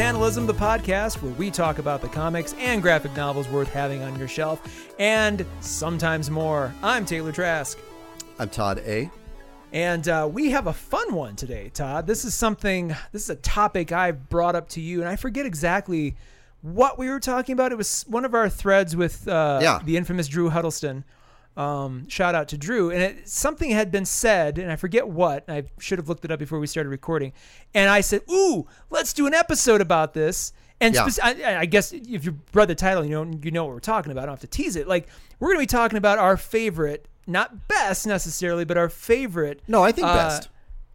[0.00, 4.18] Panelism, the podcast where we talk about the comics and graphic novels worth having on
[4.18, 6.74] your shelf, and sometimes more.
[6.82, 7.78] I'm Taylor Trask.
[8.38, 9.10] I'm Todd A.
[9.74, 12.06] And uh, we have a fun one today, Todd.
[12.06, 15.44] This is something, this is a topic I've brought up to you, and I forget
[15.44, 16.16] exactly
[16.62, 17.70] what we were talking about.
[17.70, 19.80] It was one of our threads with uh, Yeah.
[19.84, 21.04] the infamous Drew Huddleston.
[21.56, 22.90] Um, shout out to Drew.
[22.90, 25.44] And it, something had been said, and I forget what.
[25.48, 27.32] I should have looked it up before we started recording.
[27.74, 31.08] And I said, "Ooh, let's do an episode about this." And Yeah.
[31.22, 34.12] I, I guess if you read the title, you know you know what we're talking
[34.12, 34.22] about.
[34.22, 34.86] I don't have to tease it.
[34.88, 39.60] Like we're going to be talking about our favorite, not best necessarily, but our favorite.
[39.68, 40.48] No, I think uh, best.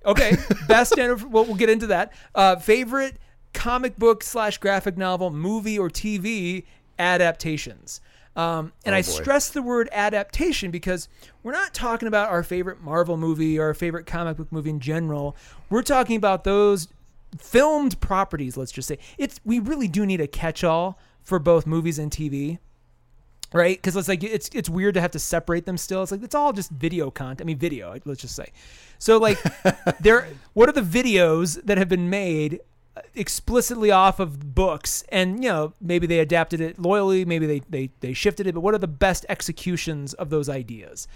[0.05, 2.13] Okay, best and we'll, we'll get into that.
[2.33, 3.17] Uh, favorite
[3.53, 6.63] comic book slash graphic novel, movie or TV
[6.97, 8.01] adaptations.
[8.35, 11.07] Um, and Oh, I stress the word adaptation because
[11.41, 14.79] we're not talking about our favorite Marvel movie or our favorite comic book movie in
[14.81, 15.37] general.
[15.69, 16.89] We're talking about those
[17.37, 18.57] filmed properties.
[18.57, 22.59] Let's just say it's we really do need a catch-all for both movies and TV
[23.53, 23.77] right?
[23.77, 25.77] Because it's like it's it's weird to have to separate them.
[25.77, 27.41] Still, it's like it's all just video content.
[27.41, 27.97] I mean, video.
[28.03, 28.51] Let's just say.
[28.99, 29.37] So like,
[30.01, 30.27] there.
[30.53, 32.59] What are the videos that have been made
[33.13, 37.89] explicitly off of books, and you know maybe they adapted it loyally, maybe they they
[37.99, 41.07] they shifted it, but what are the best executions of those ideas?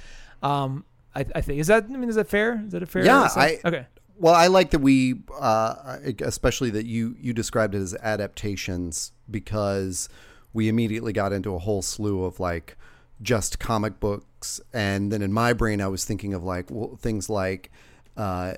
[0.41, 0.85] Um,
[1.16, 1.85] I, I think is that.
[1.85, 2.61] I mean, is that fair?
[2.66, 3.05] Is that a fair?
[3.05, 3.27] Yeah?
[3.35, 3.88] I- okay.
[4.17, 10.09] Well, I like that we, uh, especially that you you described it as adaptations because
[10.52, 12.75] we immediately got into a whole slew of like
[13.22, 17.29] just comic books, and then in my brain I was thinking of like well, things
[17.29, 17.72] like,
[18.18, 18.56] uh,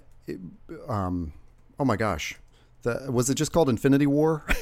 [0.88, 1.34] um,
[1.80, 2.40] oh my gosh,
[2.84, 4.46] the, was it just called Infinity War?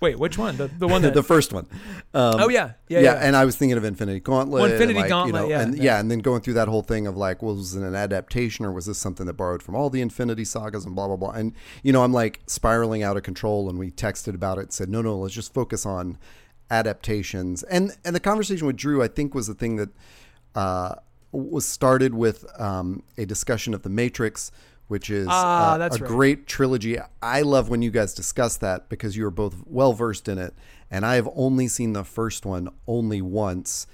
[0.00, 0.56] Wait, which one?
[0.56, 1.14] The the one that.
[1.14, 1.66] the first one.
[2.12, 3.14] Um, oh yeah, yeah, yeah, yeah.
[3.14, 4.62] and I was thinking of Infinity Gauntlet.
[4.62, 5.82] Well, Infinity like, Gauntlet, you know, yeah, and yeah.
[5.82, 8.64] yeah, and then going through that whole thing of like, well, was it an adaptation
[8.64, 11.30] or was this something that borrowed from all the Infinity sagas and blah blah blah?
[11.30, 14.72] And you know, I'm like spiraling out of control, and we texted about it, and
[14.72, 16.18] said, no, no, let's just focus on
[16.70, 17.62] adaptations.
[17.64, 19.88] And and the conversation with Drew, I think, was the thing that
[20.54, 20.96] uh,
[21.32, 24.50] was started with um, a discussion of the Matrix.
[24.88, 26.08] Which is Ah, uh, that's a right.
[26.08, 26.96] great trilogy.
[27.20, 30.54] I love when you guys discuss that because you are both well versed in it,
[30.90, 33.88] and I have only seen the first one only once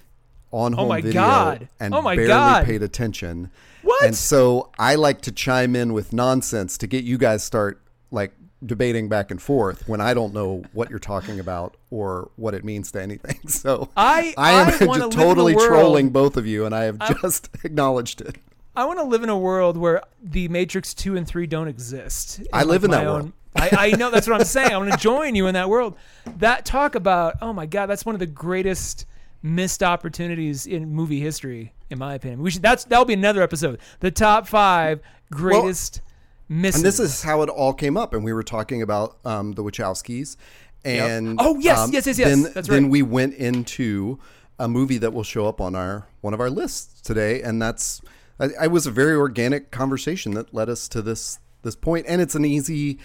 [0.52, 1.68] on home Oh my video God.
[1.80, 2.64] and Oh my barely God.
[2.66, 3.50] paid attention.
[3.82, 4.04] What?
[4.04, 7.80] And so I like to chime in with nonsense to get you guys start
[8.10, 12.52] like debating back and forth when I don't know what you're talking about or what
[12.54, 13.38] it means to anything.
[13.48, 16.74] So I- I am I just live in a totally trolling both of you, and
[16.74, 18.36] I have just acknowledged it.
[18.74, 22.40] I want to live in a world where the Matrix two and three don't exist.
[22.52, 23.32] I live in that own- world.
[23.54, 24.72] I, I know that's what I'm saying.
[24.72, 25.94] I want to join you in that world.
[26.38, 29.06] That talk about oh my god, that's one of the greatest
[29.42, 32.40] missed opportunities in movie history, in my opinion.
[32.40, 33.78] We should that's that'll be another episode.
[34.00, 35.00] The top five
[35.30, 36.00] greatest
[36.48, 36.80] misses.
[36.80, 38.14] And this is how it all came up.
[38.14, 40.36] And we were talking about um, the Wachowskis.
[40.84, 42.28] And Oh, yes, um, yes, yes, yes.
[42.28, 44.18] Then, That's then we went into
[44.58, 48.00] a movie that will show up on our one of our lists today, and that's
[48.42, 52.20] I, I was a very organic conversation that led us to this this point, and
[52.20, 52.98] it's an easy.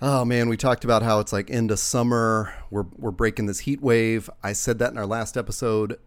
[0.00, 2.54] Oh man, we talked about how it's like into summer.
[2.70, 4.30] We're we're breaking this heat wave.
[4.42, 5.98] I said that in our last episode,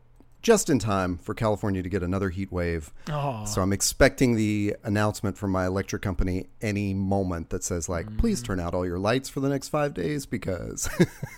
[0.41, 2.93] just in time for California to get another heat wave.
[3.09, 3.43] Aw.
[3.43, 8.41] So I'm expecting the announcement from my electric company any moment that says like, please
[8.41, 10.89] turn out all your lights for the next five days because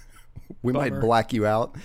[0.61, 1.75] we might black you out.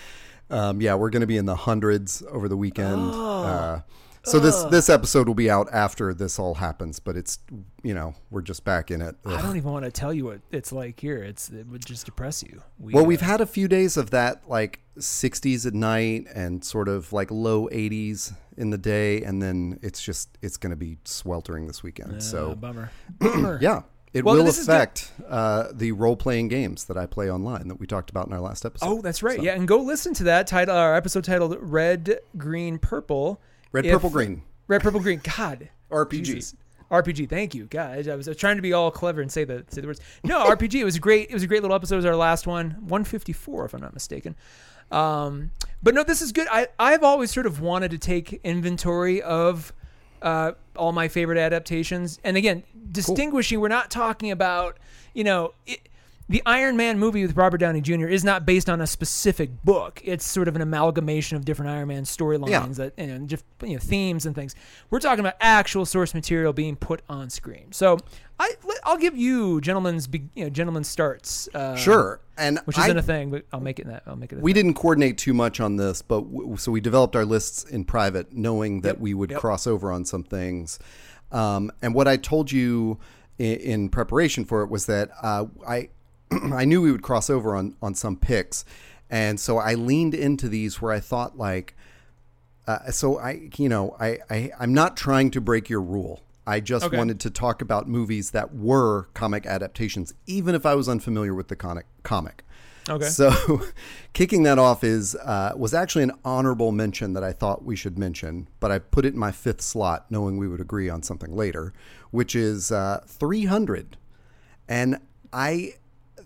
[0.50, 3.12] Um, yeah, we're going to be in the hundreds over the weekend.
[3.14, 3.42] Oh.
[3.44, 3.80] Uh,
[4.24, 7.38] so this this episode will be out after this all happens, but it's
[7.82, 9.16] you know we're just back in it.
[9.26, 11.22] I don't even want to tell you what it's like here.
[11.22, 12.62] It's it would just depress you.
[12.78, 16.64] We, Well, uh, we've had a few days of that like 60s at night and
[16.64, 20.76] sort of like low 80s in the day, and then it's just it's going to
[20.76, 22.14] be sweltering this weekend.
[22.16, 22.90] uh, so bummer.
[23.18, 23.58] Bummer.
[23.62, 23.82] yeah,
[24.12, 24.74] it Well, will this is good.
[24.74, 28.32] affect uh, the role playing games that I play online that we talked about in
[28.34, 28.86] our last episode.
[28.86, 29.42] Oh, that's right.
[29.42, 30.76] Yeah, and go listen to that title.
[30.76, 33.40] Our episode titled "Red, Green, Purple."
[33.72, 35.20] Red, If- purple, green, Red, purple, green.
[35.36, 35.68] God.
[35.90, 36.22] RPG.
[36.24, 36.54] Jesus.
[36.90, 37.28] RPG.
[37.28, 37.64] Thank you.
[37.66, 39.86] God, I was, I was trying to be all clever and say the say the
[39.86, 40.00] words.
[40.24, 40.74] No, RPG.
[40.74, 41.28] It was great.
[41.30, 41.94] It was a great little episode.
[41.96, 44.36] It was our last one, 154, if I'm not mistaken.
[44.90, 45.52] Um,
[45.82, 46.46] but no, this is good.
[46.50, 49.72] I I've always sort of wanted to take inventory of
[50.20, 53.58] uh, all my favorite adaptations, and again, distinguishing.
[53.60, 54.78] We're not talking about
[55.14, 55.54] you know.
[55.66, 55.88] It,
[56.28, 58.06] the Iron Man movie with Robert Downey Jr.
[58.06, 60.00] is not based on a specific book.
[60.04, 62.66] It's sort of an amalgamation of different Iron Man storylines Yeah.
[62.68, 64.54] that and just you know themes and things.
[64.90, 67.72] We're talking about actual source material being put on screen.
[67.72, 67.98] So
[68.38, 68.52] I
[68.84, 71.48] I'll give you gentlemen's you know gentlemen's starts.
[71.54, 74.02] Uh, Sure, and which isn't a thing, but I'll make it that.
[74.06, 74.38] I'll make it.
[74.38, 74.62] A we thing.
[74.64, 78.32] didn't coordinate too much on this, but w- so we developed our lists in private,
[78.32, 79.40] knowing that Yep, we would yep.
[79.40, 80.78] cross over on some things.
[81.30, 82.98] Um, and what I told you
[83.38, 85.88] in, in preparation for it was that uh, I
[86.54, 88.64] I knew we would cross over on on some picks,
[89.10, 91.76] and so I leaned into these where I thought like,
[92.66, 96.22] uh, so I you know I, I I'm not trying to break your rule.
[96.46, 96.96] I just Okay.
[96.96, 101.46] wanted to talk about movies that were comic adaptations, even if I was unfamiliar with
[101.48, 101.86] the comic.
[102.02, 102.42] Comic.
[102.88, 103.04] Okay.
[103.06, 103.62] So,
[104.12, 107.96] kicking that off is uh, was actually an honorable mention that I thought we should
[107.96, 111.32] mention, but I put it in my fifth slot, knowing we would agree on something
[111.32, 111.72] later,
[112.10, 113.96] which is uh, 300,
[114.68, 114.98] and
[115.32, 115.74] I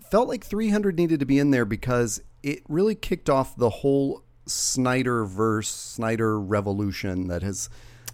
[0.09, 4.23] felt like 300 needed to be in there because it really kicked off the whole
[4.45, 7.69] Snyder verse, Snyder revolution that has.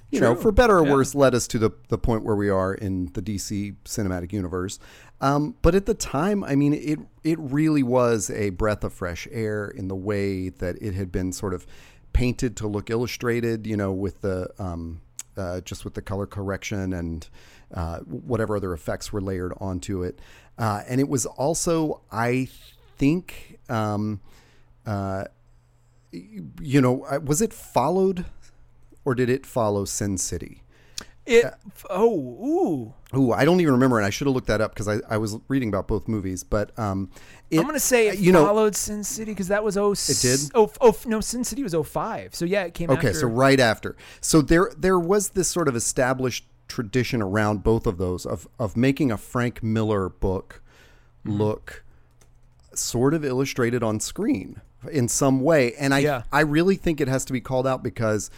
[0.09, 0.91] You know, for better or Yeah.
[0.91, 4.77] worse, led us to the, the point where we are in the DC cinematic universe.
[5.21, 9.27] Um, but at the time, I mean, it it really was a breath of fresh
[9.31, 11.65] air in the way that it had been sort of
[12.13, 13.65] painted to look illustrated.
[13.65, 15.01] You know, with the um,
[15.35, 17.27] uh, just with the color correction and
[17.73, 20.19] uh, whatever other effects were layered onto it.
[20.57, 22.47] Uh, and it was also, I
[22.97, 24.21] think, um,
[24.85, 25.25] uh,
[26.11, 28.25] you know, uh, was it followed
[29.05, 30.63] or did it follow Sin City?
[31.25, 31.45] It.
[31.89, 32.13] Oh.
[32.13, 32.93] Ooh.
[33.17, 35.17] Ooh, I don't even remember, and I should have looked that up because I, I
[35.17, 36.43] was reading about both movies.
[36.43, 37.11] But um,
[37.49, 39.91] it, I'm gonna say it you know, followed Sin City because that was oh.
[39.91, 40.39] It did?
[40.53, 42.35] Oh, oh no, Sin City was 05.
[42.35, 42.89] So yeah, it came.
[42.89, 43.19] Okay, after.
[43.19, 43.95] so right after.
[44.19, 48.75] So there there was this sort of established tradition around both of those of of
[48.75, 50.61] making a Frank Miller book
[51.25, 51.37] Mm-hmm.
[51.41, 51.85] look
[52.73, 54.59] sort of illustrated on screen
[54.91, 55.73] in some way.
[55.75, 56.23] And I Yeah.
[56.33, 58.29] I really think it has to be called out because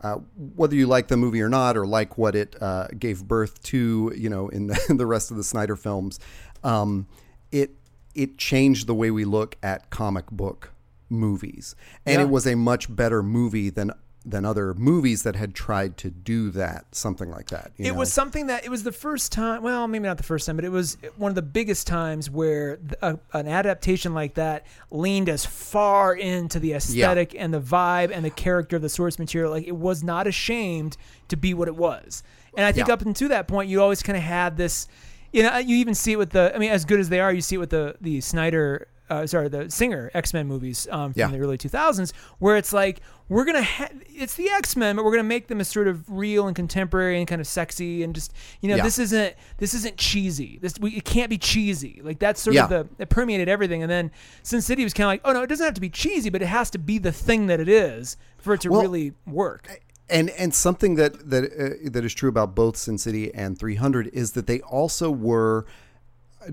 [0.00, 0.14] uh,
[0.56, 4.10] whether you like the movie or not, or like what it uh, gave birth to,
[4.16, 6.18] you know, in the, the rest of the Snyder films,
[6.64, 7.06] um,
[7.52, 7.72] it
[8.14, 10.72] it changed the way we look at comic book
[11.10, 11.74] movies,
[12.06, 12.26] and Yeah.
[12.26, 13.90] it was a much better movie than
[14.24, 17.72] than other movies that had tried to do that, something like that.
[17.78, 17.98] you It know?
[18.00, 19.62] was something that it was the first time.
[19.62, 22.78] Well, maybe not the first time, but it was one of the biggest times where
[23.00, 28.22] a, an adaptation like that leaned as far into the aesthetic and the vibe and
[28.22, 29.50] the character of the source material.
[29.50, 32.22] Like it was not ashamed to be what it was.
[32.56, 32.94] And I think Yeah.
[32.94, 34.86] up until that point, you always kind of had this.
[35.32, 36.52] You know, you even see it with the.
[36.54, 38.88] I mean, as good as they are, you see it with the the Snyder.
[39.10, 41.26] Uh, sorry, the Singer X Men movies um, from Yeah.
[41.28, 45.10] the early 2000s, where it's like we're gonna ha- it's the X Men, but we're
[45.10, 48.32] gonna make them as sort of real and contemporary and kind of sexy and just
[48.60, 48.84] you know Yeah.
[48.84, 50.58] this isn't this isn't cheesy.
[50.62, 52.00] This we, it can't be cheesy.
[52.04, 52.64] Like that's sort Yeah.
[52.64, 53.82] of the it permeated everything.
[53.82, 54.12] And then
[54.44, 56.40] Sin City was kind of like, oh no, it doesn't have to be cheesy, but
[56.40, 59.80] it has to be the thing that it is for it to Well, really work.
[60.08, 64.06] and and something that that uh, that is true about both Sin City and 300
[64.12, 65.66] is that they also were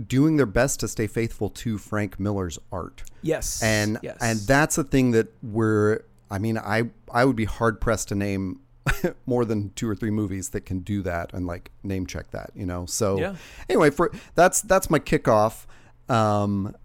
[0.07, 3.03] doing their best to stay faithful to Frank Miller's art.
[3.21, 4.17] Yes, And yes.
[4.21, 8.15] and that's a thing that we're I mean, I I would be hard pressed to
[8.15, 8.59] name
[9.25, 12.51] more than two or three movies that can do that and like name check that,
[12.55, 12.85] you know.
[12.85, 13.35] So Yeah.
[13.69, 15.65] anyway, for that's that's my kickoff.
[16.09, 16.75] Um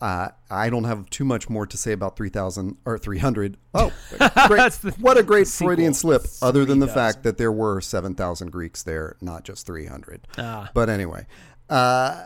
[0.00, 3.56] uh, I don't have too much more to say about 3000 or 300.
[3.72, 3.92] Oh,
[4.48, 4.72] great.
[4.72, 5.46] The- what a great.
[5.46, 6.94] Freudian slip, other than the 3000.
[6.94, 10.26] fact that there were 7,000 Greeks there, not just 300.
[10.38, 10.68] Ah.
[10.74, 11.26] But anyway,
[11.70, 12.24] uh,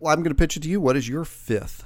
[0.00, 0.80] well, I'm going to pitch it to you.
[0.80, 1.84] What is your fifth?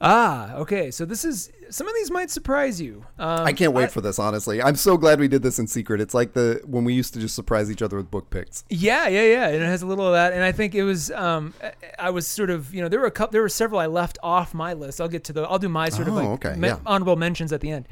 [0.00, 0.90] ah, okay.
[0.90, 3.04] So this is some of these might surprise you.
[3.18, 4.60] Um, I can't wait for this, honestly.
[4.62, 6.00] I'm so glad we did this in secret.
[6.02, 8.64] It's like the when we used to just surprise each other with book picks.
[8.68, 9.46] Yeah, yeah, yeah.
[9.48, 10.32] And it has a little of that.
[10.34, 13.06] And I think it was, um, I- I was sort of, you know, there were
[13.06, 15.00] a couple, there were several I left off my list.
[15.00, 16.78] I'll get to the, I'll do my sort of Oh, like okay, me- yeah.
[16.84, 17.88] honorable mentions at the end.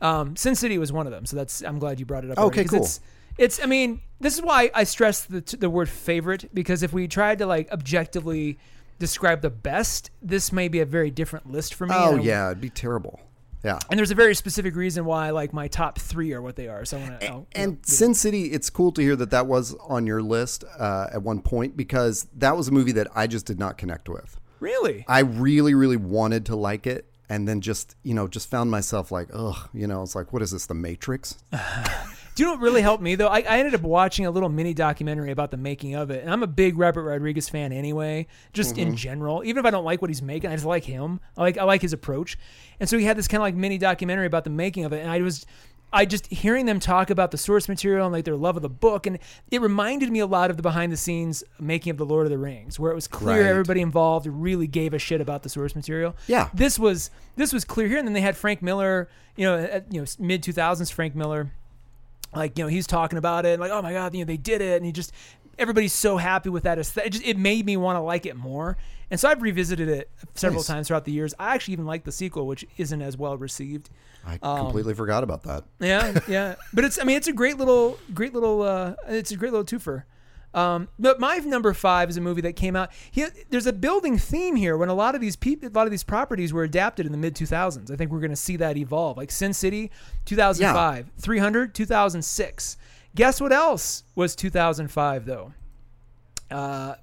[0.00, 1.26] Um, Sin City was one of them.
[1.26, 2.38] So that's, I'm glad you brought it up.
[2.38, 2.78] Okay, already, cool.
[2.82, 3.00] It's,
[3.36, 7.08] it's, I mean, this is why I stress the, the word favorite because if we
[7.08, 8.58] tried to like objectively
[8.98, 11.94] describe the best, this may be a very different list for me.
[11.96, 13.20] Oh and yeah, it'd be terrible.
[13.64, 13.78] Yeah.
[13.90, 16.84] And there's a very specific reason why like my top three are what they are.
[16.84, 20.06] So I want to, And Sin City, it's cool to hear that that was on
[20.06, 23.58] your list uh, at one point because that was a movie that I just did
[23.58, 24.38] not connect with.
[24.60, 25.04] really?
[25.08, 29.10] I really, really wanted to like it, and then just you know just found myself
[29.10, 31.38] like, ugh, you know, it's like, what is this, The Matrix?
[32.38, 33.26] Do you know what really helped me though?
[33.26, 36.32] I, I ended up watching a little mini documentary about the making of it, and
[36.32, 38.94] I'm a big Robert Rodriguez fan anyway, just in mm-hmm.
[38.94, 39.42] general.
[39.44, 41.18] Even if I don't like what he's making, I just like him.
[41.36, 42.38] I like I like his approach,
[42.78, 45.00] and so he had this kind of like mini documentary about the making of it,
[45.00, 45.46] and I was.
[45.90, 48.68] I just hearing them talk about the source material and like their love of the
[48.68, 49.18] book, and
[49.50, 52.30] it reminded me a lot of the behind the scenes making of the Lord of
[52.30, 53.48] the Rings, where it was clear Right.
[53.48, 56.14] everybody involved really gave a shit about the source material.
[56.28, 56.50] Yeah.
[56.54, 59.92] this was this was clear here, and then they had Frank Miller, you know, at,
[59.92, 61.50] you know, mid two thousands Frank Miller
[62.34, 64.36] like you know he's talking about it and like oh my god you know they
[64.36, 65.12] did it and he just
[65.58, 67.08] everybody's so happy with that aesthetic.
[67.08, 68.76] It just it made me want to like it more
[69.10, 70.66] and so i've revisited it several Nice.
[70.66, 73.90] times throughout the years i actually even like the sequel which isn't as well received
[74.26, 75.64] I Um, completely forgot about that.
[75.80, 79.36] yeah yeah but it's i mean it's a great little great little uh it's a
[79.36, 80.02] great little twofer
[80.54, 82.90] Um, but my number five is a movie that came out.
[83.10, 85.90] He, there's a building theme here when a lot of these people, a lot of
[85.90, 87.90] these properties were adapted in the mid 2000s.
[87.90, 89.16] I think we're going to see that evolve.
[89.16, 89.90] Like Sin City,
[90.24, 92.76] 2005, 300, 2006.
[93.14, 95.52] Guess what else was 2005 though?
[96.50, 96.94] Uh,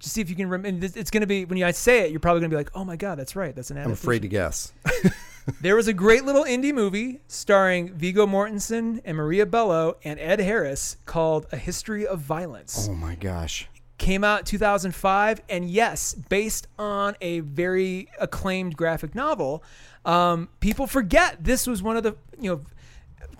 [0.00, 0.84] just see if you can remember.
[0.84, 2.70] It's going to be when you I say it, you're probably going to be like,
[2.74, 3.54] "Oh my god, that's right.
[3.54, 4.72] That's an." I'm afraid to guess.
[5.60, 10.40] There was a great little indie movie starring Viggo Mortensen and Maria Bello and Ed
[10.40, 12.88] Harris called A History of Violence.
[12.88, 13.68] Oh my gosh.
[13.98, 19.62] Came out 2005, and yes, based on a very acclaimed graphic novel.
[20.04, 22.60] Um, people forget this was one of the you know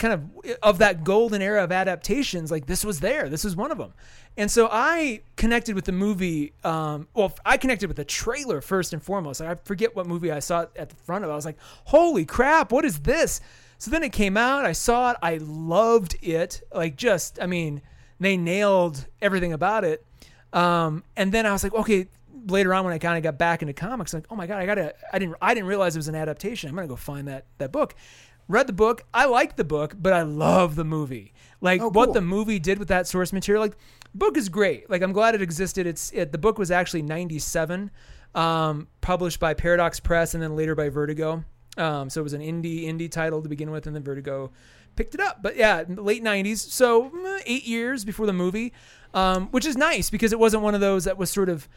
[0.01, 2.51] kind of of that golden era of adaptations.
[2.51, 3.29] Like this was there.
[3.29, 3.93] This was one of them.
[4.37, 6.55] And so I connected with the movie.
[6.65, 9.41] Um, well, I connected with the trailer first and foremost.
[9.41, 11.31] Like, I forget what movie I saw at the front of.
[11.31, 11.35] It.
[11.35, 12.73] I was like, "Holy crap!
[12.73, 13.41] What is this?"
[13.79, 14.65] So then it came out.
[14.65, 15.17] I saw it.
[15.23, 16.63] I loved it.
[16.75, 17.83] Like just, I mean,
[18.19, 20.05] they nailed everything about it.
[20.53, 22.09] Um, and then I was like, okay.
[22.47, 24.65] Later on, when I kind of got back into comics, like, oh my god, I
[24.65, 24.95] gotta.
[25.13, 25.37] I didn't.
[25.43, 26.71] I didn't realize it was an adaptation.
[26.71, 27.95] I'm gonna go find that that book.
[28.51, 29.03] Read the book.
[29.15, 31.33] I liked the book, but I love the movie.
[31.61, 33.63] Like Oh, what the movie did with that source material.
[33.63, 33.77] Like
[34.15, 34.91] book is great.
[34.91, 35.87] Like I'm glad it existed.
[35.87, 37.91] It's it, the book was actually 97,
[38.35, 41.45] um, published by Paradox Press and then later by Vertigo.
[41.77, 44.51] Um, so it was an indie indie title to begin with, and then Vertigo
[44.97, 45.43] picked it up.
[45.43, 46.59] But yeah, late 90s.
[46.59, 48.73] So mm, eight years before the movie,
[49.15, 51.69] um, which is nice because it wasn't one of those that was sort of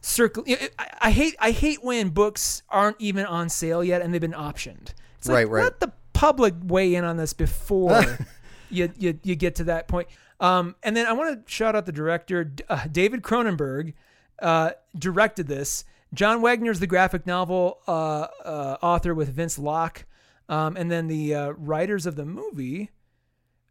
[0.00, 0.44] circle.
[0.46, 0.70] I,
[1.00, 4.94] I hate I hate when books aren't even on sale yet and they've been optioned.
[5.18, 5.62] It's like, Right, right.
[5.64, 8.18] Let the public weigh in on this before
[8.70, 10.06] you, you you get to that point.
[10.38, 13.94] Um, and then I want to shout out the director, uh, David Cronenberg,
[14.42, 15.86] uh, directed this.
[16.12, 20.04] John Wagner's the graphic novel uh, uh, author with Vince Locke,
[20.50, 22.90] um, and then the uh, writers of the movie.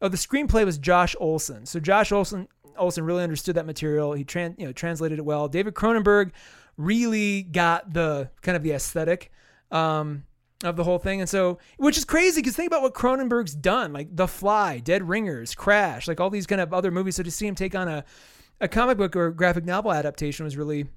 [0.02, 1.68] Oh, the screenplay was Josh Olson.
[1.68, 4.14] So Josh Olson Olson really understood that material.
[4.14, 5.48] He tran- you know translated it well.
[5.50, 6.32] David Cronenberg
[6.78, 9.32] really got the kind of the aesthetic
[9.70, 10.24] um,
[10.64, 13.94] of the whole thing, and so which is crazy because think about what Cronenberg's done,
[13.94, 17.16] like The Fly, Dead Ringers, Crash, like all these kind of other movies.
[17.16, 18.04] So to see him take on a
[18.62, 20.88] a comic book or graphic novel adaptation was really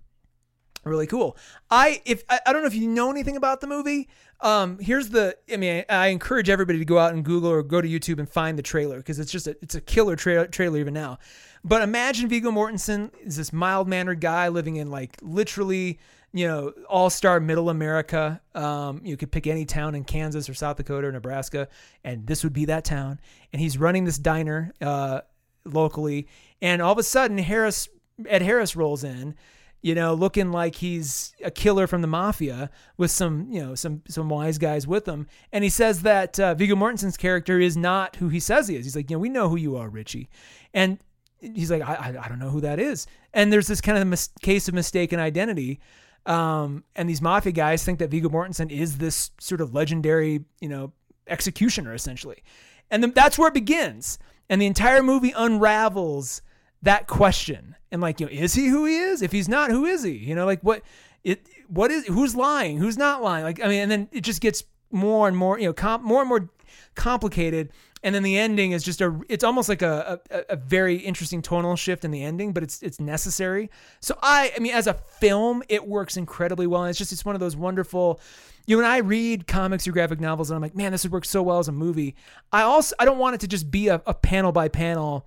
[0.84, 1.36] really cool.
[1.70, 4.08] I if I, I don't know if you know anything about the movie.
[4.40, 5.36] Um, here's the.
[5.52, 8.18] I mean, I, I encourage everybody to go out and Google or go to YouTube
[8.18, 11.18] and find the trailer because it's just a it's a killer tra- trailer even now.
[11.64, 16.00] But imagine Viggo Mortensen is this mild mannered guy living in like literally
[16.32, 18.40] you know all star middle America.
[18.54, 21.68] Um, you could pick any town in Kansas or South Dakota or Nebraska,
[22.04, 23.20] and this would be that town.
[23.52, 25.22] And he's running this diner uh,
[25.64, 26.28] locally,
[26.60, 27.88] and all of a sudden Harris
[28.26, 29.34] Ed Harris rolls in
[29.82, 34.00] you know, looking like he's a killer from the mafia with some, you know, some
[34.08, 35.26] some wise guys with him.
[35.50, 38.84] And he says that uh, Viggo Mortensen's character is not who he says he is.
[38.84, 40.30] He's like, you know, we know who you are, Richie.
[40.72, 40.98] And
[41.40, 43.08] he's like, I, I, I don't know who that is.
[43.34, 45.80] And there's this kind of mis- case of mistaken identity.
[46.26, 50.68] Um, and these mafia guys think that Viggo Mortensen is this sort of legendary, you
[50.68, 50.92] know,
[51.26, 52.42] executioner essentially.
[52.90, 54.18] And then that's where it begins.
[54.48, 56.42] And the entire movie unravels
[56.82, 57.76] that question.
[57.90, 59.22] And like you know is he who he is?
[59.22, 60.12] If he's not who is he?
[60.12, 60.82] You know like what
[61.24, 62.78] it what is who's lying?
[62.78, 63.44] Who's not lying?
[63.44, 66.20] Like i mean and then it just gets more and more you know com- more
[66.20, 66.48] and more
[66.94, 67.70] complicated
[68.02, 71.42] and then the ending is just a it's almost like a, a, a very interesting
[71.42, 74.94] tonal shift in the ending but it's it's necessary so i i mean as a
[74.94, 78.20] film it works incredibly well and it's just it's one of those wonderful
[78.64, 81.10] you know, when I read comics or graphic novels and I'm like, man, this would
[81.10, 82.14] work so well as a movie.
[82.52, 85.26] I also I don't want it to just be a, a panel by panel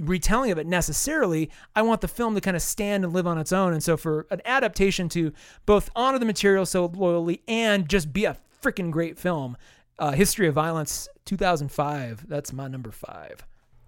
[0.00, 1.50] retelling of it necessarily.
[1.74, 3.72] I want the film to kind of stand and live on its own.
[3.72, 5.32] And so for an adaptation to
[5.66, 9.56] both honor the material so loyally and just be a freaking great film,
[9.98, 12.28] uh, History of Violence 2005.
[12.28, 13.44] That's my number five.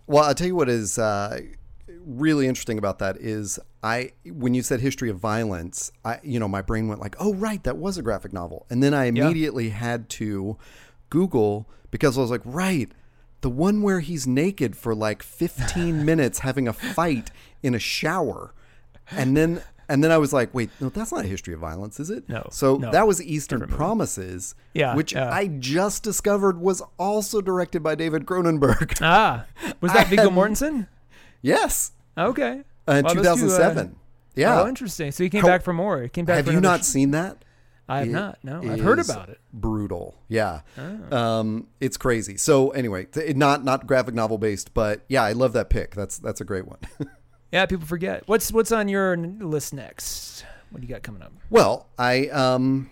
[0.07, 1.41] Well, I'll tell you what is uh,
[1.89, 6.49] really interesting about that is I when you said history of violence, I you know
[6.49, 9.71] my brain went like, oh right, that was a graphic novel, and then I immediately
[9.71, 10.57] had to
[11.11, 12.91] Google because I was like, right,
[13.41, 17.31] the one where he's naked for like 15 minutes having a fight
[17.63, 18.55] in a shower,
[19.11, 19.63] and then.
[19.89, 22.29] And then I was like, wait, no, that's not a history of violence, is it?
[22.29, 22.91] No, So no.
[22.91, 25.15] that was Eastern Promises, Yeah, which.
[25.15, 28.99] I just discovered was also directed by David Cronenberg.
[29.03, 29.45] Ah,
[29.81, 30.89] was that Viggo Mortensen?
[31.43, 31.93] yes.
[32.19, 32.63] Okay.
[32.89, 33.97] Uh, in Well, those two, uh, 2007.
[34.35, 34.63] yeah.
[34.63, 35.13] Oh, interesting.
[35.13, 36.03] So he came How- back for more.
[36.03, 36.37] He came back.
[36.37, 37.45] Have for you not seen that?
[37.89, 38.39] I have It not.
[38.43, 39.39] No, I've heard about it.
[39.53, 40.17] Brutal.
[40.29, 40.63] Yeah.
[41.13, 42.37] Um, it's crazy.
[42.37, 45.95] So anyway, not not graphic novel based, but yeah, I love that pick.
[45.95, 46.79] That's that's a great one.
[47.53, 48.23] Yeah, people forget.
[48.27, 50.45] What's what's on your list next?
[50.71, 51.33] What do you got coming up?
[51.51, 52.91] well, I um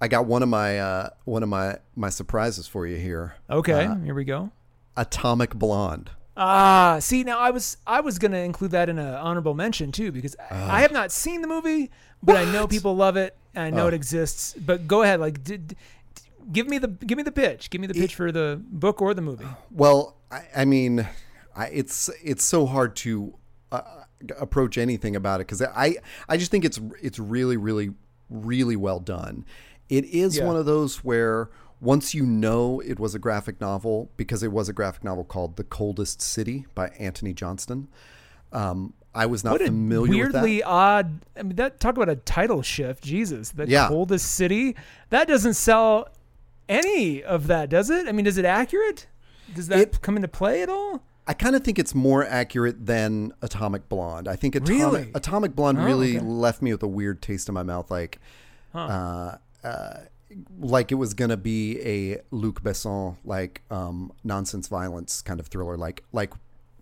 [0.00, 3.34] I got one of my uh one of my my surprises for you here.
[3.48, 4.50] Okay, Uh, here we go.
[4.96, 6.10] Atomic Blonde.
[6.36, 10.10] Ah, see now I was I was gonna include that in an honorable mention too
[10.12, 10.74] because Ah.
[10.76, 11.90] I have not seen the movie,
[12.22, 13.88] but I know people love it and I know Oh.
[13.88, 14.54] it exists.
[14.54, 15.76] But go ahead, like, d- d-
[16.52, 17.68] give me the give me the pitch.
[17.68, 19.46] Give me the pitch for the book or the movie.
[19.70, 21.06] Well, I, I mean,
[21.54, 23.34] I, it's it's so hard to
[23.72, 23.82] uh,
[24.38, 25.96] approach anything about it because I
[26.28, 27.90] I just think it's it's really really
[28.28, 29.44] really well done.
[29.88, 30.44] It is Yeah.
[30.46, 31.48] one of those where
[31.80, 35.56] once you know it was a graphic novel because it was a graphic novel called
[35.56, 37.88] The Coldest City by Antony Johnston.
[38.52, 40.42] Um, I was not What familiar with that.
[40.42, 41.24] weirdly odd.
[41.36, 43.02] I mean, that talk about a title shift.
[43.02, 43.88] Jesus, the Yeah.
[43.88, 44.76] coldest city.
[45.08, 46.08] That doesn't sell
[46.68, 48.06] any of that, does it?
[48.06, 49.06] I mean, is it accurate?
[49.54, 51.02] Does that It- come into play at all?
[51.30, 54.26] I kind of think it's more accurate than Atomic Blonde.
[54.26, 55.10] I think Atomic, Really?
[55.14, 56.26] Atomic Blonde Oh, really okay.
[56.26, 58.18] left me with a weird taste in my mouth, like,
[58.74, 59.96] uh, uh,
[60.58, 65.76] like it was gonna be a Luc Besson like um, nonsense violence kind of thriller,
[65.76, 66.32] like like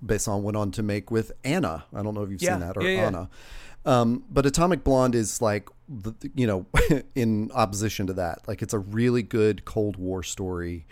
[0.05, 1.85] Besson went on to make with Anna.
[1.95, 3.07] I don't know if you've Yeah, seen that or yeah, yeah.
[3.07, 3.31] Anna.
[3.85, 6.67] Um, but Atomic Blonde is like, the, you know,
[7.15, 8.47] in opposition to that.
[8.49, 10.87] Like, it's a really good Cold War story.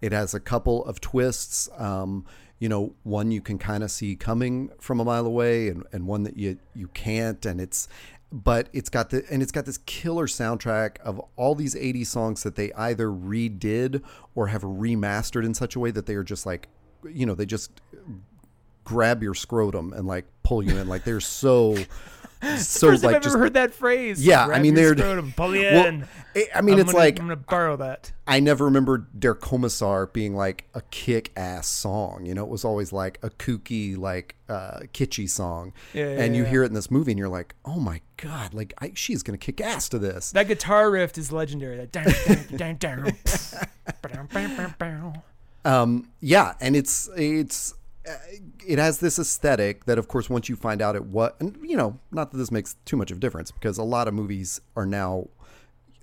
[0.00, 1.68] It has a couple of twists.
[1.78, 2.26] Um,
[2.62, 6.06] you know, one you can kind of see coming from a mile away, and, and
[6.06, 7.44] one that you you can't.
[7.44, 7.88] And it's,
[8.30, 12.44] but it's got the and it's got this killer soundtrack of all these 80 songs
[12.44, 14.00] that they either redid
[14.36, 16.68] or have remastered in such a way that they are just like,
[17.04, 17.72] you know, they just
[18.84, 20.86] grab your scrotum and like pull you in.
[20.86, 21.76] Like they're so
[22.58, 24.24] so First like I've just ever heard that phrase.
[24.24, 26.04] Yeah, I mean, they're- scrotum, pull you well, in.
[26.34, 28.12] I- I mean, I'm it's gonna- like I'm gonna borrow that.
[28.26, 32.24] I never remembered Der Kommissar being like a kick-ass song.
[32.24, 35.72] You know, it was always like a kooky, like uh, kitschy song.
[35.92, 36.48] Yeah, yeah, and you yeah.
[36.50, 39.38] hear it in this movie, and you're like, oh my god, like I, she's gonna
[39.38, 40.32] kick ass to this.
[40.32, 41.76] That guitar riff is legendary.
[41.76, 43.16] That dun, dun, dun.
[45.64, 47.74] Um, yeah, and it's it's
[48.66, 51.76] it has this aesthetic that, of course, once you find out it what, and you
[51.76, 54.60] know, not that this makes too much of a difference because a lot of movies
[54.76, 55.28] are now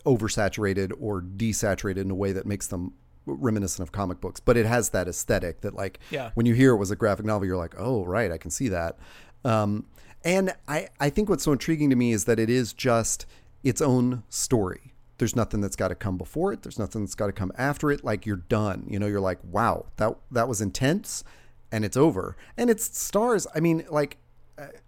[0.05, 2.93] oversaturated or desaturated in a way that makes them
[3.25, 4.39] reminiscent of comic books.
[4.39, 6.31] But it has that aesthetic that, like, Yeah.
[6.33, 8.69] when you hear it was a graphic novel, you're like, oh, right, I can see
[8.69, 8.97] that.
[9.45, 9.85] Um,
[10.25, 13.25] and I I think what's so intriguing to me is that it is just
[13.63, 14.93] its own story.
[15.17, 16.62] There's nothing that's got to come before it.
[16.62, 18.03] There's nothing that's got to come after it.
[18.03, 18.85] Like you're done.
[18.89, 21.23] You know, you're like, wow, that that was intense,
[21.71, 22.36] and it's over.
[22.58, 23.47] And it's stars.
[23.55, 24.17] I mean, like,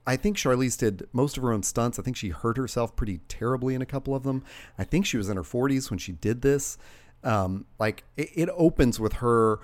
[0.06, 2.00] I think Charlize did most of her own stunts.
[2.00, 4.44] I think she hurt herself pretty terribly in a couple of them.
[4.78, 6.78] I think she was in her 40s when she did this.
[7.24, 9.60] Um, like it, it opens with her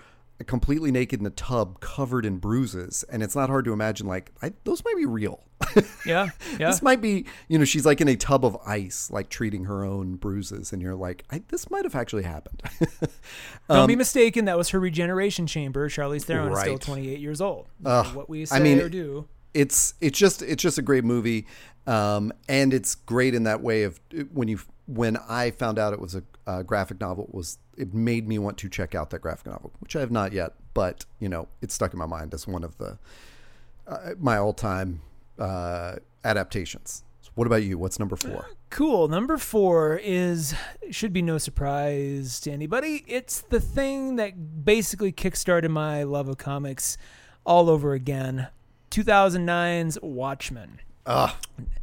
[0.45, 4.07] completely naked in a tub, covered in bruises, and it's not hard to imagine.
[4.07, 5.43] Like I, those might be real.
[6.05, 6.69] Yeah, yeah.
[6.69, 9.83] This might be, you know, she's like in a tub of ice, like treating her
[9.83, 12.61] own bruises, and you're like, I, this might have actually happened.
[13.69, 14.45] Don't be mistaken.
[14.45, 15.89] That was her regeneration chamber.
[15.89, 17.67] Charlize Theron is still 28 years old.
[17.79, 19.27] Matter what we say I mean, or do.
[19.53, 21.47] it's it's just it's just a great movie,
[21.87, 23.99] um, and it's great in that way of
[24.31, 27.93] when you when I found out it was a, uh graphic novel, it was it
[27.93, 31.05] made me want to check out that graphic novel, which I have not yet, but
[31.19, 32.97] you know, it's stuck in my mind as one of the
[33.87, 35.01] uh, my all time
[35.39, 37.03] uh, adaptations.
[37.21, 37.77] So what about you?
[37.77, 38.47] What's number four?
[38.69, 39.07] Cool.
[39.07, 40.53] Number four is
[40.91, 43.05] should be no surprise to anybody.
[43.07, 46.97] It's the thing that basically kickstarted my love of comics
[47.45, 48.49] all over again.
[48.91, 50.81] 2009's Watchmen.
[51.05, 51.31] Ugh.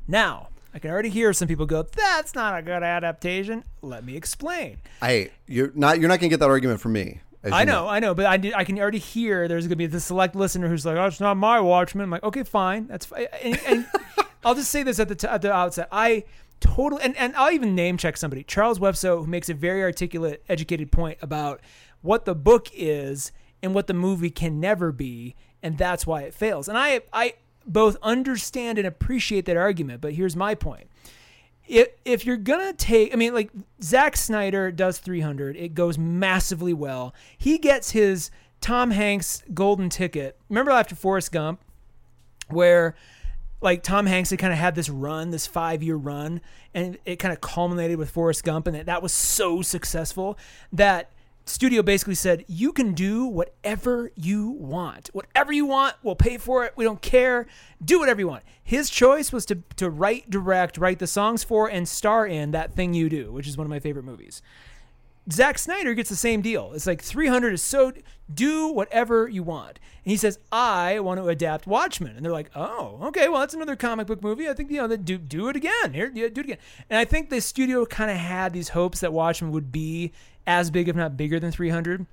[0.07, 4.17] Now, I can already hear some people go, "That's not a good adaptation." Let me
[4.17, 4.79] explain.
[5.01, 7.21] I you're not you're not gonna get that argument from me.
[7.53, 9.87] I you know, I know, but I, I can already hear there's going to be
[9.87, 13.07] the select listener who's like, "Oh, it's not my Watchmen." I'm like, "Okay, fine, that's
[13.07, 13.87] fine." And, and
[14.45, 16.25] I'll just say this at the t- at the outset: I
[16.61, 20.43] totally and, and I'll even name check somebody, Charles Webso, who makes a very articulate,
[20.49, 21.61] educated point about
[22.01, 23.31] what the book is
[23.63, 26.69] and what the movie can never be, and that's why it fails.
[26.69, 27.35] And I I
[27.66, 30.88] both understand and appreciate that argument, but here's my point
[31.66, 33.50] if if you're gonna take, I mean, like
[33.83, 37.14] Zack Snyder does 300, it goes massively well.
[37.37, 40.38] He gets his Tom Hanks golden ticket.
[40.48, 41.61] Remember after Forrest Gump,
[42.48, 42.94] where
[43.61, 46.40] like Tom Hanks had kind of had this run, this five year run,
[46.74, 50.38] and it kind of culminated with Forrest Gump, and that, that was so successful
[50.72, 51.11] that
[51.44, 55.11] studio basically said, You can do whatever you want.
[55.12, 56.72] Whatever you want, we'll pay for it.
[56.76, 57.46] We don't care.
[57.85, 58.44] Do whatever you want.
[58.62, 62.74] His choice was to, to write, direct, write the songs for, and star in That
[62.74, 64.42] Thing You Do, which is one of my favorite movies.
[65.33, 66.72] Zack Snyder gets the same deal.
[66.74, 67.92] It's like 300 is so
[68.33, 69.78] do whatever you want.
[70.04, 72.14] And he says, I want to adapt Watchmen.
[72.16, 74.48] And they're like, oh, okay, well, that's another comic book movie.
[74.48, 75.94] I think, you know, do, do it again.
[75.94, 76.59] Here, do it again.
[76.90, 80.12] And I think the studio kind of had these hopes that Watchmen would be
[80.46, 82.07] as big, if not bigger than 300.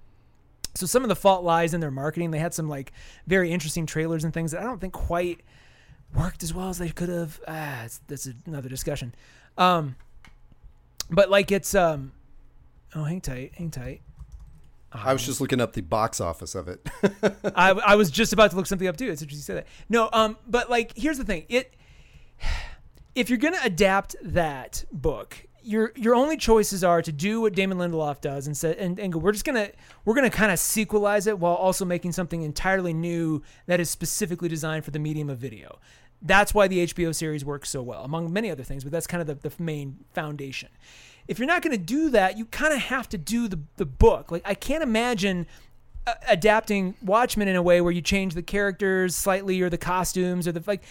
[0.73, 2.31] So some of the fault lies in their marketing.
[2.31, 2.93] They had some like
[3.27, 5.41] very interesting trailers and things that I don't think quite
[6.15, 7.41] worked as well as they could have.
[7.47, 9.13] Ah, that's another discussion.
[9.57, 9.95] Um,
[11.09, 12.13] but like it's um,
[12.95, 14.01] oh, hang tight, hang tight.
[14.93, 16.85] I was just looking up the box office of it.
[17.55, 19.09] I, I was just about to look something up too.
[19.09, 19.67] It's interesting you say that.
[19.87, 21.45] No, um, but like here's the thing.
[21.49, 21.73] It
[23.15, 27.77] if you're gonna adapt that book, your your only choices are to do what Damon
[27.77, 29.69] Lindelof does and say and, and go, we're just gonna
[30.05, 34.49] we're gonna kind of sequelize it while also making something entirely new that is specifically
[34.49, 35.79] designed for the medium of video.
[36.21, 39.21] That's why the HBO series works so well, among many other things, but that's kind
[39.21, 40.69] of the, the main foundation.
[41.27, 44.31] If you're not to do that, you kind of have to do the, the book.
[44.31, 45.47] Like, I can't imagine
[46.05, 50.47] uh, adapting Watchmen in a way where you change the characters slightly or the costumes
[50.47, 50.81] or the like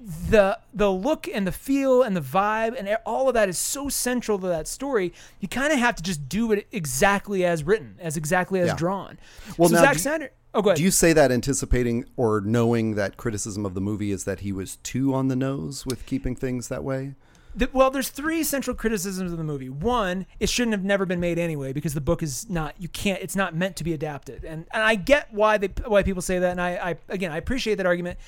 [0.00, 3.88] the the look and the feel and the vibe and all of that is so
[3.88, 5.12] central to that story.
[5.40, 8.76] You kind of have to just do it exactly as written, as exactly as Yeah.
[8.76, 9.18] drawn.
[9.56, 10.30] Well, so now Zack Snyder.
[10.54, 10.78] Oh, go ahead.
[10.78, 14.52] Do you say that anticipating or knowing that criticism of the movie is that he
[14.52, 17.14] was too on the nose with keeping things that way?
[17.54, 19.68] The- well, there's three central criticisms of the movie.
[19.68, 23.20] One, it shouldn't have never been made anyway because the book is not you can't
[23.20, 24.44] it's not meant to be adapted.
[24.44, 27.36] And and I get why they why people say that and I, I again, I
[27.36, 28.18] appreciate that argument.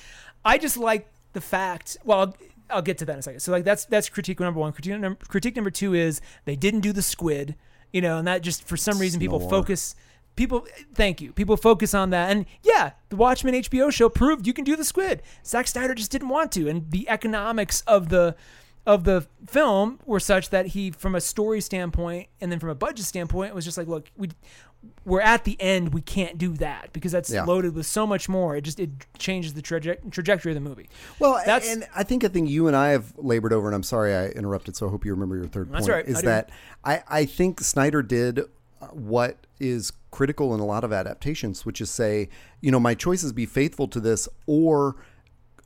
[0.43, 2.35] I just like the fact, well, I'll,
[2.69, 3.39] I'll get to that in a second.
[3.41, 4.73] So like that's that's critique number 1.
[4.73, 7.55] Critique number, critique number 2 is they didn't do the squid,
[7.91, 9.95] you know, and that just for some reason people focus
[10.35, 11.31] people thank you.
[11.33, 12.31] People focus on that.
[12.31, 15.21] And yeah the watchmen hbo show proved you can do the squid.
[15.45, 16.67] Zack snyder just didn't want to.
[16.67, 18.35] And the economics of the
[18.85, 22.75] of the film were such that he from a story standpoint and then from a
[22.75, 24.29] budget standpoint it was just like look we
[25.05, 27.43] we're at the end we can't do that because that's Yeah.
[27.43, 30.89] loaded with so much more it just it changes the traje- trajectory of the movie
[31.19, 33.83] Well, That's- and I think a thing you and I have labored over, and I'm
[33.83, 36.05] sorry I interrupted, so I hope you remember your third point, right.
[36.05, 36.25] I is do.
[36.27, 36.49] that
[36.83, 38.39] I, I think Snyder did
[38.81, 42.29] uh, what is critical in a lot of adaptations, which is say,
[42.61, 44.95] you know, my choices be faithful to this or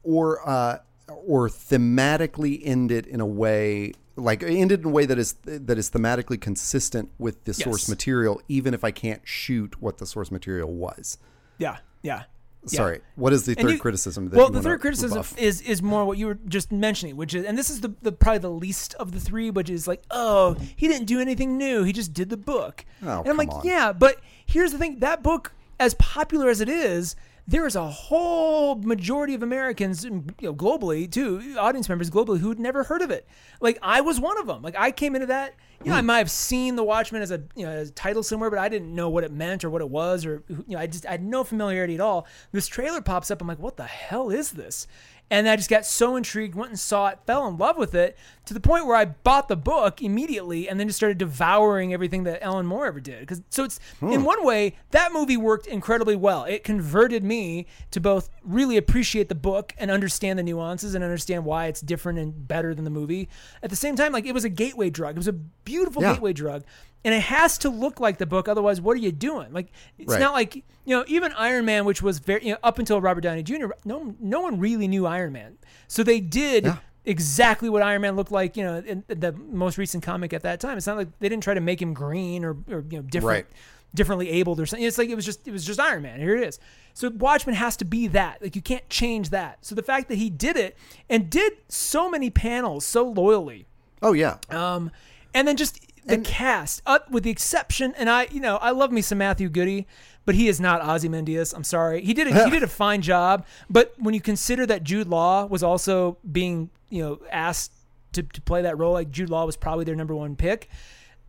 [0.04, 5.05] or uh, or thematically end it in a way like end it in a way
[5.05, 9.81] that is that is thematically consistent with the source material, even if I can't shoot
[9.81, 11.17] what the source material was.
[11.57, 12.23] yeah yeah
[12.71, 12.77] Yeah.
[12.77, 14.29] Sorry, what is the And third you- criticism?
[14.33, 15.37] Well, the third criticism rebuff?
[15.37, 18.11] is is more what you were just mentioning, which is, and this is the, the
[18.11, 21.83] probably the least of the three, which is like, oh, he didn't do anything new.
[21.83, 22.83] He just did the book.
[23.03, 23.61] Oh, and I'm like, on.
[23.65, 24.15] yeah, but
[24.45, 27.15] here's the thing: that book, as popular as it is,
[27.47, 32.60] there is a whole majority of Americans, you know, globally too, audience members globally, who'd
[32.60, 33.27] never heard of it.
[33.62, 34.62] Like I was one of them.
[34.62, 35.55] Like I came into that.
[35.84, 36.08] You know, I hmm.
[36.08, 38.69] might have seen The Watchmen as a you know as a title somewhere, but I
[38.69, 41.12] didn't know what it meant or what it was, or you know, I just I
[41.12, 42.27] had no familiarity at all.
[42.51, 43.41] This trailer pops up.
[43.41, 44.88] I'm like, what the hell is this?
[45.29, 48.17] And I just got so intrigued, went and saw it, fell in love with it
[48.45, 52.23] to the point where I bought the book immediately and then just started devouring everything
[52.23, 53.21] that Alan Moore ever did.
[53.21, 54.23] Because so it's in hmm.
[54.23, 56.43] one way that movie worked incredibly well.
[56.43, 61.45] It converted me to both really appreciate the book and understand the nuances and understand
[61.45, 63.29] why it's different and better than the movie.
[63.63, 65.15] At the same time, like it was a gateway drug.
[65.15, 66.13] It was a beautiful Yeah.
[66.13, 66.63] gateway drug.
[67.03, 69.53] And it has to look like the book, otherwise, what are you doing?
[69.53, 69.67] Like,
[69.99, 70.19] it's Right.
[70.19, 73.21] not like you know, even Iron Man, which was very you know, up until Robert
[73.21, 73.67] Downey Jr.
[73.84, 76.77] No, no one really knew Iron Man, so they did Yeah.
[77.05, 78.57] Exactly what Iron Man looked like.
[78.57, 80.77] You know, in the most recent comic at that time.
[80.77, 83.45] It's not like they didn't try to make him green or, or you know different,
[83.47, 83.55] Right.
[83.93, 84.85] differently abled or something.
[84.85, 86.19] It's like it was just it was just Iron Man.
[86.19, 86.59] Here it is.
[86.93, 88.41] So Watchmen has to be that.
[88.41, 89.63] Like you can't change that.
[89.65, 90.77] So the fact that he did it
[91.09, 93.67] and did so many panels so loyally,
[94.01, 94.91] Oh yeah, um,
[95.33, 98.91] and then just the cast, up with the exception, and I, you know, I love
[98.91, 99.85] me some Matthew Goode,
[100.23, 101.51] but he is not Ozymandias.
[101.51, 104.83] I'm sorry, he did a, he did a fine job, but when you consider that
[104.83, 107.71] Jude Law was also being, you know, asked
[108.13, 110.69] to, to play that role, like Jude Law was probably their number one pick.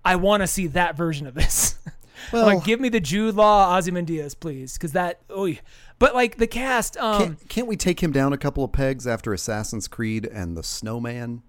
[0.04, 1.76] I want to see that version of this.
[2.32, 5.52] Well- like, give me the Jude Law Ozymandias, please, because that, oh,
[5.98, 9.06] but like the cast, um, can't, can't we take him down a couple of pegs
[9.06, 11.42] after Assassin's Creed and the Snowman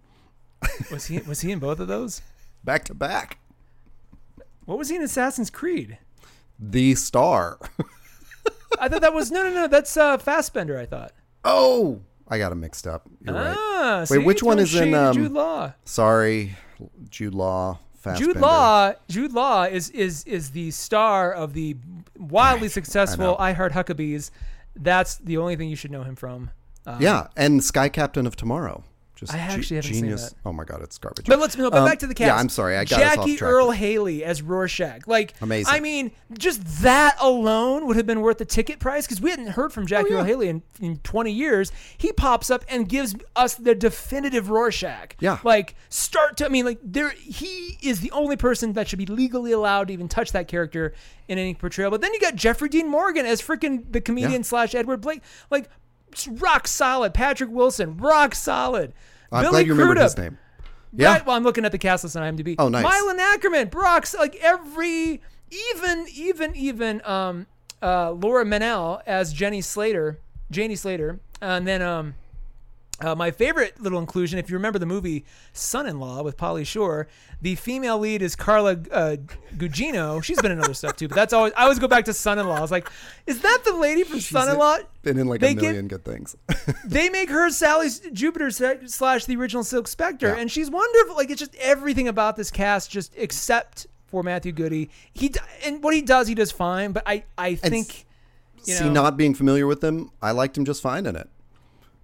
[0.91, 2.21] was he was he in both of those?
[2.65, 3.39] back to back?
[4.65, 5.97] What was he in Assassin's Creed?
[6.59, 7.59] The Star.
[8.79, 9.67] I thought that was no, no, no.
[9.67, 10.77] That's uh, Fassbender.
[10.77, 11.13] I thought.
[11.45, 13.07] oh, I got him mixed up.
[13.21, 13.55] You're right.
[13.57, 14.17] Ah, Wait, see?
[14.19, 15.73] which one is in, um, Jude Law?
[15.85, 16.55] Sorry,
[17.09, 17.79] Jude Law.
[18.15, 18.37] Jude.
[18.37, 18.93] Law.
[19.09, 21.75] Jude Law is is is the star of the
[22.17, 24.31] wildly successful I Heart Huckabees.
[24.75, 26.51] That's the only thing you should know him from.
[26.85, 28.83] Um, Yeah, and Sky Captain of Tomorrow.
[29.17, 30.29] Just I actually haven't seen genius.
[30.29, 30.35] that.
[30.45, 31.25] Oh my god, it's garbage.
[31.25, 32.27] But let's no, but Um, back to the cast.
[32.27, 32.77] Yeah, I'm sorry.
[32.77, 33.49] I got us off Jackie track.
[33.51, 35.07] Earle Haley as Rorschach.
[35.07, 35.73] Like, Amazing.
[35.73, 39.47] I mean, just that alone would have been worth the ticket price because we hadn't
[39.47, 40.17] heard from Jackie Oh, yeah.
[40.19, 41.71] Earle Haley in, in 20 years.
[41.97, 45.15] He pops up and gives us the definitive Rorschach.
[45.19, 45.39] Yeah.
[45.43, 46.45] Like, start to.
[46.45, 47.09] I mean, like, there.
[47.09, 50.93] He is the only person that should be legally allowed to even touch that character
[51.27, 51.89] in any portrayal.
[51.89, 54.41] But then you got Jeffrey Dean Morgan as freaking the comedian Yeah.
[54.43, 55.21] slash Edward Blake.
[55.49, 55.69] Like,
[56.29, 57.13] rock solid.
[57.13, 58.93] Patrick Wilson, rock solid.
[59.31, 60.37] I'm Billy glad you remembered his name.
[60.93, 61.13] Yeah.
[61.13, 62.55] Right, well, I'm looking at the cast list on IMDb.
[62.57, 62.83] Oh, nice.
[62.83, 67.45] Malin Akerman, Brock's like every, even, even, even, um,
[67.81, 72.15] uh, Laura Mennell as Jenny Slater, Janie Slater, and then um,
[72.99, 77.07] uh, my favorite little inclusion, if you remember the movie Son-in-Law with Pauly Shore,
[77.41, 79.17] the female lead is Carla uh,
[79.55, 80.23] Gugino.
[80.23, 82.55] She's been in other stuff too, but that's always I always go back to Son-in-Law.
[82.55, 82.89] I was like,
[83.27, 84.77] is that the lady from Son-in-Law?
[85.03, 86.35] Been in like They a get- million good things.
[86.85, 90.37] they make her Sally Jupiter slash the original Silk Spectre, Yeah.
[90.41, 91.15] and she's wonderful.
[91.15, 94.89] Like it's just everything about this cast, just except for Matthew Goode.
[95.13, 95.31] He
[95.63, 96.93] and what he does, he does fine.
[96.93, 98.05] But I, I think,
[98.65, 101.29] you see, know, not being familiar with them, I liked him just fine in it.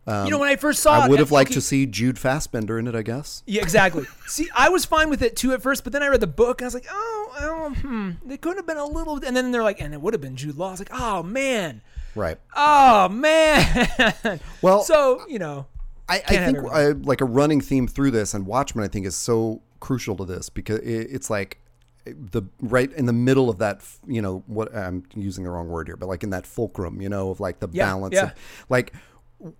[0.08, 2.20] You know, when I first saw I it, would have liked okay, to see Jude
[2.20, 2.96] Fassbender in it.
[2.96, 3.42] I guess.
[3.46, 4.06] Yeah, exactly.
[4.28, 6.60] See, I was fine with it too at first, but then I read the book
[6.62, 9.16] and I was like, oh, oh hmm, it could have been a little.
[9.26, 10.68] And then they're like, and it would have been Jude Law.
[10.70, 11.82] I was like, oh man,
[12.16, 12.38] Right.
[12.56, 14.39] oh man.
[14.62, 15.68] Well, so you know,
[16.10, 19.16] I, I think uh, like a running theme through this and Watchmen, I think, is
[19.16, 21.60] so crucial to this because it, it's like
[22.06, 23.82] the right in the middle of that.
[24.06, 24.76] You know what?
[24.76, 27.60] I'm using the wrong word here, but like in that fulcrum, you know, of like
[27.60, 28.13] the Yeah, balance.
[28.13, 28.24] yeah.
[28.26, 28.34] Of,
[28.70, 28.94] like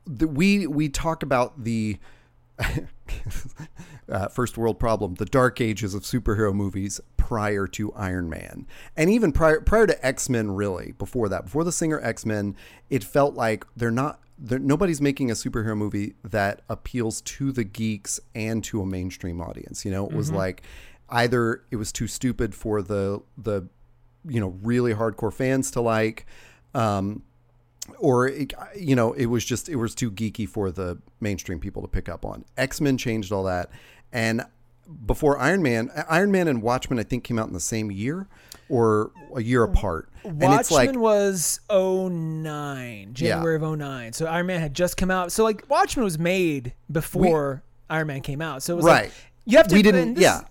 [0.06, 1.98] the, we we talk about the.
[4.10, 9.10] uh, first world problem, the dark ages of superhero movies prior to Iron Man, and
[9.10, 10.52] even prior prior to X Men.
[10.52, 12.56] Really, before that, before the Singer X Men,
[12.89, 14.19] it felt like they're not.
[14.38, 19.41] They're, nobody's making a superhero movie that appeals to the geeks and to a mainstream
[19.41, 19.84] audience.
[19.84, 20.62] You know, it was like
[21.10, 23.67] either it was too stupid for the the
[24.28, 26.26] you know really hardcore fans to like.
[26.76, 27.24] Um,
[28.00, 31.82] or it, you know it was just it was too geeky for the mainstream people
[31.82, 33.69] to pick up on x-men changed all that
[34.12, 34.41] and
[35.06, 38.28] before iron man iron man and watchmen i think came out in the same year
[38.69, 39.74] or a year hmm.
[39.74, 44.13] apart and it's like Watchmen was 09, January of 09.
[44.13, 45.34] So Iron Man had just come out.
[45.34, 48.63] So like Watchmen was made before Iron Man came out.
[48.63, 49.12] So it was right like
[49.46, 50.41] you have to we didn't this- yeah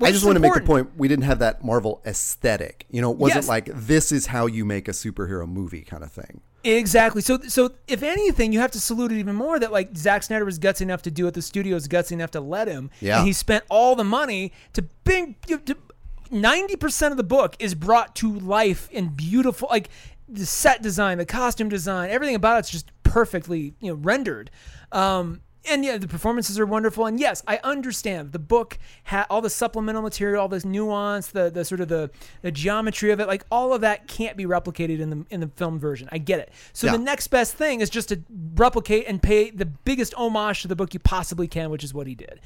[0.00, 2.84] I just want to make the point we didn't have that Marvel aesthetic.
[2.90, 3.48] You know, it wasn't Yes.
[3.48, 6.40] like this is how you make a superhero movie kind of thing.
[6.64, 7.20] Exactly.
[7.20, 10.44] So, so if anything, you have to salute it even more that like Zack Snyder
[10.44, 11.34] was gutsy enough to do it.
[11.34, 12.90] The studio studio's gutsy enough to let him.
[13.00, 13.18] Yeah.
[13.18, 15.36] And he spent all the money to bring.
[16.30, 19.88] Ninety percent of the book is brought to life in beautiful, like
[20.28, 24.50] the set design, the costume design, everything about it's just perfectly you know rendered.
[24.90, 27.06] Um, and yeah, the performances are wonderful.
[27.06, 31.50] And yes, I understand the book had all the supplemental material, all this nuance, the
[31.50, 32.10] the sort of the
[32.42, 35.48] the geometry of it, like all of that can't be replicated in the in the
[35.48, 36.08] film version.
[36.12, 36.52] I get it.
[36.72, 36.92] So Yeah.
[36.92, 38.22] the next best thing is just to
[38.56, 42.06] replicate and pay the biggest homage to the book you possibly can, which is what
[42.06, 42.40] he did.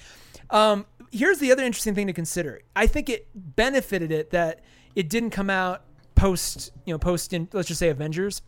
[0.50, 2.60] Um, here's the other interesting thing to consider.
[2.76, 4.60] I think it benefited it that
[4.94, 5.82] it didn't come out
[6.14, 8.42] post, you know, post in let's just say Avengers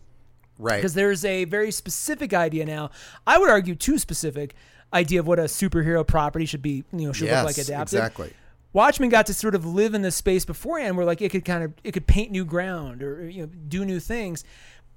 [0.61, 0.77] Right.
[0.77, 2.91] because there's a very specific idea now.
[3.27, 4.55] I would argue too specific
[4.93, 7.99] idea of what a superhero property should be, you know, should yes, look like adapted.
[7.99, 8.33] exactly.
[8.73, 11.65] Watchmen got to sort of live in this space beforehand where like it could kind
[11.65, 14.45] of it could paint new ground or you know do new things.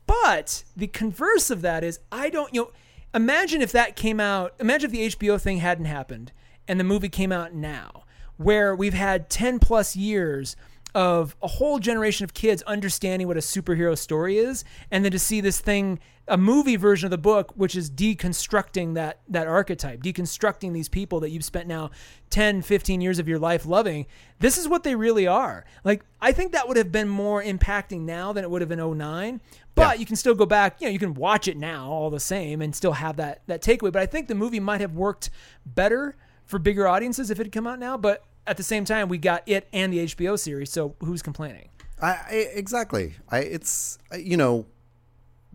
[0.05, 2.71] But the converse of that is I don't you know
[3.15, 6.31] imagine if that came out imagine if the HBO thing hadn't happened
[6.67, 8.03] and the movie came out now
[8.37, 10.55] where we've had 10 plus years
[10.95, 15.19] of a whole generation of kids understanding what a superhero story is and then to
[15.19, 20.01] see this thing a movie version of the book which is deconstructing that that archetype
[20.01, 21.89] deconstructing these people that you've spent now
[22.29, 24.05] 10 15 years of your life loving
[24.39, 28.01] this is what they really are like i think that would have been more impacting
[28.01, 29.41] now than it would have in 09
[29.75, 29.99] but Yeah.
[29.99, 32.61] you can still go back you know you can watch it now all the same
[32.61, 35.29] and still have that that takeaway but i think the movie might have worked
[35.65, 39.07] better for bigger audiences if it had come out now but at the same time
[39.07, 41.69] we got it and the hbo series so who's complaining
[42.03, 43.15] I, I exactly.
[43.29, 44.65] I it's you know,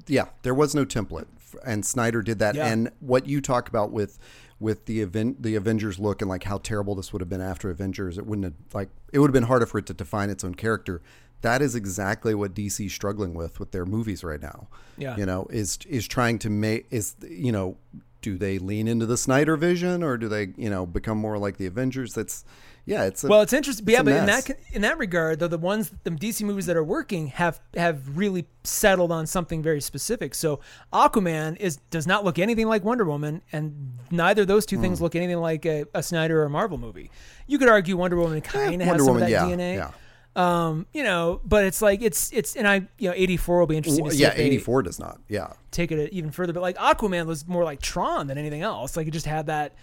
[0.06, 1.26] yeah, there was no template,
[1.64, 2.54] and Snyder did that.
[2.54, 2.66] Yeah.
[2.66, 4.18] And what you talk about with
[4.58, 7.70] with the event, the Avengers look, and like how terrible this would have been after
[7.70, 10.42] Avengers, it wouldn't have like it would have been harder for it to define its
[10.42, 11.02] own character.
[11.42, 14.68] That is exactly what DC's struggling with with their movies right now.
[14.96, 15.16] Yeah.
[15.16, 17.76] you know, is is trying to make is you know.
[18.20, 21.56] Do they lean into the Snyder vision, or do they, you know, become more like
[21.56, 22.14] the Avengers?
[22.14, 22.44] That's,
[22.88, 23.84] Yeah, it's a, Well, it's interesting.
[23.84, 26.76] But yeah, but in that in that regard, though, the ones the DC movies that
[26.76, 30.34] are working have have really settled on something very specific.
[30.34, 30.60] So
[30.92, 34.82] Aquaman is does not look anything like Wonder Woman, and neither of those two Hmm.
[34.82, 37.10] things look anything like a, a Snyder or a Marvel movie.
[37.46, 39.74] You could argue Wonder Woman kind of has some Woman, of that yeah, DNA.
[39.76, 39.90] yeah.
[40.36, 43.66] Um, you know, but it's like it's it's and I you know eighty four will
[43.66, 45.20] be interesting to see yeah, 84 does not.
[45.28, 45.52] Yeah.
[45.72, 46.52] take it even further.
[46.52, 48.96] But like Aquaman was more like Tron than anything else.
[48.96, 49.74] Like it just had that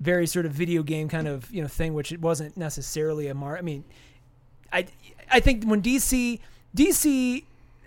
[0.00, 3.34] very sort of video game kind of you know thing, which it wasn't necessarily a
[3.34, 3.56] mar.
[3.56, 3.84] I mean,
[4.72, 4.86] I
[5.30, 6.40] I think when DC
[6.76, 7.44] DC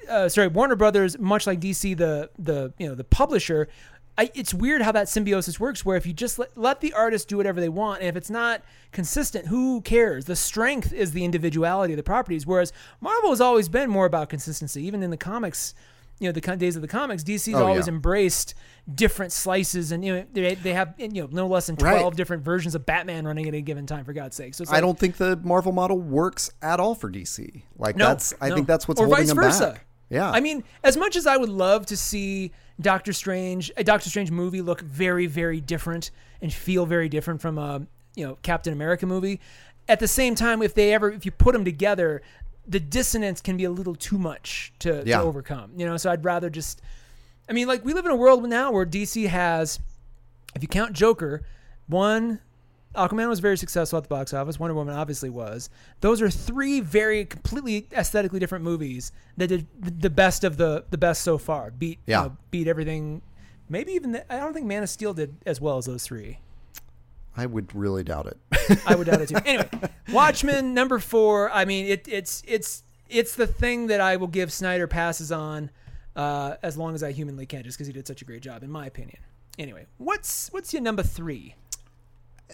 [0.10, 3.68] uh, sorry Warner Brothers, much like DC the the you know the publisher.
[4.16, 7.28] I, it's weird how that symbiosis works where if you just let, let the artist
[7.28, 11.26] do whatever they want and if it's not consistent who cares the strength is the
[11.26, 12.72] individuality of the properties whereas
[13.02, 15.74] marvel has always been more about consistency even in the comics
[16.24, 17.94] you know the days of the comics dc's Oh, always yeah.
[17.94, 18.56] embraced
[18.94, 22.16] different slices and you know they, they have you know no less than 12 Right.
[22.16, 24.82] different versions of batman running at a given time for god's sake so it's I
[24.82, 27.62] don't think the Marvel model works at all for DC.
[27.78, 28.56] Like no, that's I no.
[28.56, 29.72] think that's what's or holding vice them versa.
[29.74, 29.86] back.
[30.10, 30.30] Yeah.
[30.32, 34.30] I mean, as much as I would love to see Doctor Strange, a Doctor Strange
[34.32, 39.06] movie look very, very different and feel very different from a you know Captain America
[39.06, 39.40] movie,
[39.88, 42.22] at the same time, if they ever if you put them together,
[42.68, 45.18] the dissonance can be a little too much to, Yeah.
[45.20, 45.72] to overcome.
[45.76, 46.82] You know, so I'd rather just.
[47.50, 49.80] I mean, like we live in a world now where DC has,
[50.56, 51.42] if you count Joker,
[51.88, 52.40] one
[52.96, 54.60] Aquaman was very successful at the box office.
[54.60, 55.70] Wonder Woman obviously was.
[56.02, 59.68] Those are three very completely aesthetically different movies that did
[60.00, 61.72] the best of the the best so far.
[61.72, 62.22] Beat you Yeah.
[62.24, 63.22] know, beat everything.
[63.68, 66.40] Maybe even the, I don't think Man of Steel did as well as those three.
[67.36, 68.80] I would really doubt it.
[68.86, 69.38] I would doubt it too.
[69.46, 69.70] Anyway,
[70.12, 71.52] Watchmen number four.
[71.52, 75.72] I mean, it, it's it's it's the thing that I will give Snyder passes on
[76.16, 78.64] uh, as long as I humanly can, just because he did such a great job,
[78.64, 79.18] in my opinion.
[79.58, 81.56] Anyway, what's what's your number three?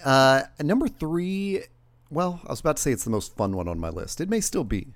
[0.04, 1.63] Uh, number three,
[2.10, 4.22] well, I was about to say it's the most fun one on my list.
[4.22, 4.88] It may still be.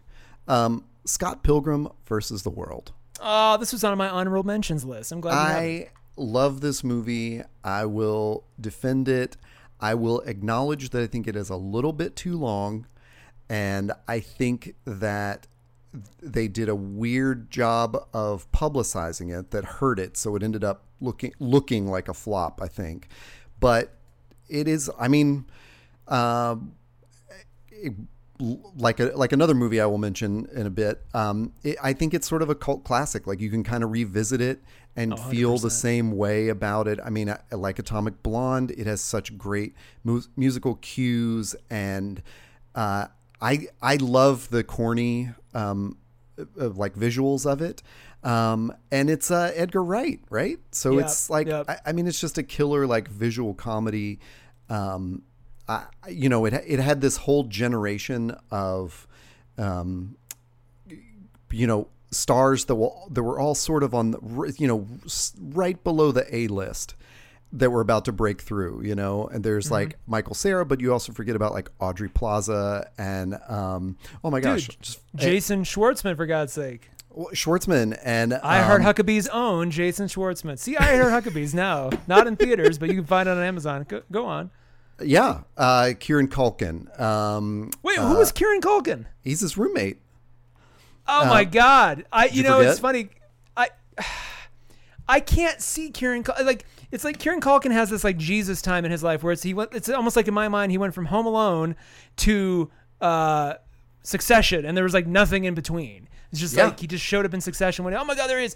[0.48, 2.93] Um, Scott Pilgrim versus the World.
[3.19, 5.12] Oh, this was on my honorable mentions list.
[5.12, 5.34] I'm glad.
[5.34, 5.91] you have it.
[6.17, 7.41] I love this movie.
[7.63, 9.38] I will defend it.
[9.79, 12.88] I will acknowledge that I think it is a little bit too long.
[13.49, 15.47] And I think that
[16.21, 20.17] they did a weird job of publicizing it that hurt it.
[20.17, 23.09] So it ended up looking looking like a flop, I think.
[23.59, 23.93] But
[24.49, 25.45] it is, I mean,
[26.07, 26.73] um,
[27.69, 27.93] it-
[28.75, 31.01] like a, like another movie I will mention in a bit.
[31.13, 33.25] Um, it, I think it's sort of a cult classic.
[33.27, 34.62] Like you can kind of revisit it
[34.95, 36.99] and feel the same way about it.
[37.03, 38.71] I mean, I, I like Atomic Blonde.
[38.71, 42.21] It has such great mu- musical cues, and
[42.75, 43.08] uh,
[43.41, 45.97] I I love the corny um,
[46.39, 47.82] uh, like visuals of it.
[48.23, 50.58] Um, and it's uh, Edgar Wright, right?
[50.71, 51.69] So Yep, it's like yep.
[51.69, 54.19] I, I mean, it's just a killer like visual comedy.
[54.69, 55.23] Um,
[55.67, 59.08] I, you know, it it had this whole generation of,
[59.58, 60.15] um,
[61.51, 64.88] you know, stars that were that were all sort of on the you know
[65.39, 66.95] right below the A list
[67.56, 68.82] that were about to break through.
[68.84, 69.73] You know, and there's Mm-hmm.
[69.73, 74.39] like Michael Cera, but you also forget about like Aubrey Plaza and um, oh my
[74.39, 76.89] gosh, just Jason Schwartzman, for God's sake.
[77.36, 80.58] Schwartzman and I heard um, Huckabee's own Jason Schwartzman.
[80.58, 83.86] See, I heard Huckabee's now, not in theaters, but you can find it on Amazon.
[83.88, 84.49] Go, go on.
[84.99, 86.99] yeah, uh, Kieran Culkin.
[86.99, 89.06] Um, Wait, who was Kieran Culkin?
[89.21, 89.99] he's his roommate.
[91.07, 92.05] Oh my God!
[92.11, 93.09] I, you you know, it's funny.
[93.57, 93.67] I,
[95.07, 98.91] I can't see Kieran like it's like Kieran Culkin has this like Jesus time in
[98.91, 99.73] his life where it's he went.
[99.73, 101.75] It's almost like in my mind he went from Home Alone
[102.17, 103.55] to uh,
[104.03, 106.07] Succession, and there was like nothing in between.
[106.31, 106.65] It's just Yeah.
[106.65, 107.83] like he just showed up in Succession.
[107.85, 108.55] When oh my God, there he is.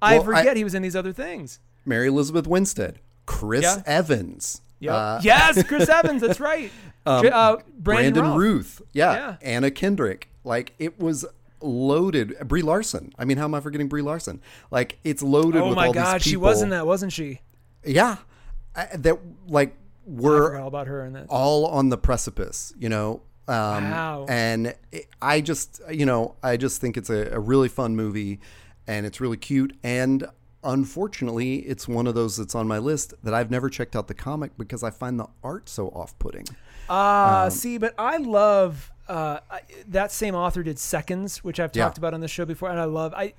[0.00, 1.58] I Well, I- forget he was in these other things.
[1.84, 3.82] Mary Elizabeth Winstead, Chris Yeah.
[3.86, 4.94] Evans, Yeah.
[4.94, 6.20] uh, yes, Chris Evans.
[6.22, 6.70] That's right.
[7.06, 9.36] J- uh, Brandon, Brandon Routh, yeah, Yeah.
[9.42, 10.28] Anna Kendrick.
[10.44, 11.24] Like it was
[11.60, 12.36] loaded.
[12.46, 13.12] Brie Larson.
[13.18, 14.40] I mean, how am I forgetting Brie Larson?
[14.70, 15.60] Like it's loaded.
[15.62, 17.40] Oh my God, she was in that, wasn't she?
[17.84, 18.16] Yeah,
[18.76, 21.26] I, that like were all about her in that.
[21.28, 23.22] all on the precipice, you know.
[23.46, 24.26] Um, Wow.
[24.28, 28.40] And it, I just, you know, I just think it's a, a really fun movie,
[28.86, 29.74] and it's really cute.
[29.82, 30.26] And
[30.62, 34.14] unfortunately, it's one of those that's on my list that I've never checked out the
[34.14, 36.44] comic because I find the art so off-putting.
[36.90, 41.74] Ah, Um, see, but I love uh, I, that same author did Seconds, which I've
[41.74, 41.84] Yeah.
[41.84, 43.34] talked about on the show before, and I love I.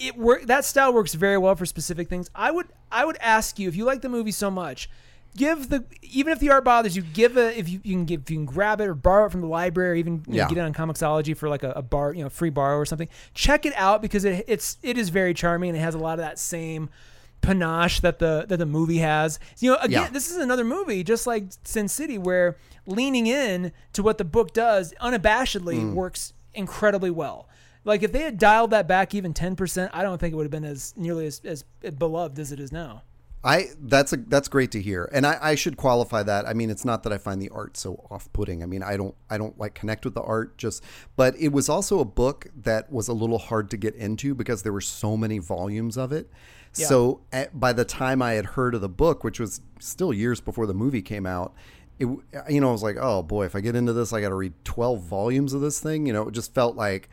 [0.00, 2.30] It work that style works very well for specific things.
[2.34, 4.88] I would I would ask you if you like the movie so much,
[5.36, 8.22] give the even if the art bothers you, give a if you, you can give
[8.22, 10.48] if you can grab it or borrow it from the library, or even you know,
[10.48, 13.08] get it on Comixology for like a, a bar you know free borrow or something.
[13.34, 16.12] Check it out because it it's it is very charming and it has a lot
[16.12, 16.90] of that same
[17.40, 19.38] panache that the that the movie has.
[19.58, 20.08] You know, again, Yeah.
[20.10, 24.52] this is another movie just like Sin City where leaning in to what the book
[24.52, 25.94] does unabashedly Mm.
[25.94, 27.48] works incredibly well.
[27.84, 30.50] Like if they had dialed that back even 10%, I don't think it would have
[30.50, 31.64] been as nearly as, as
[31.96, 33.02] beloved as it is now.
[33.44, 36.44] I that's a that's great to hear, and I, I should qualify that.
[36.48, 38.64] I mean, it's not that I find the art so off-putting.
[38.64, 40.82] I mean, I don't I don't like connect with the art, just
[41.14, 44.64] but it was also a book that was a little hard to get into because
[44.64, 46.28] there were so many volumes of it.
[46.86, 50.40] So at, by the time I had heard of the book, which was still years
[50.40, 51.54] before the movie came out,
[51.98, 52.06] it
[52.48, 54.34] you know I was like, oh boy, if I get into this, I got to
[54.34, 56.06] read twelve volumes of this thing.
[56.06, 57.08] You know, it just felt like.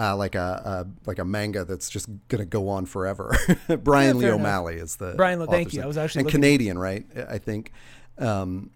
[0.00, 3.36] Uh, like a, a like a manga that's just gonna go on forever.
[3.82, 4.46] Brian Yeah, Lee fair enough.
[4.46, 5.82] O'Malley is the Brian Lee- thank you.
[5.82, 7.04] I was actually and Canadian, right?
[7.28, 7.72] I think,
[8.16, 8.70] um,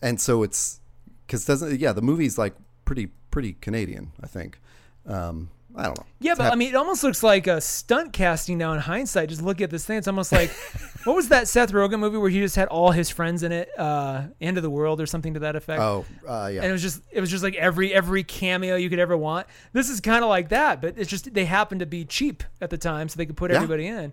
[0.00, 0.78] and so it's
[1.26, 4.12] because doesn't yeah the movie's like pretty pretty Canadian.
[4.22, 4.60] I think.
[5.04, 6.06] Um, I don't know.
[6.18, 8.80] Yeah, It's but hap- I mean, it almost looks like a stunt casting now in
[8.80, 9.28] hindsight.
[9.28, 9.98] Just look at this thing.
[9.98, 10.50] It's almost like,
[11.04, 13.68] what was that Seth Rogen movie where he just had all his friends in it?
[13.78, 15.80] Uh, End of the World or something to that effect.
[15.80, 16.62] oh uh, yeah.
[16.62, 19.46] and it was just it was just like every every cameo you could ever want.
[19.72, 22.70] This is kind of like that, but it's just they happened to be cheap at
[22.70, 23.56] the time, so they could put Yeah.
[23.58, 24.12] everybody in.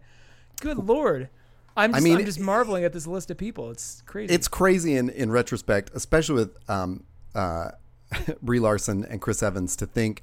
[0.61, 1.29] Good lord,
[1.75, 3.71] I'm just, I mean, am just marveling at this list of people.
[3.71, 4.33] It's crazy.
[4.33, 7.03] it's crazy in, in retrospect, especially with um,
[7.33, 7.71] uh,
[8.41, 10.21] Brie Larson and Chris Evans, to think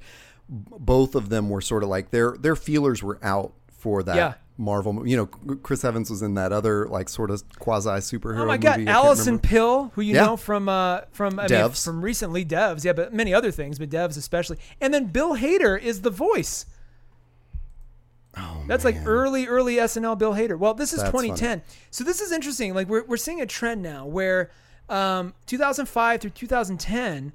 [0.49, 4.33] both of them were sort of like their their feelers were out for that Yeah.
[4.55, 5.07] Marvel.
[5.07, 5.25] You know,
[5.57, 8.41] Chris Evans was in that other like sort of quasi superhero.
[8.41, 8.91] Oh my God, movie.
[8.91, 9.39] Alison.
[9.39, 10.25] Pill, who you Yeah.
[10.25, 13.89] know from uh, from I mean, from recently Devs, yeah, but many other things, but
[13.89, 14.57] Devs especially.
[14.79, 16.65] And then Bill Hader is the voice.
[18.35, 20.57] Oh, That's like early, early SNL Bill Hader.
[20.57, 21.61] Well, this is That's 2010.
[21.91, 22.73] So this is interesting.
[22.73, 24.49] Like we're, we're seeing a trend now where
[24.89, 27.33] um, 2005 through 2010,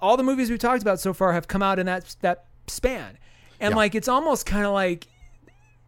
[0.00, 3.18] all the movies we've talked about so far have come out in that that span,
[3.60, 3.76] and Yeah.
[3.76, 5.06] like it's almost kind of like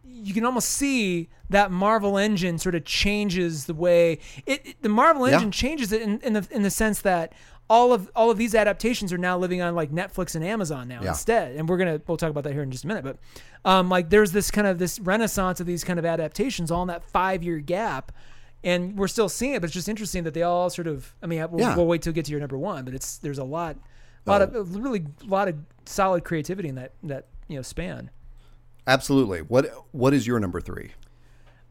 [0.03, 4.13] you can almost see that Marvel engine sort of changes the way
[4.45, 5.35] it, it- the Marvel Yeah.
[5.35, 7.33] engine changes it in, in the in the sense that
[7.69, 10.99] all of all of these adaptations are now living on like Netflix and Amazon now
[11.01, 11.09] Yeah.
[11.09, 11.55] instead.
[11.55, 13.03] And we're gonna we'll talk about that here in just a minute.
[13.03, 13.17] But
[13.63, 16.87] um, like there's this kind of this renaissance of these kind of adaptations all in
[16.89, 18.11] that five year gap.
[18.63, 21.15] And we're still seeing it, but it's just interesting that they all sort of.
[21.23, 21.75] I mean, we'll, Yeah.
[21.75, 23.75] we'll wait till we get to your number one, but it's there's a lot,
[24.29, 24.59] lot Oh.
[24.61, 25.55] of really a lot of
[25.85, 28.09] solid creativity in that that you know span.
[28.87, 29.41] Absolutely.
[29.41, 30.91] What What is your number three?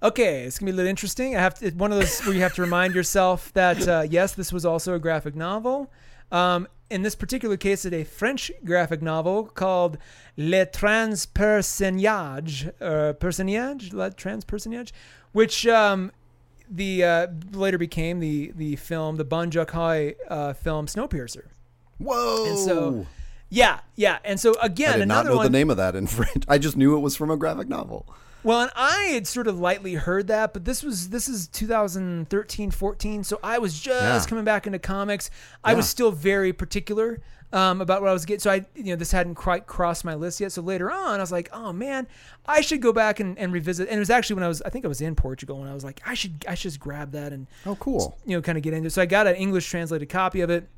[0.03, 1.36] Okay, it's gonna be a little interesting.
[1.36, 4.07] I have to, it's one of those where you have to remind yourself that uh,
[4.09, 5.92] yes, this was also a graphic novel.
[6.32, 9.98] Um, in this particular case, it's a French graphic novel called
[10.36, 14.90] Le Transperceneige, uh, Personnage, Le Transperceneige,
[15.32, 16.11] which um,
[16.68, 21.44] the uh, later became the the film, the Bong Joon-ho uh, film Snowpiercer.
[22.01, 22.46] Whoa!
[22.46, 23.07] And so,
[23.48, 25.44] yeah, yeah, and so again, I did not know one.
[25.44, 26.44] the name of that in French.
[26.48, 28.07] I just knew it was from a graphic novel.
[28.42, 32.70] Well, and I had sort of lightly heard that, but this was this is 2013,
[32.70, 34.28] 14, so I was just Yeah.
[34.28, 35.30] coming back into comics.
[35.62, 37.20] I was still very particular
[37.53, 40.14] um, about what I was getting, so I you know this hadn't quite crossed my
[40.14, 40.53] list yet.
[40.53, 42.07] So later on, I was like, oh man,
[42.46, 43.88] I should go back and, and revisit.
[43.88, 45.74] And it was actually when I was I think I was in Portugal, and I
[45.74, 48.16] was like, I should I should just grab that and Oh, cool.
[48.24, 48.86] you know kind of get into.
[48.86, 48.90] it.
[48.92, 50.68] So I got an English translated copy of it,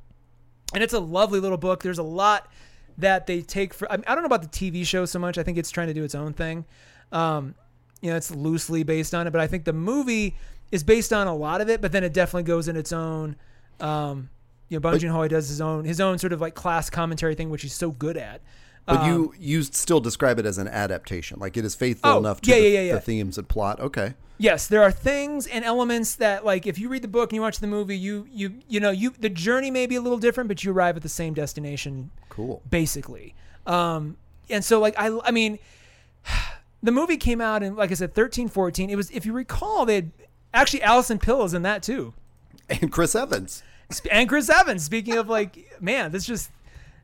[0.75, 1.83] and it's a lovely little book.
[1.83, 2.51] There's a lot
[2.99, 3.91] that they take for.
[3.91, 5.39] I, mean, I don't know about the TV show so much.
[5.39, 6.65] I think it's trying to do its own thing.
[7.11, 7.55] Um,
[8.01, 10.35] you know, it's loosely based on it, but I think the movie
[10.71, 11.81] is based on a lot of it.
[11.81, 13.37] But then it definitely goes in its own.
[13.81, 14.31] Um,
[14.69, 17.35] you know, Bong Joon Ho does his own his own sort of like class commentary
[17.35, 18.41] thing, which he's so good at.
[18.87, 22.19] But Um, you you still describe it as an adaptation, like it is faithful Oh,
[22.19, 23.79] enough to yeah, the, yeah, yeah, the themes and plot.
[23.81, 24.15] Okay.
[24.39, 27.43] Yes, there are things and elements that like if you read the book and you
[27.43, 30.49] watch the movie, you you you know you the journey may be a little different,
[30.49, 32.61] but you arrive at the same destination Cool.
[32.69, 33.35] basically.
[33.69, 34.17] Um,
[34.51, 35.61] and so like I I mean,
[36.83, 38.91] the movie came out in like I said thirteen, fourteen.
[38.91, 40.11] It was if you recall they had
[40.53, 42.15] actually Alison Pill is in that too,
[42.69, 43.63] And Chris Evans.
[44.11, 44.83] And Chris Evans.
[44.83, 46.51] Speaking of like man, this just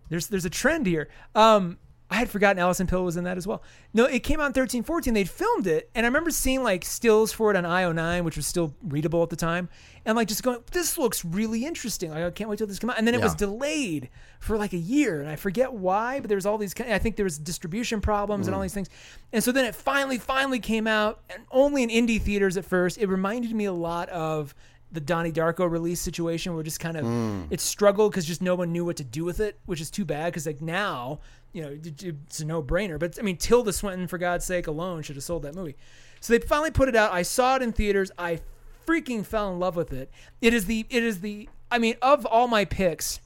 [0.09, 1.09] there's there's a trend here.
[1.35, 1.79] Um,
[2.11, 3.63] I had forgotten Alison Pill was in that as well.
[3.93, 5.13] No, it came out in 13, 14.
[5.13, 8.47] They'd filmed it, and I remember seeing like stills for it on IO9, which was
[8.47, 9.69] still readable at the time,
[10.07, 12.11] and like just going, "This looks really interesting.
[12.11, 14.09] Like I can't wait till this comes out." And then it was delayed
[14.41, 16.73] for like a year, and I forget why, but there was all these.
[16.73, 18.89] kind- I think there was distribution problems and all these things,
[19.35, 22.97] and so then it finally, finally came out, and only in indie theaters at first.
[22.97, 24.55] It reminded me a lot of
[24.91, 27.47] the Donnie Darko release situation where just kind of mm.
[27.51, 30.05] it struggled because just no one knew what to do with it, which is too
[30.05, 31.21] bad because like now
[31.53, 32.99] you know it's a no brainer.
[32.99, 35.77] But I mean Tilda Swinton for God's sake alone should have sold that movie.
[36.21, 37.13] So they finally put it out.
[37.13, 38.11] I saw it in theaters.
[38.19, 38.41] I
[38.87, 40.11] freaking fell in love with it.
[40.41, 43.21] It is the it is the I mean of all my picks,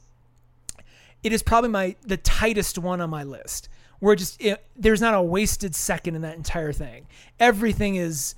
[1.23, 3.69] it is probably my the tightest one on my list.
[3.99, 7.07] Where just it, there's not a wasted second in that entire thing.
[7.39, 8.35] Everything is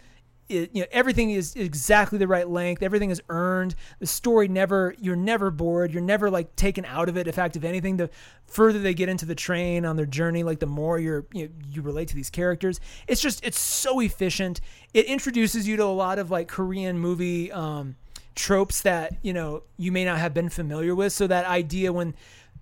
[0.48, 2.84] it, you know everything is exactly the right length.
[2.84, 3.76] Everything is earned.
[4.00, 5.92] The story never you're never bored.
[5.92, 7.98] You're never like taken out of it in fact if anything.
[7.98, 8.10] The
[8.46, 11.54] further they get into the train on their journey like the more you're you, know,
[11.70, 12.80] you relate to these characters.
[13.08, 14.62] It's just it's so efficient.
[14.94, 17.96] It introduces you to a lot of like korean movie um
[18.36, 21.14] tropes that you know you may not have been familiar with.
[21.14, 22.14] So that idea when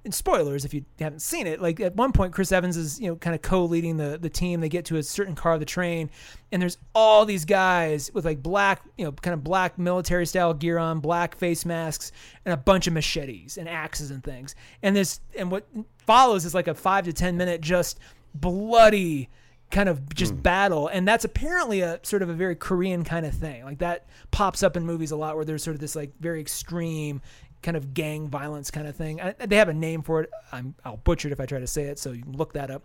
[0.06, 3.08] and spoilers if you haven't seen it like at one point chris evans is you
[3.08, 4.62] know kind of co-leading the the team.
[4.62, 6.10] They get to a certain car of the train
[6.52, 10.54] and there's all these guys with like black you know kind of black military style
[10.54, 12.12] gear on black face masks
[12.46, 14.56] and a bunch of machetes and axes and things.
[14.82, 15.68] And this and what
[16.06, 18.00] follows is like a five to ten minute just
[18.34, 19.30] bloody
[19.70, 20.40] kind of just hmm.
[20.40, 20.88] battle.
[20.88, 23.66] And that's apparently a sort of a very korean kind of thing.
[23.66, 26.40] Like that pops up in movies a lot where there's sort of this like very
[26.40, 27.22] extreme
[27.64, 29.20] kind of gang violence kind of thing.
[29.22, 30.30] I, they have a name for it.
[30.52, 32.70] I'm, I'll butcher it if I try to say it, so you can look that
[32.70, 32.84] up.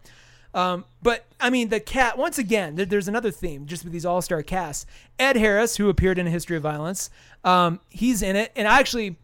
[0.54, 2.16] Um, but I mean, the cat.
[2.16, 4.86] Once again, there, there's another theme just with these all-star casts.
[5.18, 7.10] Ed Harris, who appeared in A History of Violence,
[7.44, 9.16] um, he's in it, and I actually,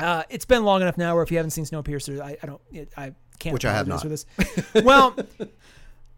[0.00, 2.60] uh, it's been long enough now where if you haven't seen Snowpiercer, I, I don't,
[2.72, 3.54] it, I can't.
[3.54, 4.02] Which I have not.
[4.02, 4.26] For this.
[4.82, 5.14] Well,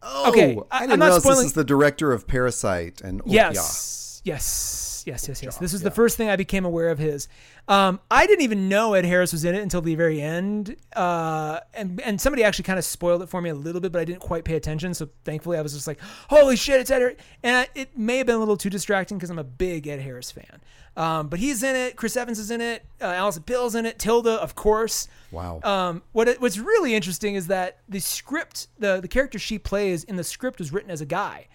[0.01, 3.21] Oh, Okay, I- I I'm didn't not spoiling- this is the director of Parasite and
[3.27, 4.23] Yes.
[4.25, 4.88] Yes.
[5.09, 5.57] Yes, yes, yes.
[5.57, 7.29] This was the first thing I became aware of his.
[7.67, 10.77] Um, I didn't even know Ed Harris was in it until the very end.
[10.95, 14.03] Uh, and, and somebody actually kind of spoiled it for me a little bit, but
[14.03, 14.93] I didn't quite pay attention.
[14.93, 15.99] So thankfully, I was just like,
[16.29, 17.17] holy shit, it's Ed Harris.
[17.43, 20.01] And I, it may have been a little too distracting because I'm a big Ed
[20.01, 20.61] Harris fan.
[20.95, 21.97] Um, but he's in it.
[21.97, 22.85] Chris Evans is in it.
[23.01, 23.99] Uh, Alison Pill's in it.
[23.99, 25.09] Tilda, of course.
[25.31, 25.61] Wow.
[25.65, 30.05] Um, what it, what's really interesting is that the script, the the character she plays
[30.05, 31.47] in the script was written as a guy,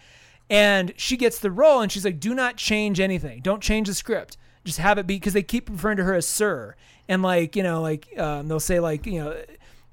[0.49, 3.41] and she gets the role, and she's like, "Do not change anything.
[3.41, 4.37] Don't change the script.
[4.63, 6.75] Just have it be." Because they keep referring to her as Sir,
[7.07, 9.41] and like you know, like um, they'll say like you know,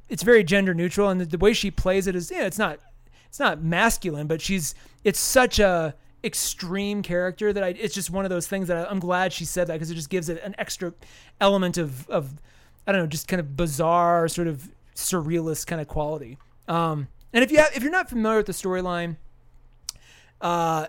[0.09, 2.80] it's very gender neutral, and the, the way she plays it is, yeah, it's not
[3.28, 4.74] it's not masculine, but she's
[5.05, 8.90] it's such a extreme character that I it's just one of those things that I,
[8.90, 10.92] I'm glad she said that because it just gives it an extra
[11.40, 12.40] element of of
[12.86, 16.38] I don't know, just kind of bizarre, sort of surrealist kind of quality.
[16.66, 19.16] Um, and if you have, if you're not familiar with the storyline,
[20.41, 20.86] uh,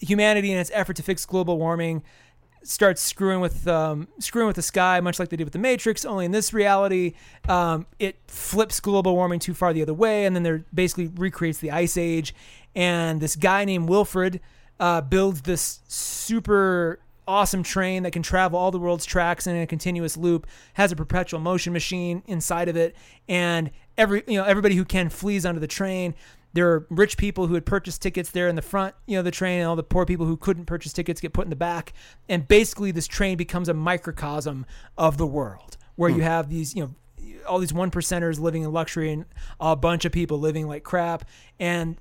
[0.00, 2.02] humanity in its effort to fix global warming
[2.64, 6.04] starts screwing with um, screwing with the sky, much like they did with the Matrix.
[6.04, 7.14] Only in this reality,
[7.48, 11.58] um, it flips global warming too far the other way, and then there basically recreates
[11.58, 12.34] the ice age.
[12.74, 14.40] And this guy named Wilfred
[14.80, 19.66] uh, builds this super awesome train that can travel all the world's tracks in a
[19.66, 20.46] continuous loop.
[20.74, 22.96] Has a perpetual motion machine inside of it,
[23.28, 26.14] and every you know everybody who can flees onto the train
[26.54, 29.30] there are rich people who had purchased tickets there in the front, you know, the
[29.30, 31.92] train, and all the poor people who couldn't purchase tickets get put in the back.
[32.28, 34.64] And basically, this train becomes a microcosm
[34.96, 36.22] of the world, where you hmm.
[36.22, 36.94] have these, you know,
[37.46, 39.24] all these one percenters living in luxury and
[39.60, 41.28] a bunch of people living like crap.
[41.58, 41.96] And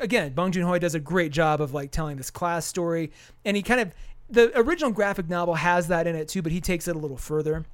[0.00, 3.12] again, Bong Joon Ho does a great job of like telling this class story,
[3.44, 3.94] and he kind of
[4.28, 7.16] the original graphic novel has that in it too, but he takes it a little
[7.16, 7.64] further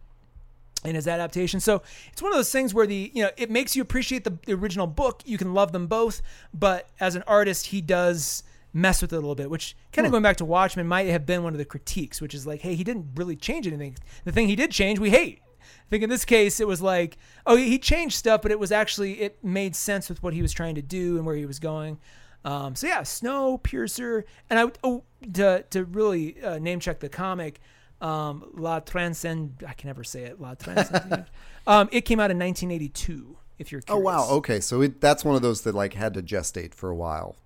[0.85, 1.61] in his adaptation.
[1.61, 4.37] So it's one of those things where the you know it makes you appreciate the,
[4.47, 5.23] the original book.
[5.25, 6.23] You can love them both,
[6.53, 8.43] but as an artist, he does
[8.75, 11.27] mess with it a little bit, which kind of going back to Watchmen might have
[11.27, 13.97] been one of the critiques, which is like, hey, he didn't really change anything.
[14.25, 15.41] The thing he did change, we hate.
[15.61, 18.73] I think in this case, it was like, oh, he changed stuff, but it was
[18.73, 21.59] actually it made sense with what he was trying to do and where he was
[21.59, 21.99] going.
[22.47, 25.05] Um, so yeah, Snowpiercer, and I would- oh
[25.35, 27.61] to to really uh, name check the comic,
[28.03, 29.65] um, La Transcend.
[29.67, 30.41] I can never say it.
[30.41, 31.25] La Transcend.
[31.67, 33.37] um, it came out in 1982.
[33.59, 34.29] If you're Oh wow.
[34.29, 37.37] Okay, so it, that's one of those that like had to gestate for a while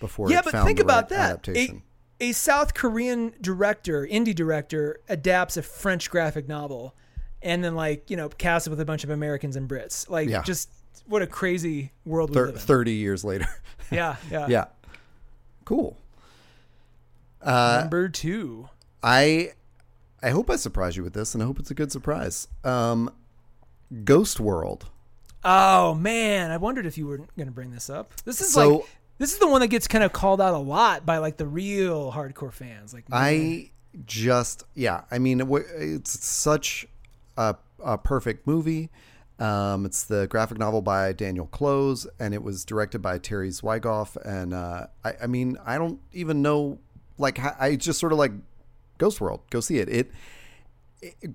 [0.00, 0.30] before.
[0.30, 1.30] yeah, but think about right that.
[1.30, 1.82] Adaptation.
[2.20, 6.94] A, a South Korean director, indie director, adapts a French graphic novel,
[7.42, 10.08] and then like you know casts it with a bunch of Americans and Brits.
[10.08, 10.42] Like Yeah.
[10.42, 10.70] just
[11.06, 12.60] what a crazy world we Thir- live in.
[12.60, 13.46] Thirty years later.
[13.90, 14.46] yeah, yeah.
[14.48, 14.64] yeah.
[15.66, 15.98] Cool.
[17.42, 18.68] Uh, Number two.
[19.02, 19.52] I
[20.22, 22.48] I hope I surprise you with this, and I hope it's a good surprise.
[22.64, 23.10] Um,
[24.04, 24.86] Ghost World.
[25.44, 28.12] Oh man, I wondered if you were going to bring this up.
[28.24, 28.86] This is So- like
[29.18, 31.46] this is the one that gets kind of called out a lot by like the
[31.46, 32.92] real hardcore fans.
[32.94, 33.70] Like man, I
[34.06, 35.02] just yeah.
[35.10, 35.40] I mean,
[35.76, 36.86] it's such
[37.36, 38.90] a, a perfect movie.
[39.40, 44.16] Um, it's the graphic novel by Daniel Clowes, and it was directed by Terry Zwigoff.
[44.24, 46.78] And uh, I, I mean, I don't even know.
[47.20, 48.32] Like, I just sort of like
[48.98, 49.40] Ghost World.
[49.50, 49.88] Go see it.
[49.88, 50.10] It
[51.00, 51.30] it,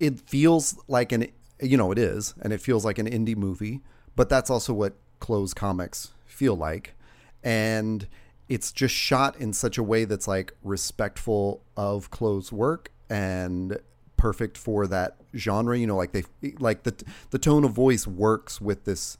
[0.00, 1.28] it feels like an
[1.60, 3.80] you know it is, and it feels like an indie movie.
[4.16, 6.94] But that's also what Clowes comics feel like,
[7.42, 8.06] and
[8.48, 13.78] it's just shot in such a way that's like respectful of Clowes work and
[14.16, 15.78] perfect for that genre.
[15.78, 16.24] You know, like they
[16.58, 16.94] like the
[17.30, 19.18] the tone of voice works with this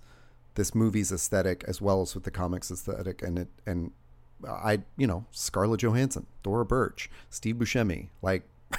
[0.55, 3.93] this movie's aesthetic as well as with the comics aesthetic, and it and
[4.47, 8.43] I you know Scarlett Johansson, Thora Birch, Steve Buscemi, like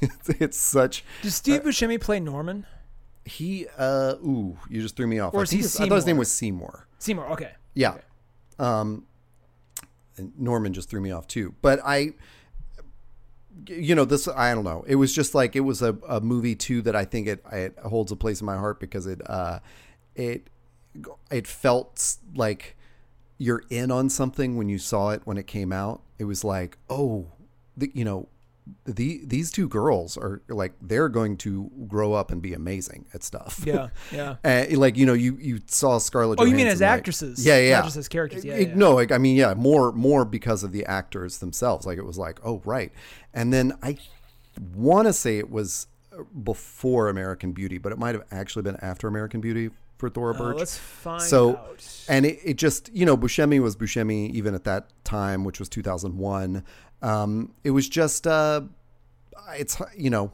[0.00, 2.66] it's, it's such Does Steve Buscemi play Norman?
[3.24, 5.34] he uh ooh you just threw me off.
[5.34, 6.86] Or I, is think he his- I thought his name was Seymour.
[6.98, 7.26] Seymour.
[7.32, 7.52] Okay.
[7.74, 7.90] Yeah.
[7.90, 8.00] Okay.
[8.58, 9.04] Um,
[10.38, 11.54] Norman just threw me off too.
[11.60, 12.14] But I,
[13.68, 14.84] you know, this I don't know.
[14.86, 17.78] It was just like it was a, a movie too that I think it it
[17.80, 19.58] holds a place in my heart because it uh
[20.14, 20.48] it
[21.30, 22.76] it felt like
[23.38, 26.02] you're in on something when you saw it when it came out.
[26.18, 27.32] It was like oh,
[27.76, 28.28] the, you know.
[28.84, 33.22] The, these two girls are like they're going to grow up and be amazing at
[33.22, 33.62] stuff.
[33.64, 33.90] Yeah.
[34.10, 34.36] Yeah.
[34.44, 36.40] Uh, like you know, you you saw Scarlett.
[36.40, 37.46] Oh, you mean Johansson, as like- actresses?
[37.46, 37.76] Yeah, yeah.
[37.76, 38.44] Not just as characters.
[38.44, 38.54] Yeah.
[38.54, 38.74] It- yeah.
[38.74, 41.86] No, like I mean, yeah, more more because of the actors themselves.
[41.86, 42.90] Like it was like, oh right,
[43.32, 43.98] and then I
[44.74, 45.86] want to say it was
[46.42, 50.54] before American Beauty, but it might have actually been after American Beauty for Thora Uh,
[50.54, 52.04] let's find so, out.
[52.08, 55.68] and it, it just you know Buscemi was Buscemi even at that time, which was
[55.68, 56.64] 2001.
[57.02, 58.62] Um, it was just uh,
[59.54, 60.32] it's you know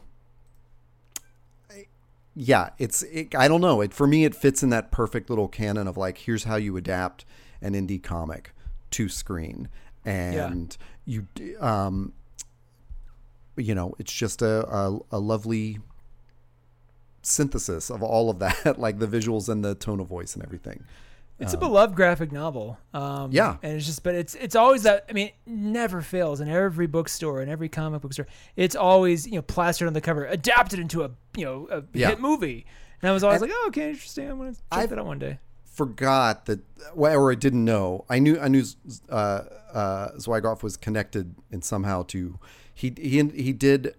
[2.34, 3.80] yeah, it's it, I don't know.
[3.80, 6.76] It for me it fits in that perfect little canon of like here's how you
[6.76, 7.24] adapt
[7.60, 8.54] an indie comic
[8.92, 9.68] to screen,
[10.04, 11.26] and you
[11.60, 12.14] um
[13.56, 15.78] you know it's just a, a a lovely
[17.23, 20.85] synthesis of all of that, like the visuals and the tone of voice and everything.
[21.39, 22.79] It's a beloved graphic novel.
[22.95, 23.57] Um, Yeah.
[23.64, 25.07] and it's just, but it's it's always that.
[25.11, 28.29] I mean, it never fails in every bookstore and every comic book store.
[28.55, 32.11] It's always you know plastered on the cover, adapted into a you know a Yeah.
[32.11, 32.64] hit movie.
[33.01, 34.31] And I was always And- like, oh, okay, interesting.
[34.31, 35.41] I'm gonna check I've- that out one day.
[35.64, 36.61] forgot that,
[36.95, 38.05] well, or I didn't know.
[38.09, 38.62] I knew I knew
[39.09, 39.43] uh,
[39.73, 42.39] uh, Zwigoff was connected in somehow to
[42.73, 43.95] he he he did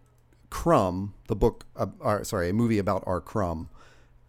[0.54, 3.20] Crumb, the book, uh, or, sorry, a movie about R.
[3.20, 3.70] Crumb.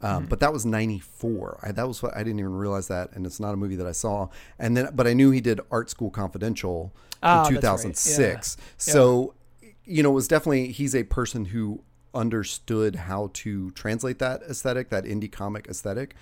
[0.00, 0.26] Um, Mm-hmm.
[0.28, 1.60] But that was '94.
[1.62, 3.86] I, that was what I didn't even realize that, and it's not a movie that
[3.86, 4.28] I saw.
[4.58, 7.94] And then, but I knew he did Art School Confidential Ah, in that's right.
[7.94, 8.56] 2006.
[8.78, 9.34] So,
[9.84, 11.82] you know, it was definitely he's a person who
[12.14, 16.14] understood how to translate that aesthetic, that indie comic aesthetic.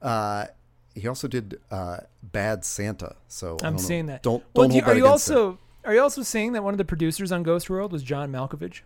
[0.00, 0.46] Uh,
[0.94, 3.16] he also did uh, Bad Santa.
[3.28, 4.22] So I'm don't that.
[4.22, 5.34] Don't Well, don't do you, are you against it.
[5.34, 8.30] also are you also saying that one of the producers on Ghost World was John
[8.32, 8.80] Malkovich?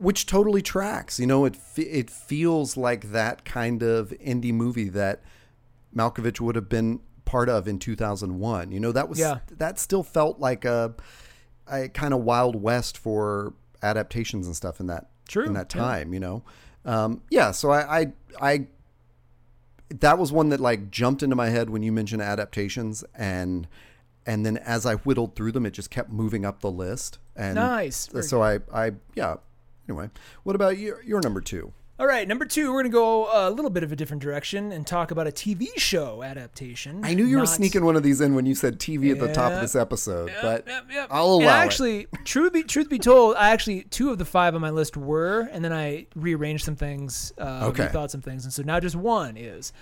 [0.00, 1.20] Which totally tracks.
[1.20, 5.22] You know, it it feels like that kind of indie movie that
[5.94, 8.72] Malkovich would have been part of in 2001.
[8.72, 9.38] You know, that was Yeah.
[9.50, 10.94] that still felt like a
[11.66, 15.80] a kind of wild west for adaptations and stuff in that True, in that yeah.
[15.82, 16.12] time.
[16.14, 16.42] You know,
[16.84, 17.50] um, yeah.
[17.52, 18.66] So I, I I
[19.90, 23.68] that was one that like jumped into my head when you mentioned adaptations and
[24.26, 27.18] and then as I whittled through them, it just kept moving up the list.
[27.34, 28.06] And Nice.
[28.06, 29.36] Very so I, I, yeah.
[29.88, 30.10] Anyway,
[30.44, 31.72] what about your your number two?
[31.98, 34.86] All right, number two, we're gonna go a little bit of a different direction and
[34.86, 37.02] talk about a TV show adaptation.
[37.04, 39.30] I knew you were sneaking one of these in when you said TV at the
[39.34, 40.66] top of this episode, but.
[41.10, 41.64] I'll And allow it.
[41.64, 44.96] actually, truth be truth be told, I actually two of the five on my list
[44.96, 47.86] were, and then I rearranged some things, uh, Okay.
[47.88, 49.72] rethought some things, and so now just one is.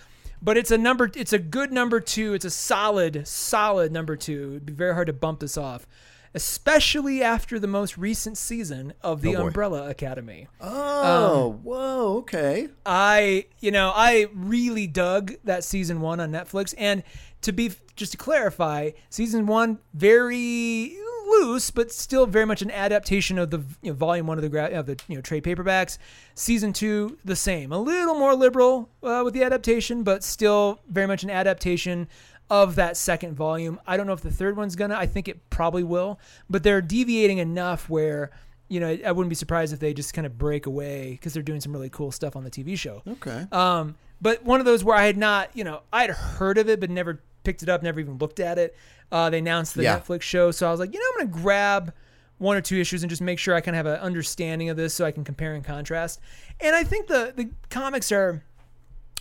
[0.42, 1.10] But it's a number.
[1.14, 2.34] It's a good number two.
[2.34, 4.50] It's a solid, solid number two.
[4.50, 5.86] It'd be very hard to bump this off,
[6.34, 9.46] especially after the most recent season of the Oh.
[9.46, 10.48] Umbrella Academy.
[10.60, 12.68] Oh, Um, whoa, okay.
[12.86, 16.74] I, you know, I really dug that season one on Netflix.
[16.78, 17.02] And
[17.42, 20.96] to be, just to clarify, season one, very
[21.28, 24.48] loose, but still very much an adaptation of the you know, volume one of the,
[24.48, 25.98] gra- of the you know, trade paperbacks.
[26.34, 27.70] Season two, the same.
[27.70, 32.08] A little more liberal uh, with the adaptation, but still very much an adaptation
[32.50, 33.78] of that second volume.
[33.86, 34.96] I don't know if the third one's gonna.
[34.96, 36.18] I think it probably will,
[36.48, 38.30] but they're deviating enough where
[38.68, 41.42] you know I wouldn't be surprised if they just kind of break away because they're
[41.42, 43.02] doing some really cool stuff on the TV show.
[43.06, 43.46] Okay.
[43.52, 46.68] Um, but one of those where I had not, you know, I had heard of
[46.68, 48.76] it but never picked it up, never even looked at it.
[49.12, 49.98] Uh, they announced the Yeah.
[50.00, 51.92] Netflix show, so I was like, you know, I'm gonna grab
[52.38, 54.76] one or two issues and just make sure I kind of have an understanding of
[54.76, 56.20] this so I can compare and contrast.
[56.60, 58.42] And I think the the comics are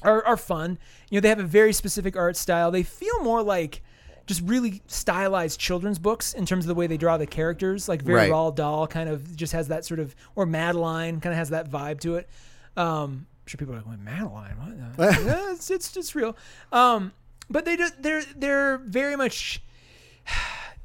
[0.02, 0.78] are, are fun.
[1.10, 2.72] You know, they have a very specific art style.
[2.72, 3.82] They feel more like
[4.26, 8.02] just really stylized children's books in terms of the way they draw the characters, like
[8.02, 8.32] very Right.
[8.32, 11.70] Roald Dahl kind of just has that sort of, or Madeline kind of has that
[11.72, 12.30] vibe to it.
[12.76, 14.56] Um, I'm sure people are like, "What, Madeline?
[14.98, 15.22] What?
[15.26, 16.36] Yeah, it's, it's it's real.
[16.72, 17.14] Um,
[17.50, 19.62] but they just they're they're very much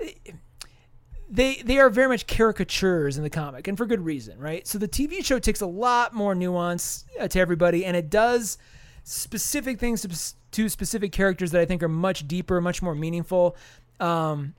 [1.28, 4.78] they they are very much caricatures in the comic and for good reason right so
[4.78, 8.58] the tv show takes a lot more nuance uh, to everybody and it does
[9.04, 13.56] specific things to, specific characters that i think are much deeper much more meaningful
[14.00, 14.54] um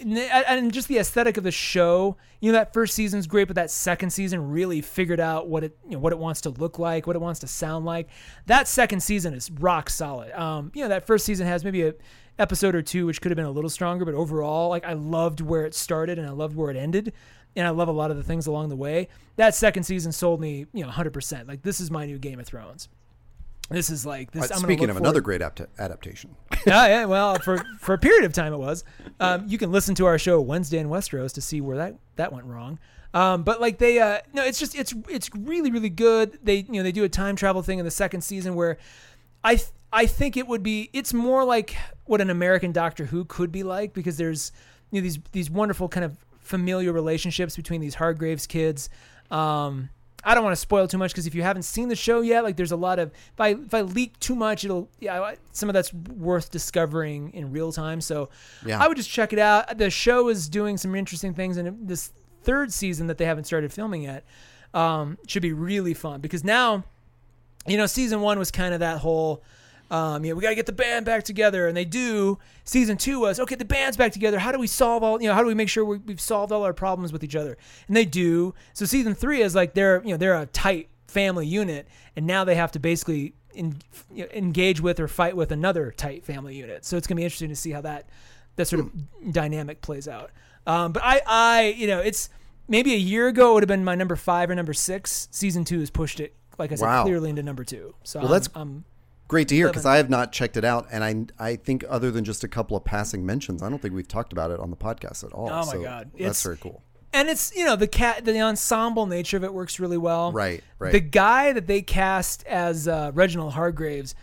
[0.00, 2.16] and and just the aesthetic of the show.
[2.40, 5.76] You know, that first season's great, but that second season really figured out what it
[5.84, 8.08] you know what it wants to look like, what it wants to sound like.
[8.46, 10.32] That second season is rock solid.
[10.32, 11.94] Um, you know, that first season has maybe a
[12.38, 15.40] episode or two which could have been a little stronger, but overall, like I loved
[15.40, 17.12] where it started and I loved where it ended,
[17.56, 19.08] and I love a lot of the things along the way.
[19.36, 21.48] That second season sold me, you know, 100%.
[21.48, 22.88] Like this is my new Game of Thrones.
[23.70, 24.50] This is like this.
[24.50, 26.34] I'm Speaking of another great apt- adaptation,
[26.66, 27.04] yeah, yeah.
[27.04, 28.82] Well, for for a period of time it was.
[29.20, 32.32] Um, you can listen to our show Wednesday in Westeros to see where that that
[32.32, 32.78] went wrong.
[33.12, 36.38] Um, but like they, uh, no, it's just it's it's really really good.
[36.42, 38.78] They you know they do a time travel thing in the second season where
[39.44, 43.24] I th- I think it would be it's more like what an American Doctor Who
[43.24, 44.52] could be like because there's
[44.90, 48.88] you know these these wonderful kind of familial relationships between these Hargreeves kids.
[49.30, 49.90] Um,
[50.28, 52.44] I don't want to spoil too much because if you haven't seen the show yet,
[52.44, 55.68] like there's a lot of if I if I leak too much, it'll yeah some
[55.68, 58.00] of that's worth discovering in real time.
[58.00, 58.28] So
[58.64, 58.82] Yeah.
[58.82, 59.78] I would just check it out.
[59.78, 62.12] The show is doing some interesting things, and this
[62.42, 64.24] third season that they haven't started filming yet
[64.74, 66.84] um, should be really fun because now
[67.68, 69.42] you know, season one was kind of that whole,
[69.90, 72.38] um, you know, we got to get the band back together, and they do.
[72.64, 74.38] Season two was okay, the band's back together.
[74.38, 76.52] How do we solve all, you know, how do we make sure we, we've solved
[76.52, 77.56] all our problems with each other?
[77.86, 78.54] And they do.
[78.74, 82.44] So season three is like they're, you know, they're a tight family unit, and now
[82.44, 83.78] they have to basically in,
[84.12, 86.84] you know, engage with or fight with another tight family unit.
[86.84, 88.08] So it's gonna be interesting to see how that
[88.56, 90.30] that sort of dynamic plays out.
[90.66, 92.28] Um, but I, I, you know, it's
[92.68, 95.28] maybe a year ago it would have been my number five or number six.
[95.30, 97.04] Season two has pushed it, like I said, Wow.
[97.04, 97.94] clearly into number two.
[98.04, 98.84] So Well, I'm, that's- I'm
[99.28, 102.10] great to hear because I have not checked it out, and I I think other
[102.10, 104.70] than just a couple of passing mentions, I don't think we've talked about it on
[104.70, 105.48] the podcast at all.
[105.50, 106.10] Oh my So God.
[106.12, 106.82] that's It's- very cool.
[107.12, 110.32] and it's you know the cat the ensemble nature of it works really well.
[110.32, 110.92] Right, right.
[110.92, 114.14] The guy that they cast as uh, Reginald Hargreeves,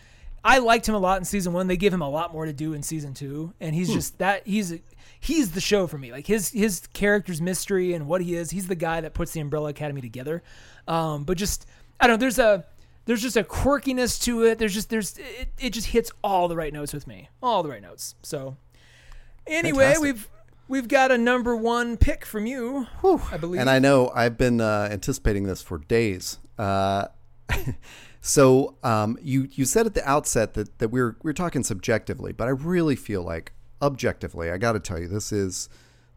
[0.43, 1.67] I liked him a lot in season one.
[1.67, 3.79] They give him a lot more to do in season two, and Hmm.
[3.79, 4.73] he's just that he's
[5.19, 6.11] he's the show for me.
[6.11, 8.51] Like his his character's mystery and what he is.
[8.51, 10.43] He's the guy that puts the Umbrella Academy together.
[10.87, 11.65] Um, but just
[11.99, 12.19] I don't know.
[12.21, 12.65] There's a
[13.05, 14.57] there's just a quirkiness to it.
[14.59, 17.29] There's just there's it, it just hits all the right notes with me.
[17.41, 18.15] All the right notes.
[18.23, 18.57] So
[19.47, 20.03] anyway, Fantastic.
[20.03, 20.29] we've
[20.67, 22.87] we've got a number one pick from you.
[23.31, 23.61] I believe.
[23.61, 26.39] And I know I've been uh, anticipating this for days.
[26.57, 27.07] Uh,
[28.21, 32.47] so um, you you said at the outset that, that we're we're talking subjectively, but
[32.47, 35.69] I really feel like objectively, I got to tell you, this is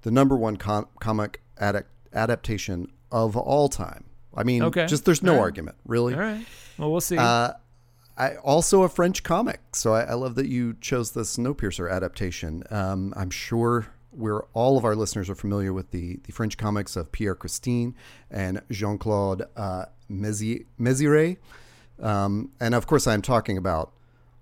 [0.03, 4.05] the number one com- comic adapt- adaptation of all time.
[4.39, 4.86] I mean, Okay.
[4.86, 5.41] just there's no right.
[5.41, 6.14] argument, really.
[6.14, 6.47] All right.
[6.78, 7.18] Well, we'll see.
[7.18, 7.53] Uh,
[8.16, 12.62] I also a French comic, so I, I love that you chose the Snowpiercer adaptation.
[12.70, 16.97] Um, I'm sure we're all of our listeners are familiar with the the French comics
[16.97, 17.95] of Pierre Christin
[18.30, 21.36] and Jean Claude uh, Mézières,
[22.03, 23.93] um, and of course I'm talking about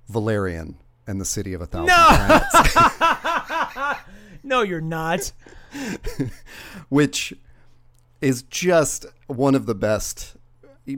[0.08, 0.76] Valerian
[1.06, 4.00] and the City of a Thousand Planets,
[4.42, 5.32] no, you're not.
[6.88, 7.34] which
[8.26, 10.36] is just one of the best.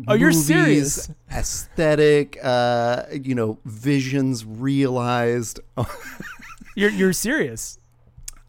[0.07, 1.11] Oh, you're serious?
[1.31, 5.61] Aesthetic, uh, you know, visions realized.
[6.75, 7.79] You're you're serious.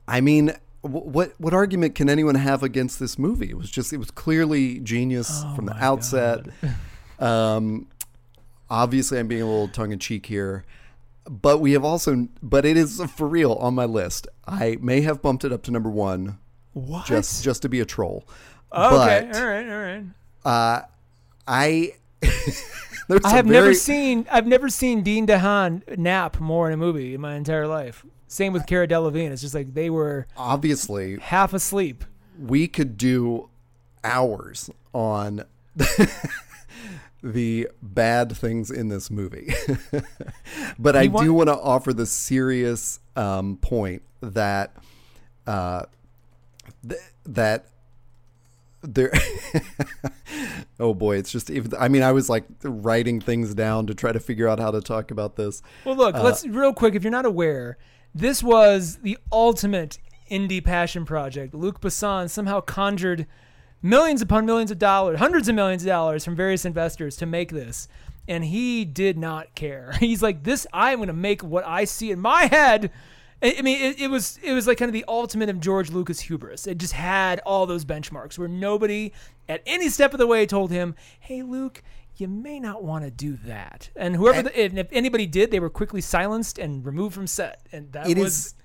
[0.07, 3.49] I mean, what what argument can anyone have against this movie?
[3.49, 6.45] It was just it was clearly genius Oh from the outset.
[7.19, 7.87] Um,
[8.69, 10.63] obviously, I'm being a little tongue in cheek here,
[11.29, 14.27] but we have also, but it is for real on my list.
[14.47, 16.37] I may have bumped it up to number one
[16.71, 17.05] What?
[17.05, 18.25] just just to be a troll.
[18.71, 19.27] Oh, okay.
[19.31, 19.69] but all right.
[19.69, 20.03] All right.
[20.45, 20.81] uh,
[21.47, 21.93] I
[23.23, 27.21] I have never seen I've never seen Dane DeHaan nap more in a movie in
[27.21, 28.05] my entire life.
[28.27, 29.31] Same with Cara Delevingne.
[29.31, 32.05] It's just like they were obviously half asleep.
[32.39, 33.49] we could do
[34.03, 35.43] hours on
[37.23, 39.51] the bad things in this movie.
[40.79, 44.75] but I want- do want to offer the serious um, point that
[45.47, 45.83] uh,
[46.87, 47.65] th- that
[48.81, 49.11] there
[50.79, 54.11] oh boy it's just if, i mean i was like writing things down to try
[54.11, 56.95] to figure out how to talk about this Well, look, Uh, let's real quick.
[56.95, 57.77] If you're not aware,
[58.15, 59.99] this was the ultimate
[60.31, 61.53] indie passion project.
[61.53, 63.25] Luc Besson somehow conjured
[63.81, 67.51] millions upon millions of dollars, hundreds of millions of dollars from various investors to make
[67.51, 67.87] this,
[68.27, 69.93] and he did not care.
[69.99, 72.91] He's like, "This, I'm going to make what I see in my head."
[73.41, 75.91] I I mean, it, it was it was like kind of the ultimate of George
[75.91, 76.67] Lucas hubris.
[76.67, 79.11] It just had all those benchmarks where nobody
[79.47, 81.83] at any step of the way told him, "Hey, Luke."
[82.17, 85.59] You may not want to do that, and whoever, the, and if anybody did, they
[85.61, 87.65] were quickly silenced and removed from set.
[87.71, 88.55] And that It was is.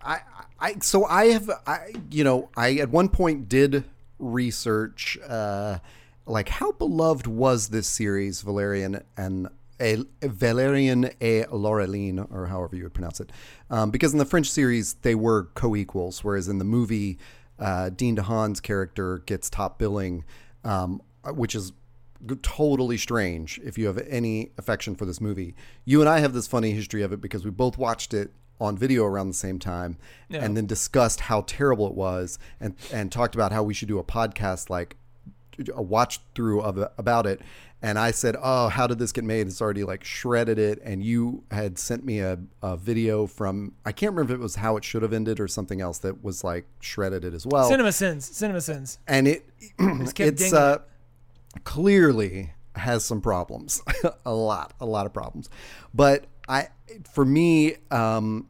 [0.00, 0.20] I,
[0.60, 3.82] I so I have I you know I at one point did
[4.20, 5.78] research uh
[6.24, 9.48] like how beloved was this series Valerian and
[9.80, 13.30] a, Valerian et Laureline, or however you would pronounce it,
[13.70, 17.18] um, because in the French series they were co-equals, whereas in the movie,
[17.58, 20.24] uh, Dane DeHaan's character gets top billing,
[20.64, 21.00] um,
[21.34, 21.72] which is
[22.42, 25.54] totally strange if you have any affection for this movie.
[25.84, 28.76] You and I have this funny history of it because we both watched it on
[28.76, 29.96] video around the same time
[30.28, 30.44] Yeah.
[30.44, 33.98] and then discussed how terrible it was and and talked about how we should do
[33.98, 34.96] a podcast like
[35.74, 37.40] a watch through of about it
[37.82, 41.02] and I said, "Oh, how did this get made?" It's already like shredded it, and
[41.02, 44.76] you had sent me a, a video from I can't remember if it was how
[44.76, 47.68] it should have ended or something else that was like shredded it as well.
[47.68, 48.24] Cinema sins.
[48.24, 48.98] Cinema sins.
[49.06, 50.78] and it it's uh,
[51.64, 53.82] clearly has some problems,
[54.24, 55.48] a lot, a lot of problems.
[55.92, 56.68] But I,
[57.12, 58.48] for me, um,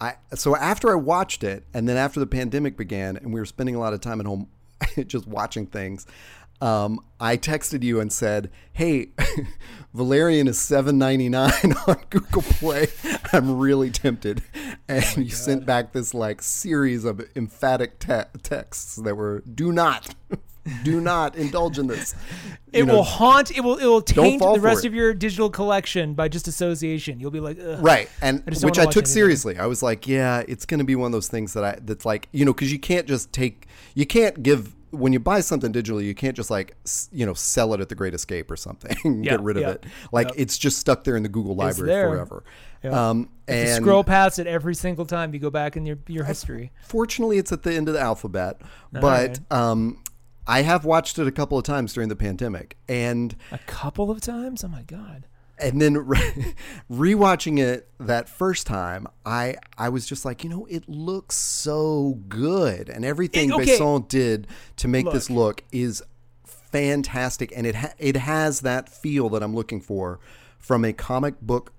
[0.00, 3.46] I so after I watched it, and then after the pandemic began, and we were
[3.46, 4.48] spending a lot of time at home
[5.06, 6.06] just watching things.
[6.60, 9.08] Um, I texted you and said, "Hey,
[9.94, 11.52] Valerian is seven ninety nine
[11.86, 12.88] on Google Play.
[13.32, 14.42] I'm really tempted."
[14.88, 20.14] And you sent back this like series of emphatic te- texts that were, "Do not,
[20.84, 22.14] do not indulge in this."
[22.72, 23.50] It You know, will haunt.
[23.56, 23.76] It will.
[23.76, 27.20] It will taint the rest of your digital collection by just association.
[27.20, 29.04] You'll be like, right and I which i took anything.
[29.06, 31.78] seriously i was like yeah it's going to be one of those things that i
[31.82, 35.40] that's like you know because you can't just take you can't give when you buy
[35.40, 36.76] something digitally you can't just like
[37.12, 39.70] you know sell it at the great escape or something Yeah, get rid of yeah,
[39.70, 42.44] it like it's just stuck there in the google library forever
[42.82, 43.10] Yeah.
[43.10, 46.24] um You and scroll past it every single time you go back in your your
[46.24, 46.72] history.
[46.82, 48.60] fortunately it's at the end of the alphabet
[48.92, 49.52] but right.
[49.52, 50.02] um
[50.46, 54.20] i have watched it a couple of times during the pandemic and A couple of
[54.20, 54.64] times.
[54.64, 55.26] Oh my god.
[55.60, 56.54] And then re-
[56.90, 62.20] rewatching it that first time, I I was just like, you know, it looks so
[62.28, 63.78] good, and everything It- okay.
[63.78, 64.46] Besson did
[64.76, 65.62] to make this Look.
[65.62, 66.02] look is
[66.44, 70.20] fantastic, and it ha- it has that feel that I'm looking for
[70.58, 71.72] from a comic book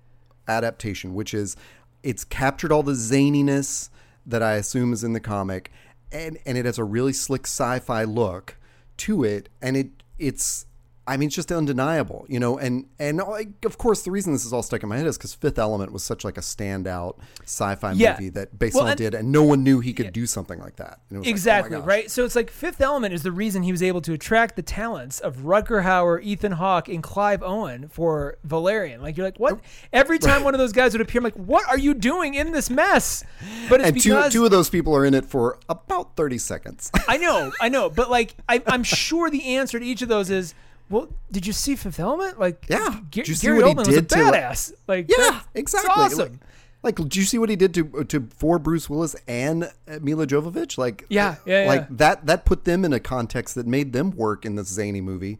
[0.48, 1.56] adaptation, which is
[2.04, 3.90] it's captured all the zaniness
[4.26, 5.72] that I assume is in the comic,
[6.12, 8.58] and and it has a really slick sci-fi look
[8.98, 10.66] to it, and it it's
[11.10, 14.46] I mean it's just undeniable, you know, and and like, of course the reason this
[14.46, 17.18] is all stuck in my head is because Fifth Element was such like a standout
[17.44, 18.12] sci-fi Yeah.
[18.14, 20.76] movie that Besson Well, and- did, and no one knew he could do something like
[20.76, 21.00] that.
[21.10, 22.12] Was like, oh Exactly, right?
[22.12, 25.20] So it's like Fifth Element is the reason he was able to attract the talents
[25.20, 29.02] of Rutger Hauer, Ethan Hawke, and Clive Owen for Valerian.
[29.02, 29.60] Like you're like, what?
[29.92, 32.52] Every time one of those guys would appear, I'm like, what are you doing in
[32.52, 33.24] this mess?
[33.68, 36.92] But it's And two two of those people are in it for about thirty seconds.
[37.08, 40.30] I know, I know, but like I, I'm sure the answer to each of those
[40.30, 40.54] is,
[40.90, 42.40] well, did you see Fifth Element?
[42.40, 43.00] Like, Yeah.
[43.10, 44.74] Did you see Gary what he Oldman did was a to, badass.
[44.88, 45.90] Like, Yeah, exactly.
[46.06, 46.40] It's awesome.
[46.82, 50.00] Like, like, did you see what he did to to for Bruce Willis and uh,
[50.02, 50.78] Milla Jovovich?
[50.78, 51.88] Like, Yeah, yeah, like yeah.
[51.92, 55.40] that that put them in a context that made them work in this zany movie.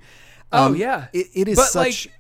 [0.52, 2.08] Oh Um, yeah, it, it is But, such.
[2.08, 2.16] Like,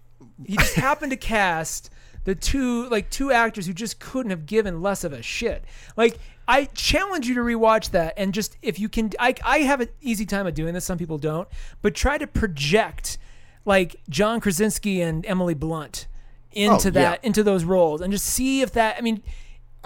[0.47, 1.89] he just happened to cast
[2.23, 5.65] the two like two actors who just couldn't have given less of a shit.
[5.97, 6.17] Like
[6.49, 9.89] I challenge you to rewatch that and just if you can, I I have an
[10.01, 10.83] easy time of doing this.
[10.85, 11.47] Some people don't,
[11.81, 13.17] but try to project
[13.65, 16.07] like John Krasinski and Emily Blunt
[16.51, 17.27] into Oh, that yeah.
[17.27, 18.97] into those roles and just see if that.
[18.97, 19.21] I mean.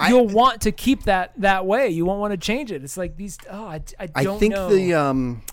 [0.10, 1.88] You'll want to keep that that way.
[1.90, 2.84] You won't want to change it.
[2.84, 3.38] It's like these.
[3.48, 4.68] Oh, I, I I don't think know.
[4.68, 5.44] the um,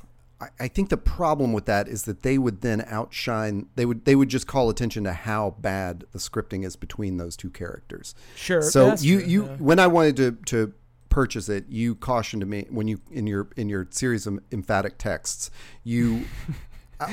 [0.41, 3.67] I, I think the problem with that is that they would then outshine.
[3.77, 7.37] They would they would just call attention to how bad the scripting is between those
[7.37, 8.15] two characters.
[8.35, 9.57] Sure, So you true, you yeah.
[9.59, 10.73] when I wanted to to
[11.11, 15.51] purchase it, you cautioned me when you in your in your series of emphatic texts
[15.85, 16.25] you.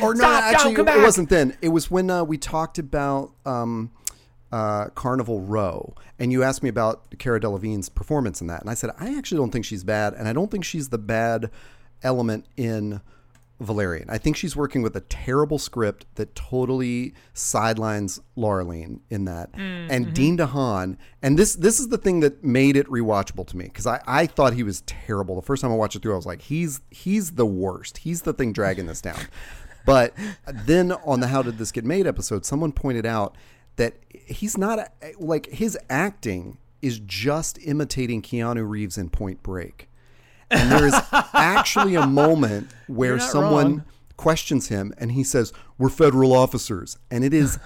[0.02, 1.02] Or no, Stop, actually, it back.
[1.02, 1.58] wasn't then.
[1.62, 3.90] It was when uh, we talked about um,
[4.52, 8.74] uh, Carnival Row, and you asked me about Cara Delevingne's performance in that, and I
[8.74, 11.50] said I actually don't think she's bad, and I don't think she's the bad
[12.04, 13.00] element in
[13.60, 14.10] Valerian.
[14.10, 19.88] I think she's working with a terrible script that totally sidelines Laureline in that, mm,
[19.90, 20.14] and mm-hmm.
[20.14, 20.98] Dane DeHaan.
[21.22, 24.28] And this this is the thing that made it rewatchable to me because I, I
[24.28, 26.14] thought he was terrible the first time I watched it through.
[26.14, 28.00] I was like, he's he's the worst.
[28.00, 29.20] He's the thing dragging this down.
[29.86, 30.14] But
[30.46, 33.38] then on the How Did This Get Made episode, someone pointed out
[33.78, 39.87] that he's not like his acting is just imitating Keanu Reeves in Point Break.
[40.50, 40.96] And there is
[41.34, 43.86] actually a moment where someone wrong.
[44.16, 46.98] questions him and he says, We're federal officers.
[47.12, 47.60] And it is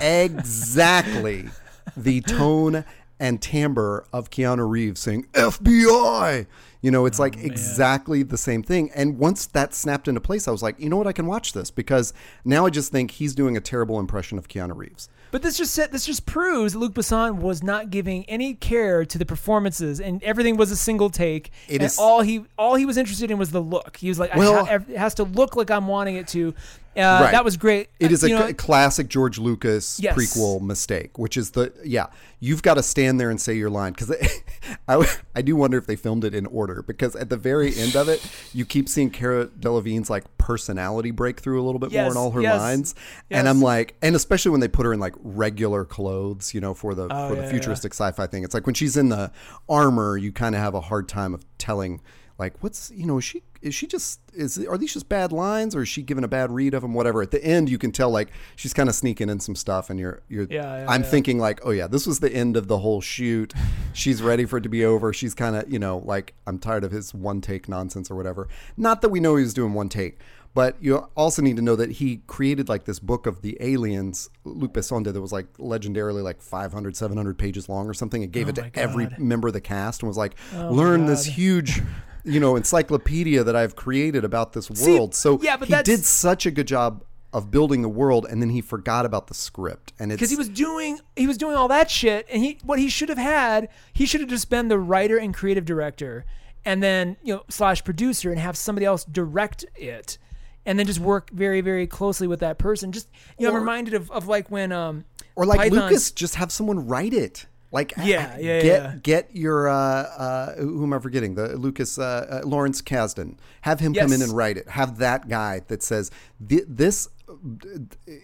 [0.00, 1.50] exactly
[1.96, 2.84] the tone
[3.20, 6.46] and timbre of Keanu Reeves saying, FBI.
[6.80, 8.90] You know, it's like exactly the same thing.
[8.94, 11.08] And once that snapped into place, I was like, you know what?
[11.08, 12.12] I can watch this because
[12.44, 15.08] now I just think he's doing a terrible impression of Keanu Reeves.
[15.30, 19.04] But this just said this just proves that Luc Besson was not giving any care
[19.04, 21.50] to the performances, and everything was a single take.
[21.68, 23.96] It and is- all he all he was interested in was the look.
[23.98, 26.54] He was like, Well- ha- it has to look like I'm wanting it to.
[26.96, 27.30] Uh, Right.
[27.30, 27.90] That was great.
[28.00, 30.16] It is a know, cl- classic George Lucas Yes.
[30.16, 32.06] prequel mistake, which is the yeah.
[32.40, 34.10] You've got to stand there and say your line because
[34.88, 37.96] I, I do wonder if they filmed it in order because at the very end
[37.96, 42.10] of it, you keep seeing Cara Delevingne's like personality break through a little bit more
[42.10, 42.94] in all her yes, lines,
[43.30, 43.38] yes.
[43.38, 46.74] and I'm like, and especially when they put her in like regular clothes, you know,
[46.74, 47.50] for the Oh, for yeah, the yeah.
[47.52, 48.44] futuristic sci-fi thing.
[48.44, 49.30] It's like when she's in the
[49.68, 52.00] armor, you kind of have a hard time of telling.
[52.38, 55.74] Like what's you know is she is she just is are these just bad lines
[55.74, 57.22] or is she giving a bad read of them whatever?
[57.22, 59.98] At the end you can tell like she's kind of sneaking in some stuff and
[59.98, 61.08] you're you're Yeah, yeah, I'm yeah.
[61.08, 63.52] thinking like oh yeah this was the end of the whole shoot.
[63.92, 65.12] She's ready for it to be over.
[65.12, 68.48] She's kind of you know like I'm tired of his one take nonsense or whatever.
[68.76, 70.18] Not that we know he was doing one take
[70.54, 74.30] but you also need to know that he created like this book of the aliens
[74.44, 78.22] Luc Besson did that was like legendarily like 500 700 pages long or something.
[78.22, 80.70] And gave it Oh my to every member of the cast and was like Oh
[80.72, 81.82] learn this huge
[82.24, 85.14] you know encyclopedia that I've created about this See, world.
[85.14, 88.48] so yeah, but he did such a good job of building the world, and then
[88.50, 89.92] he forgot about the script.
[89.98, 92.78] And it's because he was doing he was doing all that shit and he what
[92.78, 96.24] he should have had he should have just been the writer and creative director
[96.64, 100.18] and then you know slash producer and have somebody else direct it
[100.66, 103.08] and then just work very very closely with that person just
[103.38, 105.04] you know Or- i'm reminded of, of like when um
[105.36, 107.46] or like Python- Lucas, just have someone write it.
[107.70, 108.94] Like Yeah, yeah, get yeah.
[109.02, 111.34] get your uh, uh, who am I forgetting?
[111.34, 113.36] The Lucas uh, uh, Lawrence Kasdan.
[113.62, 114.68] Have him come in and write it.
[114.70, 116.10] Have that guy that says
[116.48, 117.08] "Th- this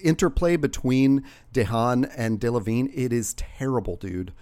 [0.03, 2.90] interplay between DeHaan and Delevingne.
[2.95, 4.32] It is terrible, dude.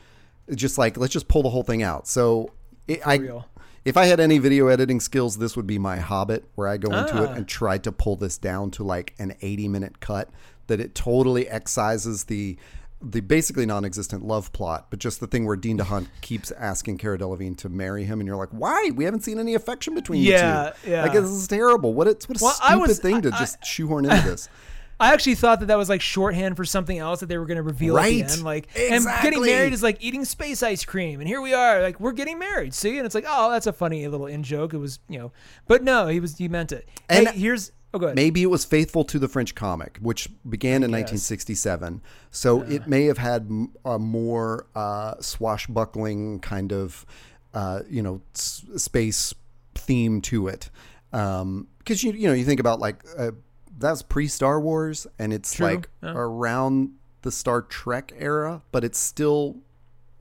[0.55, 2.07] Just like let's just pull the whole thing out.
[2.07, 2.51] So
[2.87, 3.17] it, I.
[3.17, 3.47] real.
[3.85, 6.97] If I had any video editing skills, this would be my Hobbit, where I go
[6.97, 7.35] into it Ah.
[7.35, 10.31] and try to pull this down to like an 80 minute cut
[10.69, 12.57] that it totally excises the
[13.03, 17.19] the basically non-existent love plot, but just the thing where Dean DeHaan keeps asking Cara
[17.19, 18.91] Delevingne to marry him, and you're like, why?
[18.95, 20.91] We haven't seen any affection between Yeah, you two.
[20.91, 21.03] yeah.
[21.03, 21.95] Like this is terrible.
[21.95, 22.07] What?
[22.07, 24.49] It's what a Well, stupid was- thing to I- just shoehorn into this.
[25.01, 27.57] I actually thought that that was like shorthand for something else that they were going
[27.57, 28.45] to reveal at the end.
[28.45, 31.99] Like, and getting married is like eating space ice cream, and here we are, like
[31.99, 32.73] we're getting married.
[32.75, 34.75] See, and it's like, oh, that's a funny little in joke.
[34.75, 35.33] It was, you know,
[35.67, 36.89] but no, he was he meant it.
[37.09, 38.13] And- hey, here's oh.
[38.15, 42.01] Maybe it was faithful to the French comic, which began in 1967.
[42.31, 43.51] So it may have had
[43.85, 47.05] a more uh, swashbuckling kind of,
[47.55, 49.35] uh, you know, s- space
[49.75, 50.71] theme to it.
[51.11, 53.33] Because you you know you think about like uh,
[53.79, 56.13] that's pre Star Wars, and it's True, like yeah.
[56.15, 56.93] around
[57.23, 59.57] the Star Trek era, but it's still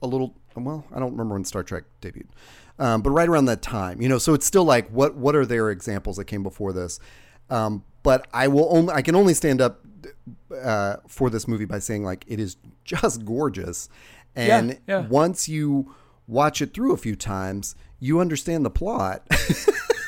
[0.01, 2.27] a little well i don't remember when star trek debuted
[2.79, 5.45] um, but right around that time you know so it's still like what what are
[5.45, 6.99] their examples that came before this
[7.49, 9.81] um, but i will only i can only stand up
[10.61, 13.87] uh, for this movie by saying like it is just gorgeous
[14.35, 15.05] and yeah.
[15.07, 15.93] once you
[16.27, 19.25] watch it through a few times you understand the plot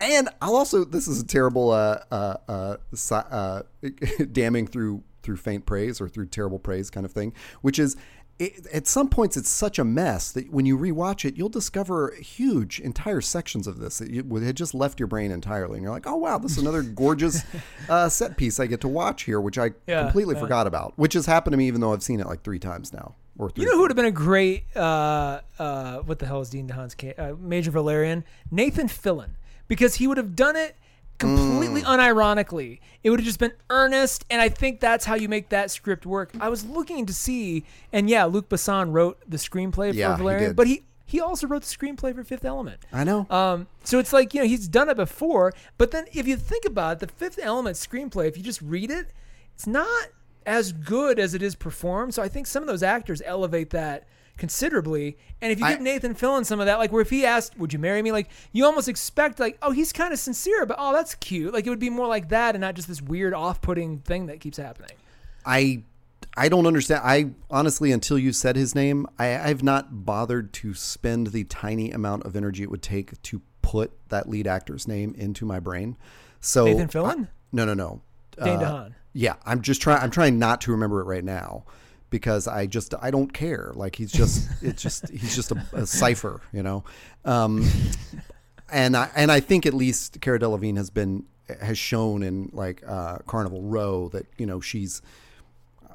[0.00, 2.76] and I'll also this is a terrible uh, uh, uh,
[3.12, 3.62] uh,
[4.32, 7.96] damning through through faint praise or through terrible praise kind of thing, which is
[8.38, 12.14] it, at some points it's such a mess that when you rewatch it, you'll discover
[12.20, 15.92] huge entire sections of this that you, had just left your brain entirely, and you're
[15.92, 17.42] like, oh wow, this is another gorgeous
[17.88, 20.40] uh, set piece I get to watch here, which I Yeah, completely yeah.
[20.40, 22.92] forgot about, which has happened to me even though I've seen it like three times
[22.92, 23.64] now or three.
[23.64, 26.68] You know who would have been a great uh, uh, what the hell is Dean
[26.68, 28.22] DeHaan's ca- uh, Major Valerian?
[28.52, 29.30] Nathan Fillion,
[29.68, 30.76] because he would have done it
[31.18, 31.98] completely Mm.
[31.98, 32.80] unironically.
[33.02, 36.06] It would have just been earnest, and I think that's how you make that script
[36.06, 36.30] work.
[36.40, 40.18] I was looking to see, and yeah, Luc Besson wrote the screenplay Yeah, for he
[40.22, 40.56] Valerian, did.
[40.56, 42.80] but he he also wrote the screenplay for Fifth Element.
[42.92, 43.26] I know.
[43.30, 46.64] Um, so it's like you know he's done it before, but then if you think
[46.66, 49.06] about it, the Fifth Element screenplay, if you just read it,
[49.54, 50.08] it's not
[50.46, 52.14] as good as it is performed.
[52.14, 54.06] So I think some of those actors elevate that
[54.38, 55.18] considerably.
[55.42, 57.72] And if you I- Nathan Fillion some of that, like where if he asked, "Would
[57.72, 60.92] you marry me?" Like you almost expect like, oh, he's kind of sincere, but oh,
[60.92, 61.52] that's cute.
[61.52, 64.40] Like it would be more like that, and not just this weird, off-putting thing that
[64.40, 64.92] keeps happening.
[65.44, 65.82] I
[66.36, 67.02] I don't understand.
[67.04, 71.90] I honestly, until you said his name, I, I've not bothered to spend the tiny
[71.90, 75.96] amount of energy it would take to put that lead actor's name into my brain.
[76.40, 77.24] So Nathan Fillion?
[77.24, 78.02] I- no, no, no.
[78.42, 78.94] Dane Uh, DeHaan.
[79.14, 80.00] Yeah, I'm just trying.
[80.00, 81.64] I'm trying not to remember it right now
[82.10, 83.72] because I just I don't care.
[83.74, 86.84] Like he's just it's just he's just a, a cipher, you know.
[87.24, 87.68] Um,
[88.70, 91.24] and I and I think at least Cara Delevingne has been
[91.60, 95.02] has shown in like uh, Carnival Row that you know she's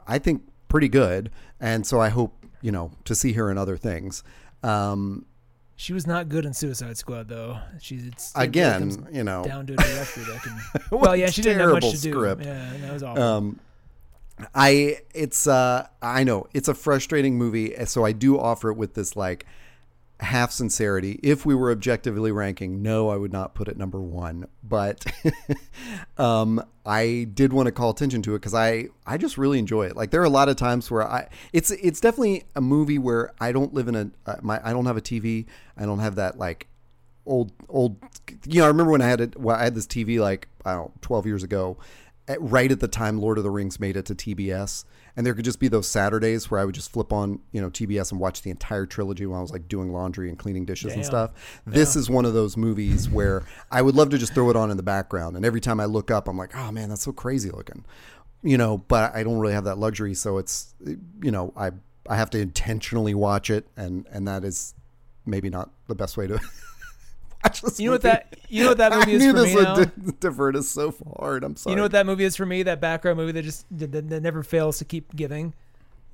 [0.07, 3.77] I think pretty good, and so I hope you know to see her in other
[3.77, 4.23] things.
[4.63, 5.25] Um,
[5.75, 7.59] She was not good in Suicide Squad, though.
[7.81, 10.99] She's it's, really again, you know, down to a director that can.
[10.99, 12.11] well, yeah, she didn't have much to do.
[12.11, 12.45] script.
[12.45, 13.23] Yeah, that was awful.
[13.23, 13.59] um,
[14.53, 18.93] I it's uh I know it's a frustrating movie, so I do offer it with
[18.93, 19.45] this like
[20.23, 24.47] half sincerity, if we were objectively ranking, no, I would not put it number one.
[24.63, 25.05] But
[26.17, 29.85] um, I did want to call attention to it because I I just really enjoy
[29.85, 29.95] it.
[29.95, 33.33] Like there are a lot of times where I it's it's definitely a movie where
[33.39, 35.45] I don't live in a uh, my I don't have a TV.
[35.77, 36.67] I don't have that like
[37.25, 37.97] old old
[38.45, 40.73] you know I remember when I had it well, I had this TV like I
[40.73, 41.77] don't know, 12 years ago
[42.27, 45.33] at, right at the time Lord of the Rings made it to TBS and there
[45.33, 48.19] could just be those Saturdays where I would just flip on you know TBS and
[48.19, 51.31] watch the entire trilogy while I was like doing laundry and cleaning dishes and stuff.
[51.65, 54.71] This is one of those movies where I would love to just throw it on
[54.71, 55.35] in the background.
[55.35, 57.85] And every time I look up I'm like oh man that's so crazy looking
[58.41, 60.13] you know but I don't really have that luxury.
[60.13, 60.73] So it's
[61.21, 61.71] you know I
[62.09, 63.67] I have to intentionally watch it.
[63.77, 64.73] And and that is
[65.25, 66.39] maybe not the best way to
[67.63, 69.55] this You know what that you know what that I movie is knew for this
[69.55, 71.43] me would di- divert us so hard.
[71.43, 71.71] I'm sorry.
[71.71, 72.63] You know what that movie is for me?
[72.63, 75.53] That background movie that just that, that never fails to keep giving.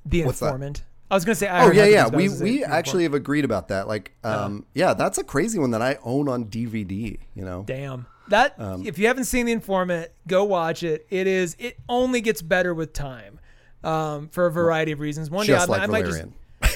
[0.04, 0.46] The What's that?
[0.46, 0.82] Informant.
[1.10, 1.48] I was gonna say.
[1.48, 2.06] I Oh yeah, yeah.
[2.06, 3.88] I We was gonna say we actually have agreed about that.
[3.88, 4.44] Like, Uh-huh.
[4.46, 7.18] um, yeah, that's a crazy one that I own on DVD.
[7.34, 8.06] You know, Damn.
[8.28, 11.04] That Um, if you haven't seen The Informant, go watch it.
[11.10, 13.40] It is it only gets better with time.
[13.82, 15.30] Um, for a variety of reasons.
[15.30, 16.22] One just day I, like I might just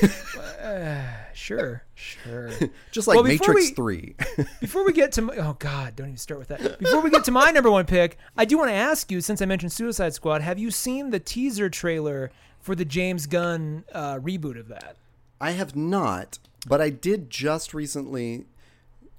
[1.34, 2.50] Sure, sure.
[2.92, 4.14] just like Well, Matrix we- Three.
[4.60, 6.78] Before we get to my, oh god, don't even start with that.
[6.78, 9.42] Before we get to my number one pick, I do want to ask you, since
[9.42, 12.30] I mentioned Suicide Squad, have you seen the teaser trailer
[12.60, 14.96] for the James Gunn uh, reboot of that?
[15.40, 18.46] I have not, but I did just recently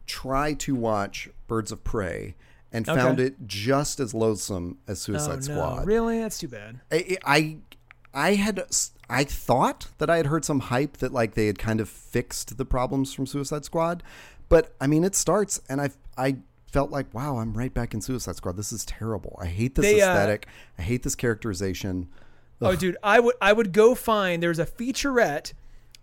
[0.08, 2.34] try to watch Birds of Prey
[2.72, 3.00] and Okay.
[3.00, 5.86] found it just as loathsome as Suicide oh no, Squad.
[5.86, 6.20] really?
[6.20, 6.80] That's too bad.
[6.92, 7.58] I, I
[8.14, 8.64] I had
[9.10, 12.58] I thought that I had heard some hype that like they had kind of fixed
[12.58, 14.04] the problems from Suicide Squad,
[14.50, 16.38] but I mean it starts and I I
[16.72, 18.58] felt like wow I'm right back in Suicide Squad.
[18.58, 19.38] This is terrible.
[19.42, 20.48] I hate this They, uh, aesthetic.
[20.78, 22.08] I hate this characterization.
[22.62, 25.54] Oh, dude, I would I would go find there's a featurette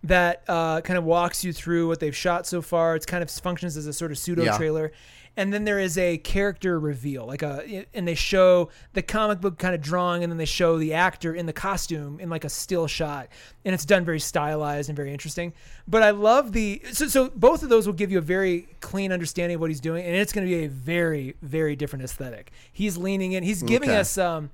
[0.03, 2.95] that uh, kind of walks you through what they've shot so far.
[2.95, 4.57] It's kind of functions as a sort of pseudo Yeah.
[4.57, 4.91] trailer,
[5.35, 9.57] and then there is a character reveal, like a and they show the comic book
[9.57, 12.49] kind of drawing, and then they show the actor in the costume in like a
[12.49, 13.29] still shot,
[13.65, 15.53] and it's done very stylized and very interesting.
[15.87, 19.11] But I love the so so both of those will give you a very clean
[19.11, 22.51] understanding of what he's doing, and it's going to be a very very different aesthetic.
[22.71, 23.43] He's leaning in.
[23.43, 23.99] He's giving Okay.
[23.99, 24.51] us um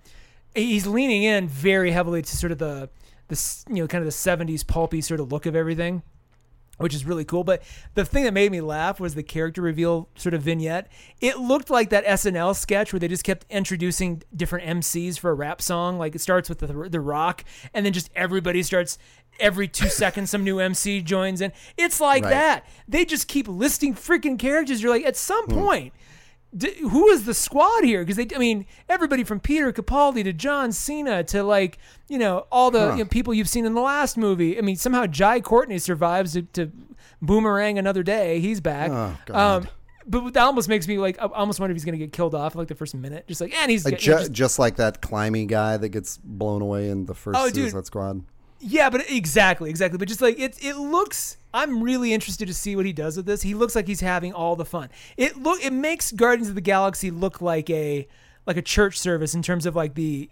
[0.56, 2.90] he's leaning in very heavily to sort of the
[3.28, 6.02] the you know kind of the 70s pulpy sort of look of everything
[6.80, 7.44] which is really cool.
[7.44, 7.62] But
[7.94, 10.92] the thing that made me laugh was the character reveal sort of vignette.
[11.22, 15.34] It looked like that SNL sketch where they just kept introducing different MCs for a
[15.34, 15.98] rap song.
[15.98, 18.98] Like it starts with the, the rock and then just everybody starts
[19.40, 21.52] every 2 seconds some new MC joins in.
[21.78, 22.32] It's like Right.
[22.32, 22.66] that.
[22.88, 24.82] They just keep listing freaking characters.
[24.82, 25.54] You're like at some hmm.
[25.54, 25.94] point
[26.58, 28.02] D- who is the squad here?
[28.02, 31.78] Because they, I mean, everybody from Peter Capaldi to John Cena to like,
[32.08, 32.92] you know, all the Huh.
[32.98, 34.58] you know, people you've seen in the last movie.
[34.58, 36.72] I mean, somehow Jai Courtney survives to, to
[37.22, 38.40] boomerang another day.
[38.40, 38.90] He's back.
[39.30, 39.34] Oh.
[39.36, 39.68] Um,
[40.08, 42.56] but that almost makes me like, I almost wonder if he's gonna get killed off
[42.56, 43.28] like the first minute.
[43.28, 45.90] Just like, and he's Like you know, ju- just- just like that climby guy that
[45.90, 47.70] gets blown away in the first Oh, dude.
[47.72, 48.24] Suicide Squad.
[48.60, 49.98] Yeah, but exactly, exactly.
[49.98, 51.38] But just like it, it looks.
[51.54, 53.42] I'm really interested to see what he does with this.
[53.42, 54.90] He looks like he's having all the fun.
[55.18, 55.64] It look.
[55.64, 58.08] It makes Guardians of the Galaxy look like a
[58.46, 60.30] like a church service in terms of like the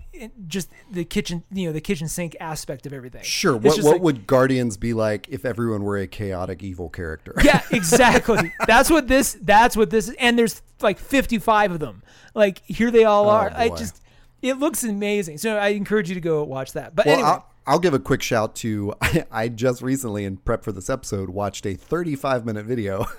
[0.48, 3.24] just the kitchen, you know, the kitchen sink aspect of everything.
[3.24, 3.58] Sure.
[3.58, 7.34] It's What what like- would Guardians be like if everyone were a chaotic evil character?
[7.44, 8.52] Yeah, exactly.
[8.66, 9.38] that's what this.
[9.42, 10.10] That's what this.
[10.20, 12.04] And there's like 55 of them.
[12.34, 13.52] Like here they all oh, are.
[13.56, 14.02] I Oh, just.
[14.42, 15.40] It looks amazing.
[15.40, 16.96] So I encourage you to go watch that.
[16.96, 17.30] But Well, anyway.
[17.30, 20.89] I'll, I'll give a quick shout to I, I just recently in prep for this
[20.89, 23.05] episode watched a 35 minute video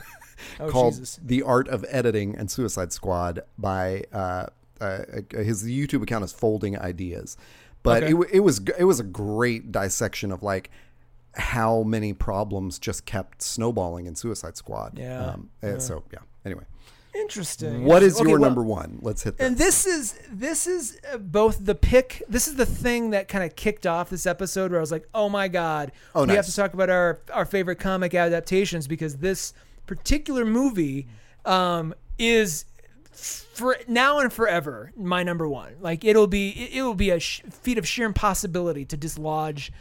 [0.60, 1.18] Oh, called Jesus.
[1.22, 4.46] "The Art of Editing and Suicide Squad" by uh,
[4.80, 4.98] uh,
[5.32, 7.36] his YouTube account is Folding Ideas,
[7.82, 8.12] but Okay.
[8.14, 10.70] it, it was it was a great dissection of like
[11.34, 14.96] how many problems just kept snowballing in Suicide Squad.
[14.96, 15.26] Yeah.
[15.26, 16.20] Um, and So yeah.
[16.44, 16.64] Anyway,
[17.14, 17.84] Interesting.
[17.84, 18.98] what is Okay, your well- number one?
[19.02, 19.46] Let's hit this.
[19.46, 22.22] And this is this is uh, both the pick.
[22.28, 25.08] This is the thing that kind of kicked off this episode where I was like,
[25.14, 29.16] "Oh my god, Oh, we have to talk about our our favorite comic adaptations because
[29.16, 29.52] this
[29.86, 31.06] particular movie
[31.44, 32.64] um, is
[33.10, 35.74] for now and forever my number one.
[35.80, 39.72] Like it'll be it, it will be a sh- feat of sheer impossibility to dislodge,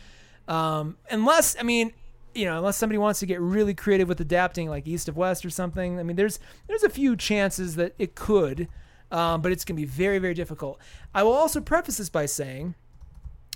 [0.48, 1.94] um, unless I mean.
[2.38, 5.44] You know, unless somebody wants to get really creative with adapting, like East of West
[5.44, 6.00] or something.
[6.00, 8.68] I mean, there's there's a few chances that it could,
[9.12, 10.80] um, but it's going to be very, very difficult.
[11.16, 12.76] I will also preface this by saying,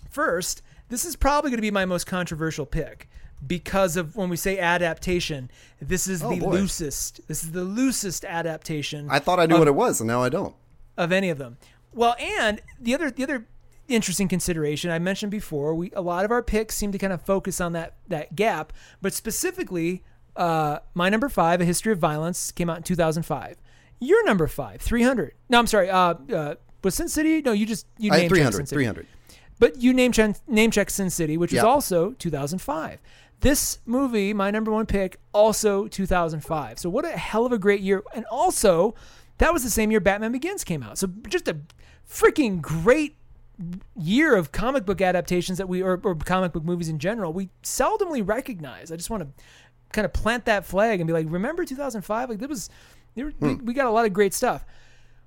[0.09, 3.07] first, this is probably going to be my most controversial pick
[3.45, 6.51] because of when we say adaptation, this is Oh, the boy.
[6.51, 7.27] loosest.
[7.27, 10.29] This is the loosest adaptation I thought I knew what it was, and now I
[10.29, 10.55] don't.
[10.97, 11.57] of any of them.
[11.93, 13.45] Well, and the other the other
[13.95, 17.21] interesting consideration I mentioned before, we a lot of our picks seem to kind of
[17.21, 20.03] focus on that that gap, but specifically
[20.35, 23.57] uh, my number five, A History of Violence, came out in 2005.
[23.99, 25.33] Your number five, 300.
[25.49, 25.89] No, I'm sorry.
[25.89, 27.41] Uh, uh, was Sin City?
[27.41, 28.57] No, you just you named had 300.
[28.57, 28.75] Sin City.
[28.77, 29.07] 300.
[29.59, 32.99] But you name check name check Sin City, which was also 2005.
[33.41, 36.79] This movie, my number one pick, also 2005.
[36.79, 38.03] So what a hell of a great year!
[38.15, 38.95] And also,
[39.37, 40.97] that was the same year Batman Begins came out.
[40.97, 41.57] So just a
[42.09, 43.17] freaking great
[43.95, 47.49] year of comic book adaptations that we or, or comic book movies in general we
[47.63, 48.91] seldomly recognize.
[48.91, 49.43] I just want to
[49.91, 52.29] kind of plant that flag and be like, remember 2005?
[52.29, 52.69] Like that was,
[53.15, 54.65] there were- we, we got a lot of great stuff.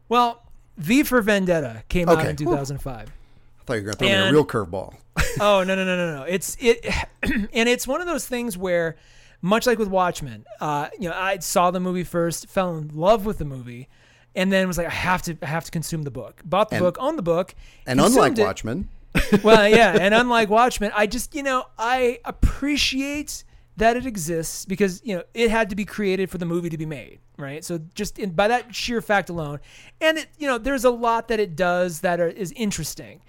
[0.09, 0.43] Well,
[0.79, 4.13] V for Vendetta came out in 2005 I thought you were going to throw me
[4.29, 4.95] a real curveball.
[5.41, 6.85] oh no no no no no it's it
[7.23, 8.97] and it's one of those things where
[9.43, 13.25] much like with watchmen uh you know i saw the movie first fell in love
[13.25, 13.89] with the movie
[14.35, 16.77] and then was like i have to i have to consume the book bought the
[16.77, 17.55] And- book owned the book
[17.87, 18.43] And unlike it.
[18.43, 18.89] Watchmen,
[19.43, 23.45] well yeah and unlike watchmen i just you know i appreciate
[23.77, 26.79] that it exists because you know it had to be created for the movie to
[26.79, 29.59] be made right so just in, by that sheer fact alone
[30.01, 33.21] and it you know there's a lot that it does that are, is interesting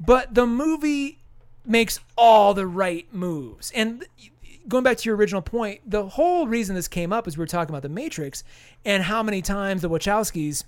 [0.00, 1.18] but the movie
[1.66, 3.70] makes all the right moves.
[3.74, 4.04] And
[4.68, 7.46] going back to your original point, the whole reason this came up is we were
[7.46, 8.44] talking about the Matrix
[8.84, 10.64] and how many times the Wachowskis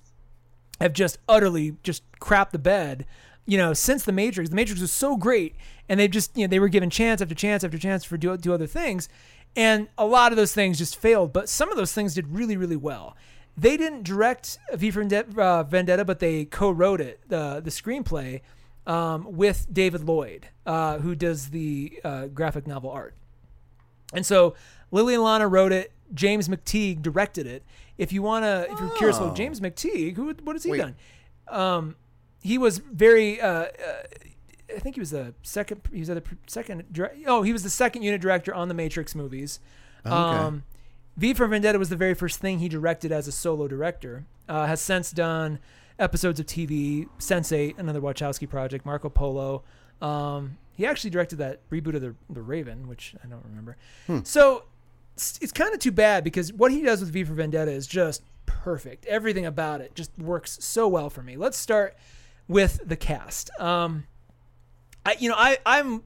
[0.80, 3.06] have just utterly just crapped the bed.
[3.46, 5.54] You know, since the Matrix, the Matrix was so great,
[5.88, 8.36] and they just you know they were given chance after chance after chance for do
[8.36, 9.08] do other things,
[9.54, 11.32] and a lot of those things just failed.
[11.32, 13.16] But some of those things did really really well.
[13.56, 18.40] They didn't direct V for uh, Vendetta, but they co-wrote it, the the screenplay,
[18.86, 23.14] um, with David Lloyd, uh, who does the uh, graphic novel art.
[24.12, 24.54] And so
[24.90, 25.92] Lily and Lana wrote it.
[26.14, 27.64] James McTeigue directed it.
[27.98, 29.34] If you wanna, if you're curious about Oh.
[29.34, 30.78] James McTeigue, who what has he Wait.
[30.78, 30.94] done?
[31.48, 31.96] Um,
[32.42, 33.40] he was very.
[33.40, 33.68] Uh, uh,
[34.74, 35.80] I think he was the second.
[35.92, 36.84] He was at the second.
[37.26, 39.58] Oh, he was the second unit director on the Matrix movies.
[40.04, 40.14] Okay.
[40.14, 40.64] Um,
[41.16, 44.24] V for Vendetta was the very first thing he directed as a solo director.
[44.48, 45.58] Uh, has since done
[45.98, 49.62] episodes of TV, Sense8, another Wachowski project, Marco Polo.
[50.02, 53.76] Um, he actually directed that reboot of the the Raven, which I don't remember.
[54.24, 54.64] So
[55.14, 57.86] it's, it's kind of too bad because what he does with V for Vendetta is
[57.86, 59.06] just perfect.
[59.06, 61.36] Everything about it just works so well for me.
[61.36, 61.96] Let's start
[62.48, 63.50] with the cast.
[63.58, 64.04] Um,
[65.04, 66.02] I you know I I'm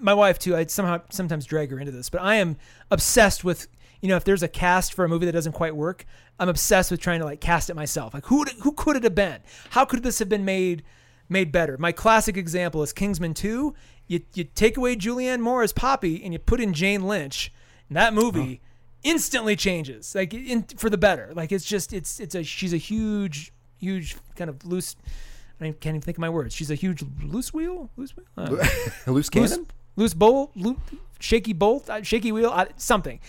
[0.00, 0.56] my wife too.
[0.56, 2.56] I somehow sometimes drag her into this, but I am
[2.90, 3.66] obsessed with
[4.00, 6.04] you know if there's a cast for a movie that doesn't quite work,
[6.38, 8.14] I'm obsessed with trying to like cast it myself.
[8.14, 9.40] Like who who could it have been?
[9.70, 10.82] How could this have been made
[11.28, 11.76] made better?
[11.78, 13.74] My classic example is Kingsman 2.
[14.08, 17.52] You you take away Julianne Moore as Poppy and you put in Jane Lynch.
[17.88, 18.60] And that movie
[19.02, 21.32] instantly changes like in, for the better.
[21.34, 24.96] Like it's just it's it's a she's a huge huge kind of loose
[25.60, 26.54] I can't even think of my words.
[26.54, 28.50] She's a huge loose wheel, loose wheel, don't
[29.06, 29.66] Loose loose, cannon?
[29.96, 30.78] loose bolt, loo-
[31.18, 33.20] shaky bolt, uh, shaky wheel, uh, something.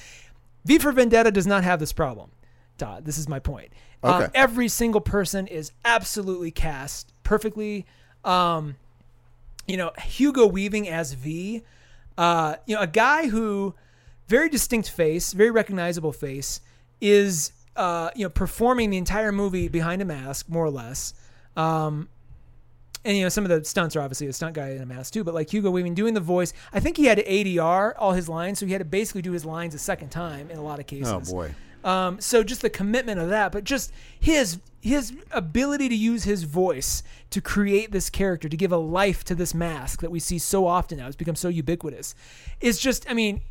[0.66, 2.32] V for Vendetta does not have this problem.
[2.78, 3.70] Todd, this is my point.
[4.04, 4.32] Uh, Okay.
[4.36, 7.86] every single person is absolutely cast perfectly.
[8.26, 8.76] Um,
[9.68, 11.62] you know, Hugo Weaving as V,
[12.18, 13.76] uh, you know, a guy who
[14.28, 16.62] very distinct face, very recognizable face,
[17.00, 21.14] is uh, you know performing the entire movie behind a mask, more or less.
[21.56, 22.10] Um,
[23.06, 25.14] and you know some of the stunts are obviously a stunt guy in a mask
[25.14, 28.14] too, but like Hugo Weaving doing the voice, I think he had to ADR all
[28.14, 30.64] his lines, so he had to basically do his lines a second time in a
[30.64, 31.32] lot of cases.
[31.32, 31.56] Oh boy.
[31.84, 36.44] Um, so just the commitment of that, but just his his ability to use his
[36.44, 40.40] voice to create this character, to give a life to this mask that we see
[40.40, 42.16] so often now, it's become so ubiquitous.
[42.62, 43.42] Is just, I mean,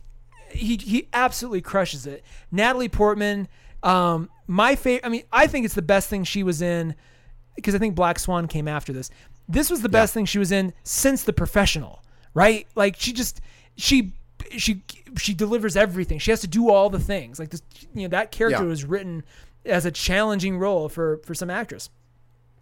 [0.50, 2.24] he he absolutely crushes it.
[2.50, 3.48] Natalie Portman,
[3.82, 5.06] um, my favorite.
[5.06, 6.94] I mean, I think it's the best thing she was in
[7.54, 9.10] because I think Black Swan came after this.
[9.48, 12.02] This was the best thing she was in since The Professional,
[12.34, 12.66] right?
[12.74, 13.40] Like she just
[13.76, 14.12] she
[14.56, 14.82] she
[15.18, 16.18] she delivers everything.
[16.18, 17.38] She has to do all the things.
[17.38, 17.62] Like this,
[17.94, 18.68] you know, that character Yeah.
[18.68, 19.24] was written
[19.66, 21.90] as a challenging role for for some actress.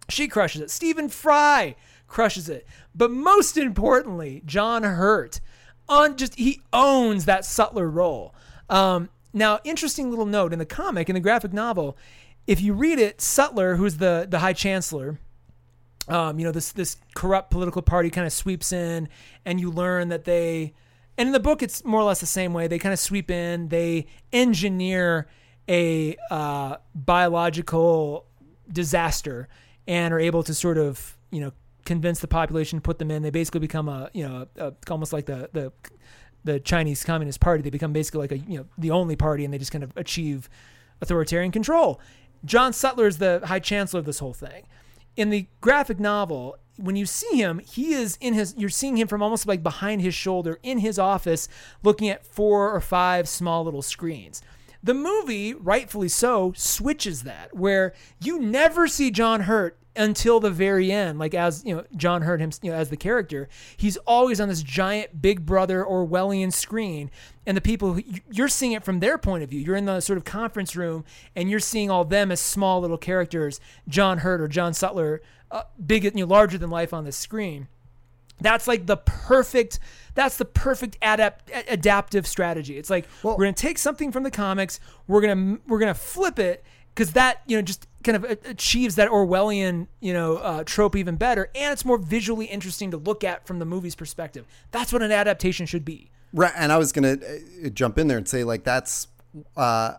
[0.09, 0.69] She crushes it.
[0.69, 1.75] Stephen Fry
[2.07, 2.67] crushes it.
[2.93, 5.39] But most importantly, John Hurt
[5.87, 8.33] on just he owns that Sutler role.
[8.69, 11.97] Um, now, interesting little note in the comic in the graphic novel,
[12.47, 15.19] if you read it, Sutler, who's the the High Chancellor,
[16.07, 19.09] um, you know this this corrupt political party kind of sweeps in,
[19.43, 20.73] and you learn that they,
[21.17, 22.67] and in the book it's more or less the same way.
[22.67, 25.27] They kind of sweep in, they engineer
[25.69, 28.25] a uh, biological
[28.71, 29.47] disaster,
[29.87, 31.51] and are able to sort of you know
[31.85, 33.23] convince the population, to put them in.
[33.23, 35.71] They basically become a you know a, almost like the the
[36.43, 37.63] the Chinese Communist Party.
[37.63, 39.91] They become basically like a you know the only party, and they just kind of
[39.95, 40.49] achieve
[41.01, 41.99] authoritarian control.
[42.43, 44.65] John Sutler is the High Chancellor of this whole thing.
[45.17, 48.53] In the graphic novel, when you see him, he is in his.
[48.57, 51.47] You're seeing him from almost like behind his shoulder in his office,
[51.83, 54.41] looking at four or five small little screens.
[54.85, 60.91] The movie, rightfully so, switches that where you never see John Hurt until the very
[60.91, 61.17] end.
[61.17, 64.47] Like as you know, John Hurt him, you know, as the character, he's always on
[64.47, 67.09] this giant Big Brother Orwellian screen,
[67.47, 67.99] and the people
[68.31, 69.59] you're seeing it from their point of view.
[69.59, 71.03] You're in the sort of conference room,
[71.35, 73.59] and you're seeing all them as small little characters.
[73.87, 77.69] John Hurt or John Sutler, uh, big, you know, larger than life on the screen.
[78.41, 79.79] That's like the perfect.
[80.13, 82.77] That's the perfect adapt adaptive strategy.
[82.77, 86.39] It's like Well- we're gonna take something from the comics, we're gonna we're gonna flip
[86.39, 86.63] it
[86.93, 91.15] because that you know just kind of achieves that Orwellian you know uh, trope even
[91.15, 94.45] better, and it's more visually interesting to look at from the movie's perspective.
[94.71, 96.11] That's what an adaptation should be.
[96.33, 97.13] Right, and I was gonna
[97.65, 99.07] uh, jump in there and say like that's
[99.57, 99.93] uh,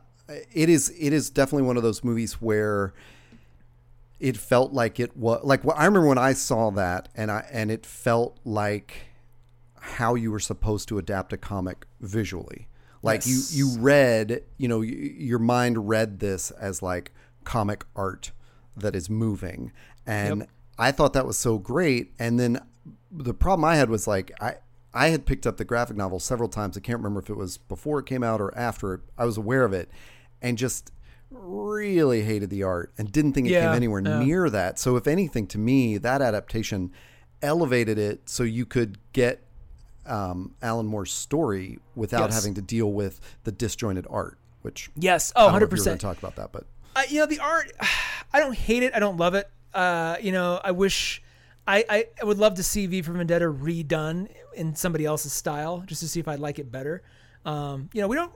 [0.53, 2.95] it is it is definitely one of those movies where
[4.19, 7.47] it felt like it was like well, I remember when I saw that and I
[7.53, 9.07] and it felt like
[9.79, 12.69] how you were supposed to adapt a comic visually.
[13.03, 13.55] Like Yes.
[13.55, 17.13] you you read, you know, your mind read this as like
[17.45, 18.33] comic art
[18.77, 19.73] that is moving.
[20.07, 20.51] And Yep.
[20.79, 22.13] I thought that was so great.
[22.19, 22.61] And then
[23.11, 24.57] the problem I had was like I
[24.93, 26.77] I had picked up the graphic novel several times.
[26.77, 29.03] I can't remember if it was before it came out or after.
[29.19, 29.91] I was aware of it
[30.43, 30.91] and just
[31.31, 34.19] really hated the art and didn't think it Yeah, came anywhere yeah.
[34.19, 34.79] near that.
[34.79, 36.93] So if anything to me, that adaptation
[37.43, 39.43] elevated it so you could get
[40.07, 42.35] um, Alan Moore's story without Yes.
[42.35, 45.33] having to deal with the disjointed art, which Yes.
[45.35, 46.01] Oh, 100 if you were percent.
[46.01, 47.71] talk about that, but uh, you know the art
[48.33, 51.23] i don't hate it i don't love it uh, you know i wish
[51.69, 55.83] I, I, I would love to see v for vendetta redone in somebody else's style
[55.87, 57.03] just to see if i'd like it better
[57.45, 58.33] um, you know we don't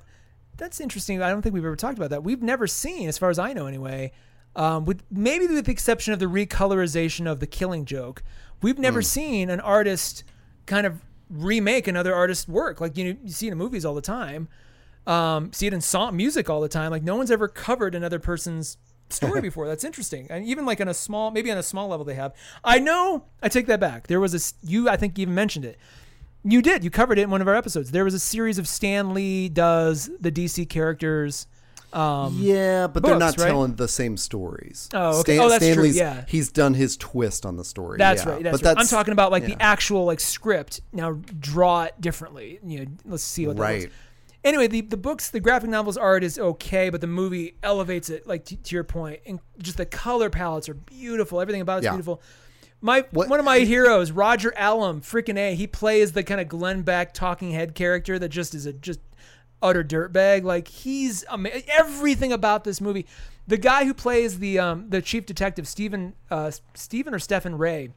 [0.61, 3.31] that's interesting i don't think we've ever talked about that we've never seen as far
[3.31, 4.13] as i know anyway
[4.57, 8.23] um, with maybe with the exception of the recolorization of the killing joke
[8.63, 10.25] we've never seen an artist
[10.67, 13.95] kind of remake another artist's work like you know you see it in movies all
[13.95, 14.49] the time
[15.07, 16.91] um, see it in song music all the time.
[16.91, 18.77] Like no one's ever covered another person's
[19.09, 19.67] story before.
[19.67, 20.27] That's interesting.
[20.31, 22.35] And even like on a small, maybe on a small level, they have.
[22.63, 23.25] I know.
[23.43, 24.07] I take that back.
[24.07, 24.89] There was a you.
[24.89, 25.79] I think you even mentioned it.
[26.43, 26.85] You did.
[26.85, 27.91] You covered it in one of our episodes.
[27.91, 31.47] There was a series of Stan Lee does the DC characters.
[31.93, 33.49] Um, yeah, but they're not right?
[33.49, 34.89] telling the same stories.
[34.95, 35.39] Oh, okay.
[35.41, 36.25] Oh, that's true, yeah.
[36.29, 37.99] he's done his twist on the story.
[37.99, 38.31] That's yeah.
[38.31, 38.43] right.
[38.45, 38.79] That's but right.
[38.79, 39.57] I'm talking about like yeah.
[39.57, 40.81] the actual like script.
[40.93, 42.61] Now draw it differently.
[42.65, 43.81] You know, let's see what that Right.
[43.83, 43.95] looks.
[44.43, 48.27] Anyway, the, the books, the graphic novels art is okay, but the movie elevates it.
[48.27, 51.41] Like to, to your point, and just the color palettes are beautiful.
[51.41, 51.91] Everything about it's Yeah.
[51.91, 52.23] beautiful.
[52.81, 55.55] My What- one of my heroes, Roger Allam, freaking a.
[55.55, 59.01] He plays the kind of Glenn Beck talking head character that just is a just
[59.63, 60.45] utter dirtbag.
[60.45, 63.07] Like he's ama- everything about this movie.
[63.47, 67.91] The guy who plays the um, the chief detective, Stephen uh, Stephen or Stephen Rea.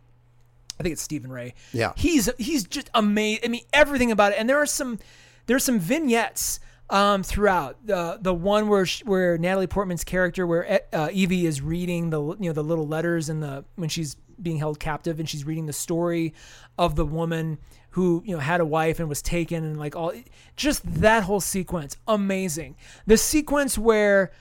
[0.79, 1.53] I think it's Stephen Rea.
[1.71, 1.93] Yeah.
[1.95, 3.45] he's he's just amazing.
[3.45, 4.39] I mean, everything about it.
[4.39, 4.99] And there are some
[5.45, 10.81] there's some vignettes um, throughout the the one where sh- where Natalie Portman's character, where
[10.91, 14.57] uh, Evey is reading the you know the little letters and the when she's being
[14.57, 16.33] held captive and she's reading the story
[16.77, 17.57] of the woman
[17.91, 20.11] who you know had a wife and was taken and like all
[20.55, 22.75] just that whole sequence amazing
[23.07, 24.31] the sequence where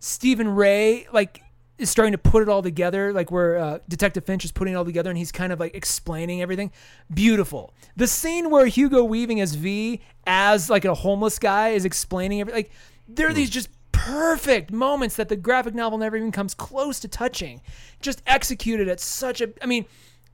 [0.00, 1.42] Stephen Rea like
[1.78, 4.76] is starting to put it all together, like where uh, Detective Finch is putting it
[4.76, 6.70] all together, and he's kind of like explaining everything.
[7.12, 7.74] Beautiful.
[7.96, 12.58] The scene where Hugo Weaving as V, as like a homeless guy, is explaining everything.
[12.58, 12.72] Like
[13.08, 13.68] there are these just
[14.06, 17.60] perfect moments that the graphic novel never even comes close to touching.
[18.00, 19.50] Just executed at such a.
[19.62, 19.86] I mean,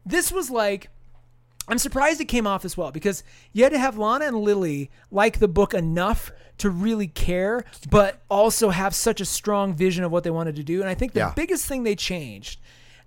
[0.04, 0.90] this was like.
[1.70, 3.22] I'm surprised it came off as well because
[3.52, 8.22] you had to have Lana and Lily like the book enough to really care, but
[8.30, 10.80] also have such a strong vision of what they wanted to do.
[10.80, 11.32] And I think the Yeah.
[11.36, 12.58] biggest thing they changed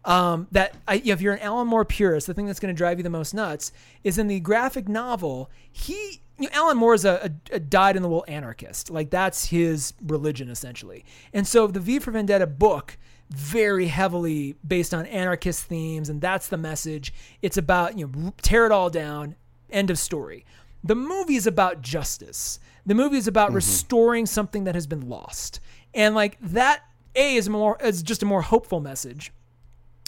[0.06, 3.00] um, that I, if you're an Alan Moore purist, the thing that's going to drive
[3.00, 3.72] you the most nuts
[4.04, 5.50] is in the graphic novel.
[5.72, 8.90] He, you know, Alan Moore is a, a, a dyed-in-the-wool anarchist.
[8.90, 11.06] Like that's his religion essentially.
[11.34, 12.98] And so the V for Vendetta book
[13.30, 17.14] very heavily based on anarchist themes, and that's the message.
[17.42, 19.36] It's about you know tear it all down.
[19.70, 20.46] End of story.
[20.84, 22.60] The movie is about justice.
[22.86, 25.60] The movie is about restoring something that has been lost,
[25.94, 26.84] and like that.
[27.14, 29.34] A is more is just a more hopeful message,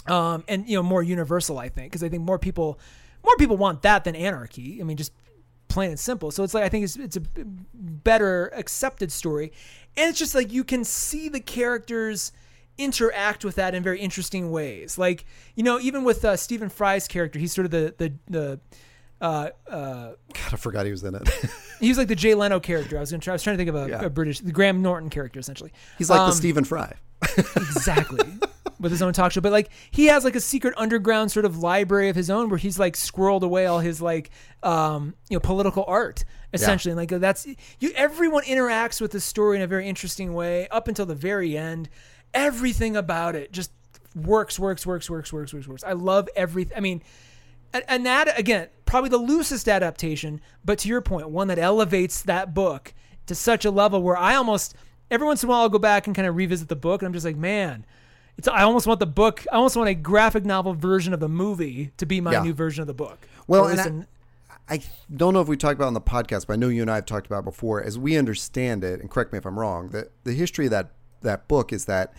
[0.06, 1.58] um, and you know more universal.
[1.58, 2.78] I think because I think more people
[3.24, 4.80] more people want that than anarchy.
[4.80, 5.12] I mean, just
[5.68, 6.30] plain and simple.
[6.30, 7.22] So it's like I think it's it's a
[7.74, 9.52] better accepted story,
[9.96, 12.32] and it's just like you can see the characters
[12.76, 14.98] interact with that in very interesting ways.
[14.98, 15.24] Like
[15.54, 18.60] you know, even with uh, Stephen Fry's character, he's sort of the the the.
[19.20, 21.22] Uh, uh, God, I forgot he was in it.
[21.80, 22.98] he was like the Jay Leno character.
[22.98, 23.32] I was gonna try.
[23.32, 24.04] I was trying to think of a, Yeah.
[24.04, 25.72] a British, the Graham Norton character, essentially.
[25.96, 26.94] He's like Um, the Stephen Fry.
[27.56, 28.20] Exactly.
[28.78, 29.40] With his own talk show.
[29.40, 32.58] But like he has like a secret underground sort of library of his own where
[32.58, 34.30] he's like squirreled away all his like
[34.62, 36.92] um, you know political art essentially.
[36.92, 37.46] And like that's
[37.78, 37.92] you.
[37.94, 41.88] Everyone interacts with the story in a very interesting way up until the very end.
[42.32, 43.70] Everything about it just
[44.14, 45.84] works, works, works, works, works, works, works.
[45.84, 46.76] I love everything.
[46.76, 47.02] I mean.
[47.88, 52.54] And that again, probably the loosest adaptation, but to your point, one that elevates that
[52.54, 52.94] book
[53.26, 54.76] to such a level where I almost
[55.10, 57.06] every once in a while I'll go back and kind of revisit the book, and
[57.06, 57.84] I'm just like, man,
[58.38, 59.44] it's I almost want the book.
[59.52, 62.42] I almost want a graphic novel version of the movie to be my Yeah.
[62.42, 63.26] new version of the book.
[63.46, 64.06] Well, and I- in-
[64.66, 64.80] I
[65.14, 66.90] don't know if we talked about it on the podcast, but I know you and
[66.90, 67.82] I have talked about it before.
[67.82, 70.90] As we understand it, and correct me if I'm wrong, that the history of that
[71.20, 72.12] that book is that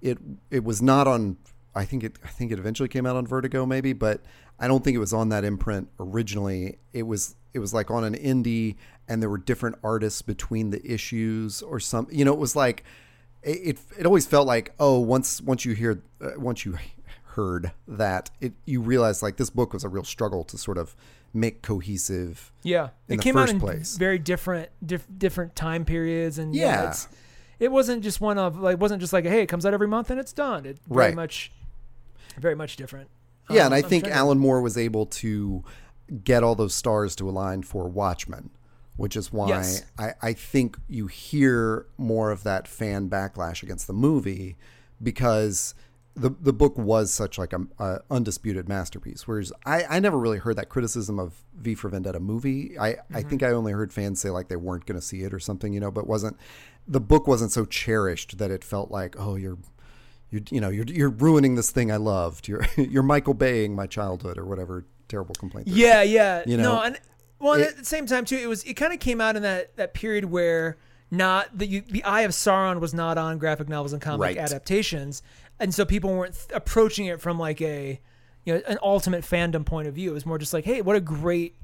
[0.00, 0.18] it
[0.50, 1.36] it was not on.
[1.74, 4.22] I think it I think it eventually came out on Vertigo, maybe, but
[4.58, 6.78] I don't think it was on that imprint originally.
[6.92, 8.76] It was it was like on an indie,
[9.08, 12.06] and there were different artists between the issues or some.
[12.10, 12.82] You know, it was like
[13.42, 16.76] it it, always felt like oh once once you hear uh, once you
[17.34, 20.94] heard that it you realize like this book was a real struggle to sort of
[21.32, 23.96] make cohesive yeah, in it the came out in place.
[23.96, 26.94] very different diff, different time periods, and yeah, Yeah.
[27.60, 30.10] it wasn't just one of like wasn't just like hey, it comes out every month
[30.10, 30.66] and it's done.
[30.66, 31.14] It very Right.
[31.14, 31.52] much,
[32.38, 33.08] very much different.
[33.48, 35.62] yeah Um, and i I'm think alan moore was able to
[36.24, 38.50] get all those stars to align for watchmen
[39.00, 39.82] which is why Yes.
[39.98, 44.58] I, I think you hear more of that fan backlash against the movie
[45.02, 45.74] because
[46.14, 49.26] the the book was such like a, a undisputed masterpiece.
[49.26, 52.78] Whereas I, I never really heard that criticism of V for Vendetta movie.
[52.78, 53.28] I, I mm-hmm.
[53.30, 55.72] think I only heard fans say like they weren't going to see it or something,
[55.72, 55.90] you know.
[55.90, 56.36] But wasn't
[56.86, 59.56] the book wasn't so cherished that it felt like oh you're
[60.30, 62.48] you you know you're you're ruining this thing I loved.
[62.48, 65.68] You're you're Michael Baying my childhood or whatever terrible complaint.
[65.68, 65.76] is.
[65.76, 66.42] Yeah, yeah.
[66.46, 67.00] You no, know, and
[67.40, 69.42] well, it- at the same time too, it was it kind of came out in
[69.42, 70.76] that that period where
[71.10, 74.36] not the you, the Eye of Sauron was not on graphic novels and comic Right.
[74.38, 75.22] adaptations,
[75.58, 78.00] and so people weren't th- approaching it from like a
[78.44, 80.10] you know an ultimate fandom point of view.
[80.10, 81.56] It was more just like, hey, what a great.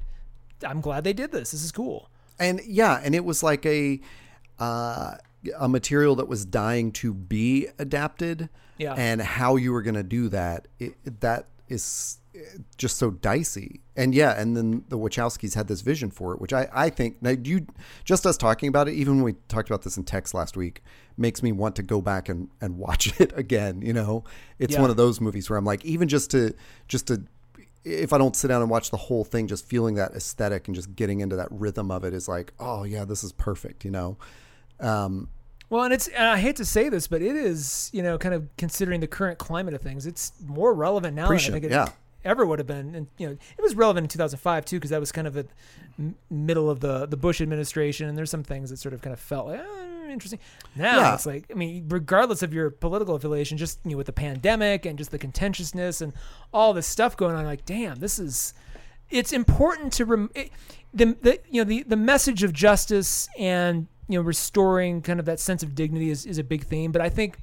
[0.67, 1.51] I'm glad they did this.
[1.53, 2.09] This is cool.
[2.39, 4.01] and yeah, and it was like a
[4.59, 5.17] uh,
[5.59, 8.49] a material that was dying to be adapted.
[8.79, 8.93] Yeah.
[8.93, 12.19] and how you were going to do that, it, that is
[12.77, 13.81] just so dicey.
[13.97, 17.23] And yeah, and then the Wachowskis had this vision for it, which I I think
[17.23, 17.67] now you
[18.05, 20.83] just us talking about it, even when we talked about this in text last week,
[21.17, 23.83] makes me want to go back and and watch it again.
[23.83, 24.25] You know,
[24.59, 24.81] it's Yeah.
[24.83, 26.55] one of those movies where I'm like, even just to
[26.89, 27.23] just to
[27.85, 30.75] if I don't sit down and watch the whole thing, just feeling that aesthetic and
[30.75, 33.93] just getting into that rhythm of it is like, oh yeah, this is perfect, you
[33.93, 34.19] know.
[34.81, 35.29] Um,
[35.71, 38.35] Well, and it's and I hate to say this, but it is you know kind
[38.35, 41.71] of considering the current climate of things, it's more relevant now than I think it
[41.71, 41.89] yeah.
[42.27, 42.95] Ever would have been.
[42.95, 45.37] And you know, it was relevant in 2005 too because that was kind of
[45.99, 49.15] m- middle of the the Bush administration, and there's some things that sort of kind
[49.15, 50.39] of felt like eh, interesting.
[50.75, 51.15] Now Yeah.
[51.15, 54.85] it's like I mean, regardless of your political affiliation, just you know with the pandemic
[54.85, 56.13] and just the contentiousness and
[56.53, 58.53] all this stuff going on, like damn, this is
[59.09, 60.51] it's important to rem- it,
[60.93, 65.27] the, the you know the the message of justice and you know restoring kind of
[65.27, 67.39] that sense of dignity is, is a big theme but i think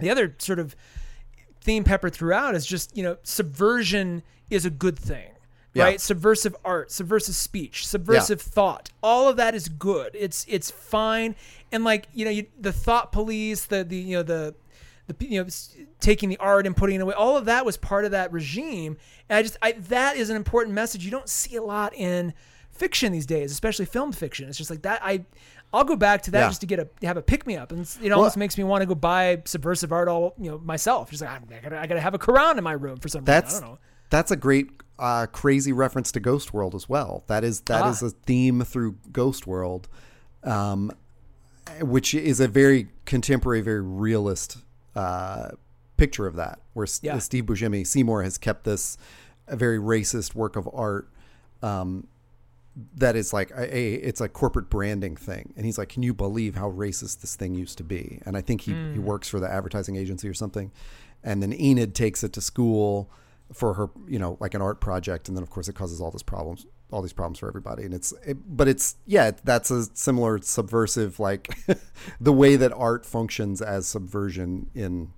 [0.00, 0.76] the other sort of
[1.60, 5.30] theme peppered throughout is just you know subversion is a good thing
[5.74, 5.84] Yeah.
[5.84, 6.00] right?
[6.00, 10.10] Subversive art subversive speech subversive thought all of that is good.
[10.14, 11.34] It's it's fine.
[11.72, 14.54] And like you know you, the thought police the the you know the
[15.06, 15.48] the you know
[16.00, 18.96] taking the art and putting it away all of that was part of that regime.
[19.28, 21.04] And i just I, that is an important message.
[21.04, 22.34] You don't see a lot in
[22.70, 24.48] fiction these days especially film fiction.
[24.48, 25.24] It's just like that i
[25.72, 26.48] i'll go back to that Yeah.
[26.48, 28.82] just to get a have a pick me up and it almost makes me want
[28.82, 32.00] to go buy subversive art all you know myself just like i gotta, I gotta
[32.00, 33.80] have a quran in my room for some that's reason i don't know
[34.10, 37.22] that's a great uh, crazy reference to Ghost World as well.
[37.28, 38.06] That is that is Ah.
[38.06, 39.86] a theme through Ghost World,
[40.42, 40.90] um,
[41.82, 44.56] which is a very contemporary, very realist
[44.96, 45.50] uh,
[45.98, 46.58] picture of that.
[46.72, 47.18] Where Yeah.
[47.18, 48.96] Steve Buscemi Seymour has kept this
[49.46, 51.08] a very racist work of art.
[51.62, 52.08] Um,
[52.96, 55.52] that is like a, a it's a corporate branding thing.
[55.56, 58.20] And he's like can you believe how racist this thing used to be?
[58.24, 59.04] And i think he, he hmm.
[59.04, 60.70] works for the advertising agency or something.
[61.24, 63.10] And then enid takes it to school
[63.52, 65.28] for her you know like an art project.
[65.28, 67.84] And then of course it causes all these problems all these problems for everybody.
[67.84, 71.56] And it's it, but it's yeah that's a similar subversive like
[72.20, 75.12] the way that art functions as subversion in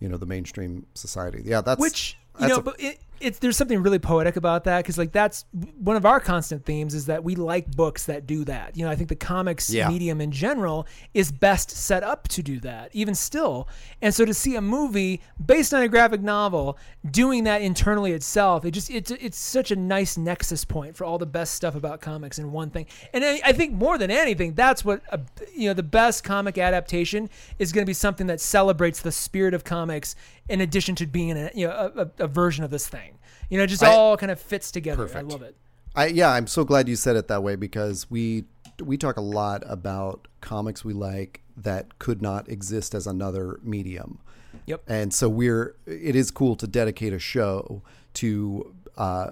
[0.00, 1.42] you know the mainstream society.
[1.44, 4.64] Yeah that's which you that's know a- but it, it's there's something really poetic about
[4.64, 5.44] that because like that's
[5.78, 8.76] one of our constant themes is that we like books that do that.
[8.76, 9.88] You know, I think the comics Yeah.
[9.88, 13.68] medium in general is best set up to do that, even still.
[14.02, 16.78] And so to see a movie based on a graphic novel
[17.10, 21.18] doing that internally itself, it just it's it's such a nice nexus point for all
[21.18, 22.86] the best stuff about comics in one thing.
[23.12, 25.20] And I, I think more than anything, that's what a,
[25.54, 29.54] you know the best comic adaptation is going to be something that celebrates the spirit
[29.54, 30.14] of comics
[30.48, 33.13] in addition to being a you know a, a, a version of this thing.
[33.54, 35.04] You know, it just I- all kind of fits together.
[35.04, 35.30] Perfect.
[35.30, 35.56] I love it.
[35.94, 38.46] I yeah, I'm so glad you said it that way because we
[38.82, 44.18] we talk a lot about comics we like that could not exist as another medium.
[44.66, 44.82] Yep.
[44.88, 47.82] And so we're it is cool to dedicate a show
[48.14, 49.30] to uh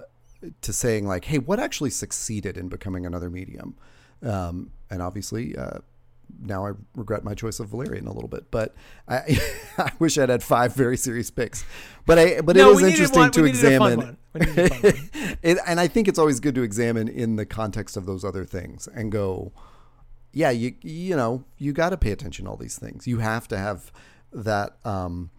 [0.60, 3.74] to saying like, hey, what actually succeeded in becoming another medium?
[4.22, 5.78] Um, and obviously, uh,
[6.40, 8.74] now I regret my choice of Valerian a little bit, but
[9.08, 9.38] I,
[9.78, 11.64] I wish I'd had five very serious picks.
[12.06, 13.98] But I, but No, it is interesting one- to we needed a fun examine.
[14.06, 14.16] one.
[14.34, 15.38] We needed a fun one.
[15.42, 18.44] it, and I think it's always good to examine in the context of those other
[18.44, 19.52] things and go,
[20.32, 23.06] yeah, you you know, you got to pay attention to all these things.
[23.06, 23.92] You have to have
[24.32, 25.30] that, um,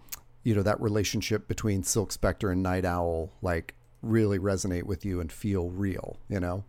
[0.43, 5.19] you know, that relationship between Silk Spectre and Night Owl, like really resonate with you
[5.19, 6.17] and feel real.
[6.29, 6.63] You know.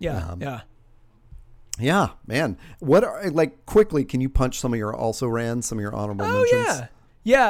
[0.00, 0.60] Yeah, Um, yeah.
[1.78, 2.56] Yeah, man.
[2.80, 4.04] What are like quickly?
[4.04, 6.80] Can you punch some of your also ran some of your honorable Oh mentions?
[6.80, 6.86] yeah,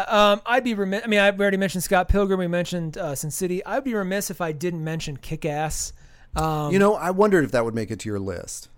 [0.06, 0.32] yeah.
[0.32, 1.02] Um, I'd be remiss.
[1.04, 2.38] I mean, I've already mentioned Scott Pilgrim.
[2.38, 3.64] We mentioned uh, Sin City.
[3.64, 5.92] I'd be remiss if I didn't mention Kick Ass.
[6.36, 8.68] Um, You know, I wondered if that would make it to your list.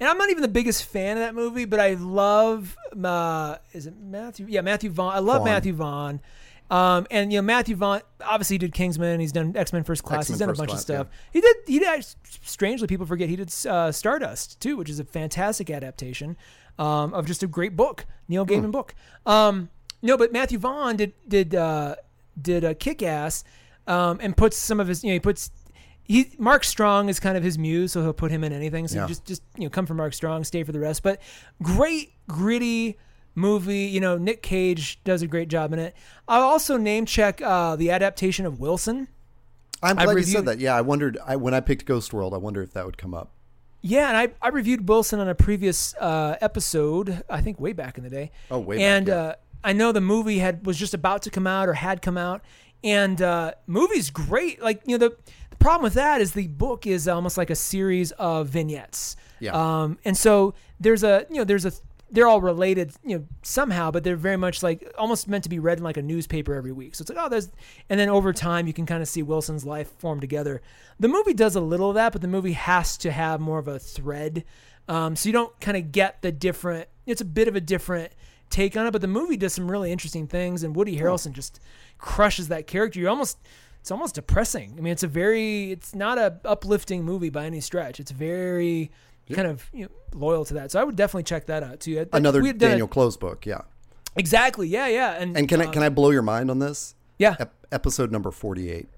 [0.00, 2.76] and I'm not even the biggest fan of that movie, but I love.
[3.04, 4.46] Uh, is it Matthew?
[4.48, 5.12] Yeah, Matthew Vaughn.
[5.14, 5.44] I love Vaughn.
[5.44, 6.20] Matthew Vaughn.
[6.70, 9.20] Um, and you know Matthew Vaughn obviously did Kingsman.
[9.20, 10.30] He's done X Men First Class.
[10.30, 11.06] X-Men he's done a bunch Class, of stuff.
[11.32, 11.56] He did.
[11.66, 12.06] He did.
[12.44, 16.36] Strangely, people forget he did uh, Stardust too, which is a fantastic adaptation
[16.78, 18.50] um, of just a great book, Neil Hmm.
[18.52, 18.94] Gaiman book.
[19.24, 19.70] Um,
[20.02, 21.94] no, but Matthew Vaughn did did uh,
[22.40, 23.44] did a Kick Ass
[23.86, 25.02] um, and puts some of his.
[25.02, 25.50] You know, he puts.
[26.02, 28.88] He Mark Strong is kind of his muse, so he'll put him in anything.
[28.88, 29.06] So Yeah.
[29.06, 31.02] just just you know come for Mark Strong, stay for the rest.
[31.02, 31.20] But
[31.62, 32.96] great gritty
[33.38, 33.86] movie.
[33.86, 35.94] You know Nick Cage does a great job in it.
[36.26, 39.08] I'll also name check uh, the adaptation of Wilson.
[39.82, 40.58] I'm I've glad you said that.
[40.58, 42.34] Yeah, I wondered I, when I picked Ghost World.
[42.34, 43.30] I wonder if that would come up.
[43.80, 47.96] Yeah, and I, I reviewed Wilson on a previous uh, episode, I think way back
[47.96, 48.32] in the day.
[48.50, 49.14] Oh, way back, And yeah.
[49.14, 52.16] uh, I know the movie had was just about to come out or had come
[52.18, 52.42] out,
[52.82, 54.60] and uh, movie's great.
[54.60, 55.16] Like you know the
[55.50, 59.16] the problem with that is the book is almost like a series of vignettes.
[59.40, 59.52] Yeah.
[59.52, 61.72] Um, and so there's a you know there's a
[62.10, 65.58] they're all related you know somehow, but they're very much like almost meant to be
[65.58, 66.94] read in like a newspaper every week.
[66.94, 67.50] So it's like oh there's
[67.88, 70.62] and then over time you can kind of see Wilson's life form together.
[70.98, 73.68] The movie does a little of that, but the movie has to have more of
[73.68, 74.44] a thread.
[74.88, 76.88] Um, so you don't kind of get the different.
[77.06, 78.12] It's a bit of a different
[78.50, 81.60] take on it, but the movie does some really interesting things, and Woody Harrelson just
[81.98, 82.98] crushes that character.
[82.98, 83.38] You almost
[83.80, 84.74] it's almost depressing.
[84.76, 88.00] I mean, it's a very it's not a uplifting movie by any stretch.
[88.00, 88.90] It's very
[89.34, 90.70] kind of you know, loyal to that.
[90.70, 92.00] So I would definitely check that out too.
[92.12, 93.46] I- Another we had a- Daniel Clowes book.
[93.46, 93.60] Yeah.
[94.16, 94.68] exactly.
[94.68, 95.12] Yeah, yeah.
[95.14, 96.94] And And can I can I um, blow your mind on this?
[97.18, 97.36] yeah.
[97.40, 98.88] Ep- episode number 48.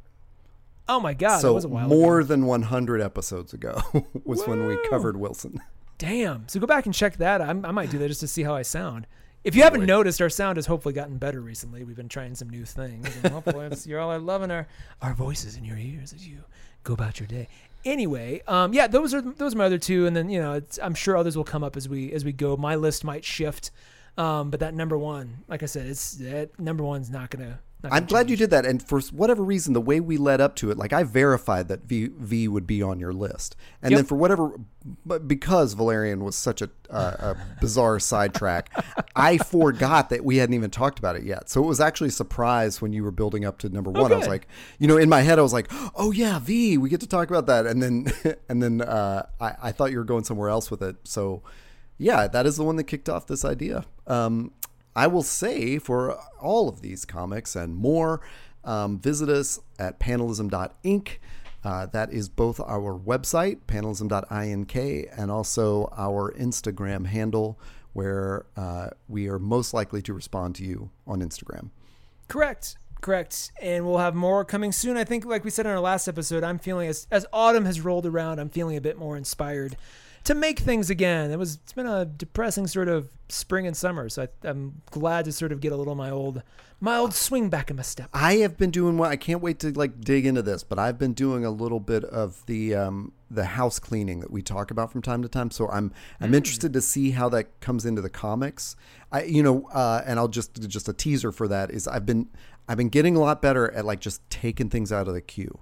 [0.89, 2.27] Oh my god, so was a while more ago.
[2.29, 3.81] than 100 episodes ago
[4.25, 5.61] was when we covered Wilson.
[5.99, 6.49] Damn.
[6.49, 7.41] So go back and check that.
[7.41, 9.07] I'm, I might do that just to see how I sound.
[9.45, 11.85] If you haven't noticed, our sound has hopefully gotten better recently.
[11.85, 13.09] We've been trying some new things.
[13.23, 14.67] And hopefully you're all loving our,
[15.01, 16.39] our voices in your ears as you
[16.85, 17.49] go about your day.
[17.85, 20.95] Anyway, um, yeah, those are those are my other two, and then you know, I'm
[20.95, 22.57] sure others will come up as we as we go.
[22.57, 23.71] My list might shift,
[24.19, 27.61] um, but that number one, like I said, it's that number one's not gonna.
[27.85, 28.67] I'm glad you did that.
[28.67, 31.85] And for whatever reason, the way we led up to it, like I verified that
[31.85, 33.57] V, v would be on your list.
[33.83, 33.99] And Yep.
[33.99, 34.53] then for whatever,
[35.07, 38.71] but because Valerian was such a, uh, a bizarre sidetrack,
[39.17, 41.49] I forgot that we hadn't even talked about it yet.
[41.49, 44.13] So it was actually a surprise when you were building up to number one.
[44.13, 44.49] I was like,
[44.79, 47.29] you know, in my head, I was like, oh yeah, V, we get to talk
[47.31, 47.67] about that.
[47.67, 48.13] And then,
[48.49, 50.97] and then uh, I, I thought you were going somewhere else with it.
[51.05, 51.43] So
[51.99, 53.85] yeah, that is the one that kicked off this idea.
[54.07, 54.53] Um,
[55.01, 58.21] I will say for all of these comics and more,
[58.65, 61.23] um, visit us at panelism.ink.
[61.65, 67.59] Uh, that is both our website, panelism.ink, and also our Instagram handle,
[67.95, 71.71] where uh, we are most likely to respond to you on Instagram.
[72.29, 72.77] Correct.
[73.01, 73.53] Correct.
[73.63, 74.99] And we'll have more coming soon.
[74.99, 77.81] I think, like we said in our last episode, I'm feeling as as autumn has
[77.81, 79.79] rolled around, I'm feeling a bit more inspired
[80.25, 81.31] to make things again.
[81.31, 85.25] It was it's been a depressing sort of spring and summer, so I, I'm glad
[85.27, 86.43] to sort of get a little of my old
[86.81, 88.09] my old swing back in my step.
[88.15, 90.99] I have been doing what I can't wait to like dig into this, but I've
[90.99, 94.91] been doing a little bit of the um, the house cleaning that we talk about
[94.91, 95.51] from time to time.
[95.51, 98.77] So I'm I'm interested to see how that comes into the comics.
[99.13, 102.29] I you know, uh, and I'll just just a teaser for that is I've been
[102.69, 105.61] I've been getting a lot better at like just taking things out of the queue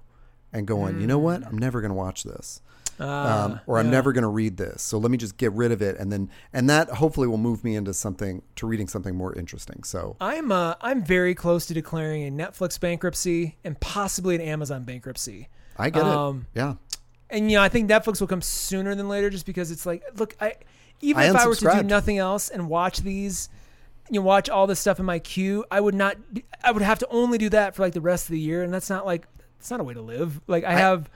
[0.53, 1.45] and going, you know what?
[1.45, 2.61] I'm never going to watch this.
[2.99, 3.91] Um, or I'm yeah.
[3.91, 4.81] never going to read this.
[4.81, 7.63] So let me just get rid of it, and then and that hopefully will move
[7.63, 9.83] me into something to reading something more interesting.
[9.83, 14.83] So I'm uh, I'm very close to declaring a Netflix bankruptcy and possibly an Amazon
[14.83, 15.47] bankruptcy.
[15.77, 16.59] I get Um, it.
[16.59, 16.73] Yeah,
[17.29, 20.03] And you know, I think Netflix will come sooner than later, just because it's like,
[20.17, 20.55] look, I
[20.99, 23.47] even I if I were to do nothing else and watch these,
[24.09, 26.17] you know, watch all this stuff in my queue, I would not.
[26.61, 28.73] I would have to only do that for like the rest of the year, and
[28.73, 29.25] that's not like
[29.57, 30.41] it's not a way to live.
[30.47, 31.09] Like I, have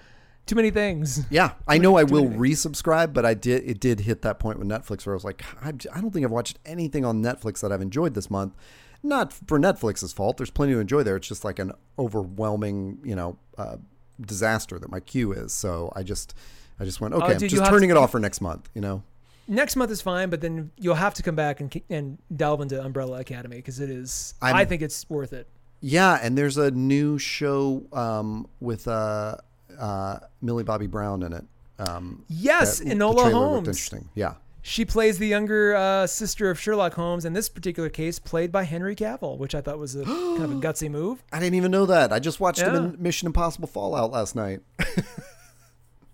[0.45, 1.25] too many things.
[1.29, 1.53] yeah.
[1.67, 3.63] I know I will resubscribe, but I did.
[3.69, 6.25] It did hit that point with Netflix where I was like, I, I don't think
[6.25, 8.53] I've watched anything on Netflix that I've enjoyed this month.
[9.01, 10.37] Not for Netflix's fault.
[10.37, 11.15] There's plenty to enjoy there.
[11.17, 13.77] It's just like an overwhelming, you know, uh,
[14.21, 15.53] disaster that my queue is.
[15.53, 16.35] So I just,
[16.79, 18.69] I just went, okay, I'm Oh, dude, just turning to- it off for next month.
[18.73, 19.03] You know.
[19.47, 22.81] Next month is fine, but then you'll have to come back and and delve into
[22.81, 24.35] Umbrella Academy because it is.
[24.41, 25.47] I think it's worth it.
[25.81, 29.35] Yeah, and there's a new show um, with uh,
[29.79, 31.43] uh, Millie Bobby Brown in it.
[31.79, 33.67] Um, Yes, that- Enola Holmes.
[33.67, 34.09] Interesting.
[34.15, 34.35] Yeah.
[34.65, 38.63] She plays the younger uh, sister of Sherlock Holmes, in this particular case, played by
[38.63, 41.21] Henry Cavill, which I thought was a kind of a gutsy move.
[41.33, 42.13] I didn't even know that.
[42.13, 44.61] I just watched him in Mission Impossible Fallout last night.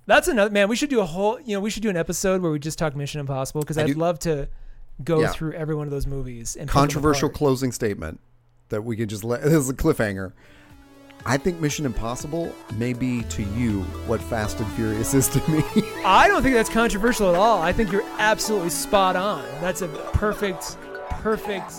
[0.05, 0.67] That's another man.
[0.69, 1.39] We should do a whole.
[1.41, 3.87] You know, we should do an episode where we just talk Mission Impossible because I'd
[3.87, 4.49] do- love to
[5.03, 5.27] go Yeah.
[5.29, 8.19] through every one of those movies and Controversial closing statement
[8.69, 9.41] that we could just let.
[9.43, 10.33] This is a cliffhanger.
[11.25, 15.63] I think Mission Impossible may be to you what Fast and Furious is to me.
[16.05, 17.61] I don't think that's controversial at all.
[17.61, 19.43] I think you're absolutely spot on.
[19.61, 20.77] That's a perfect,
[21.09, 21.73] perfect.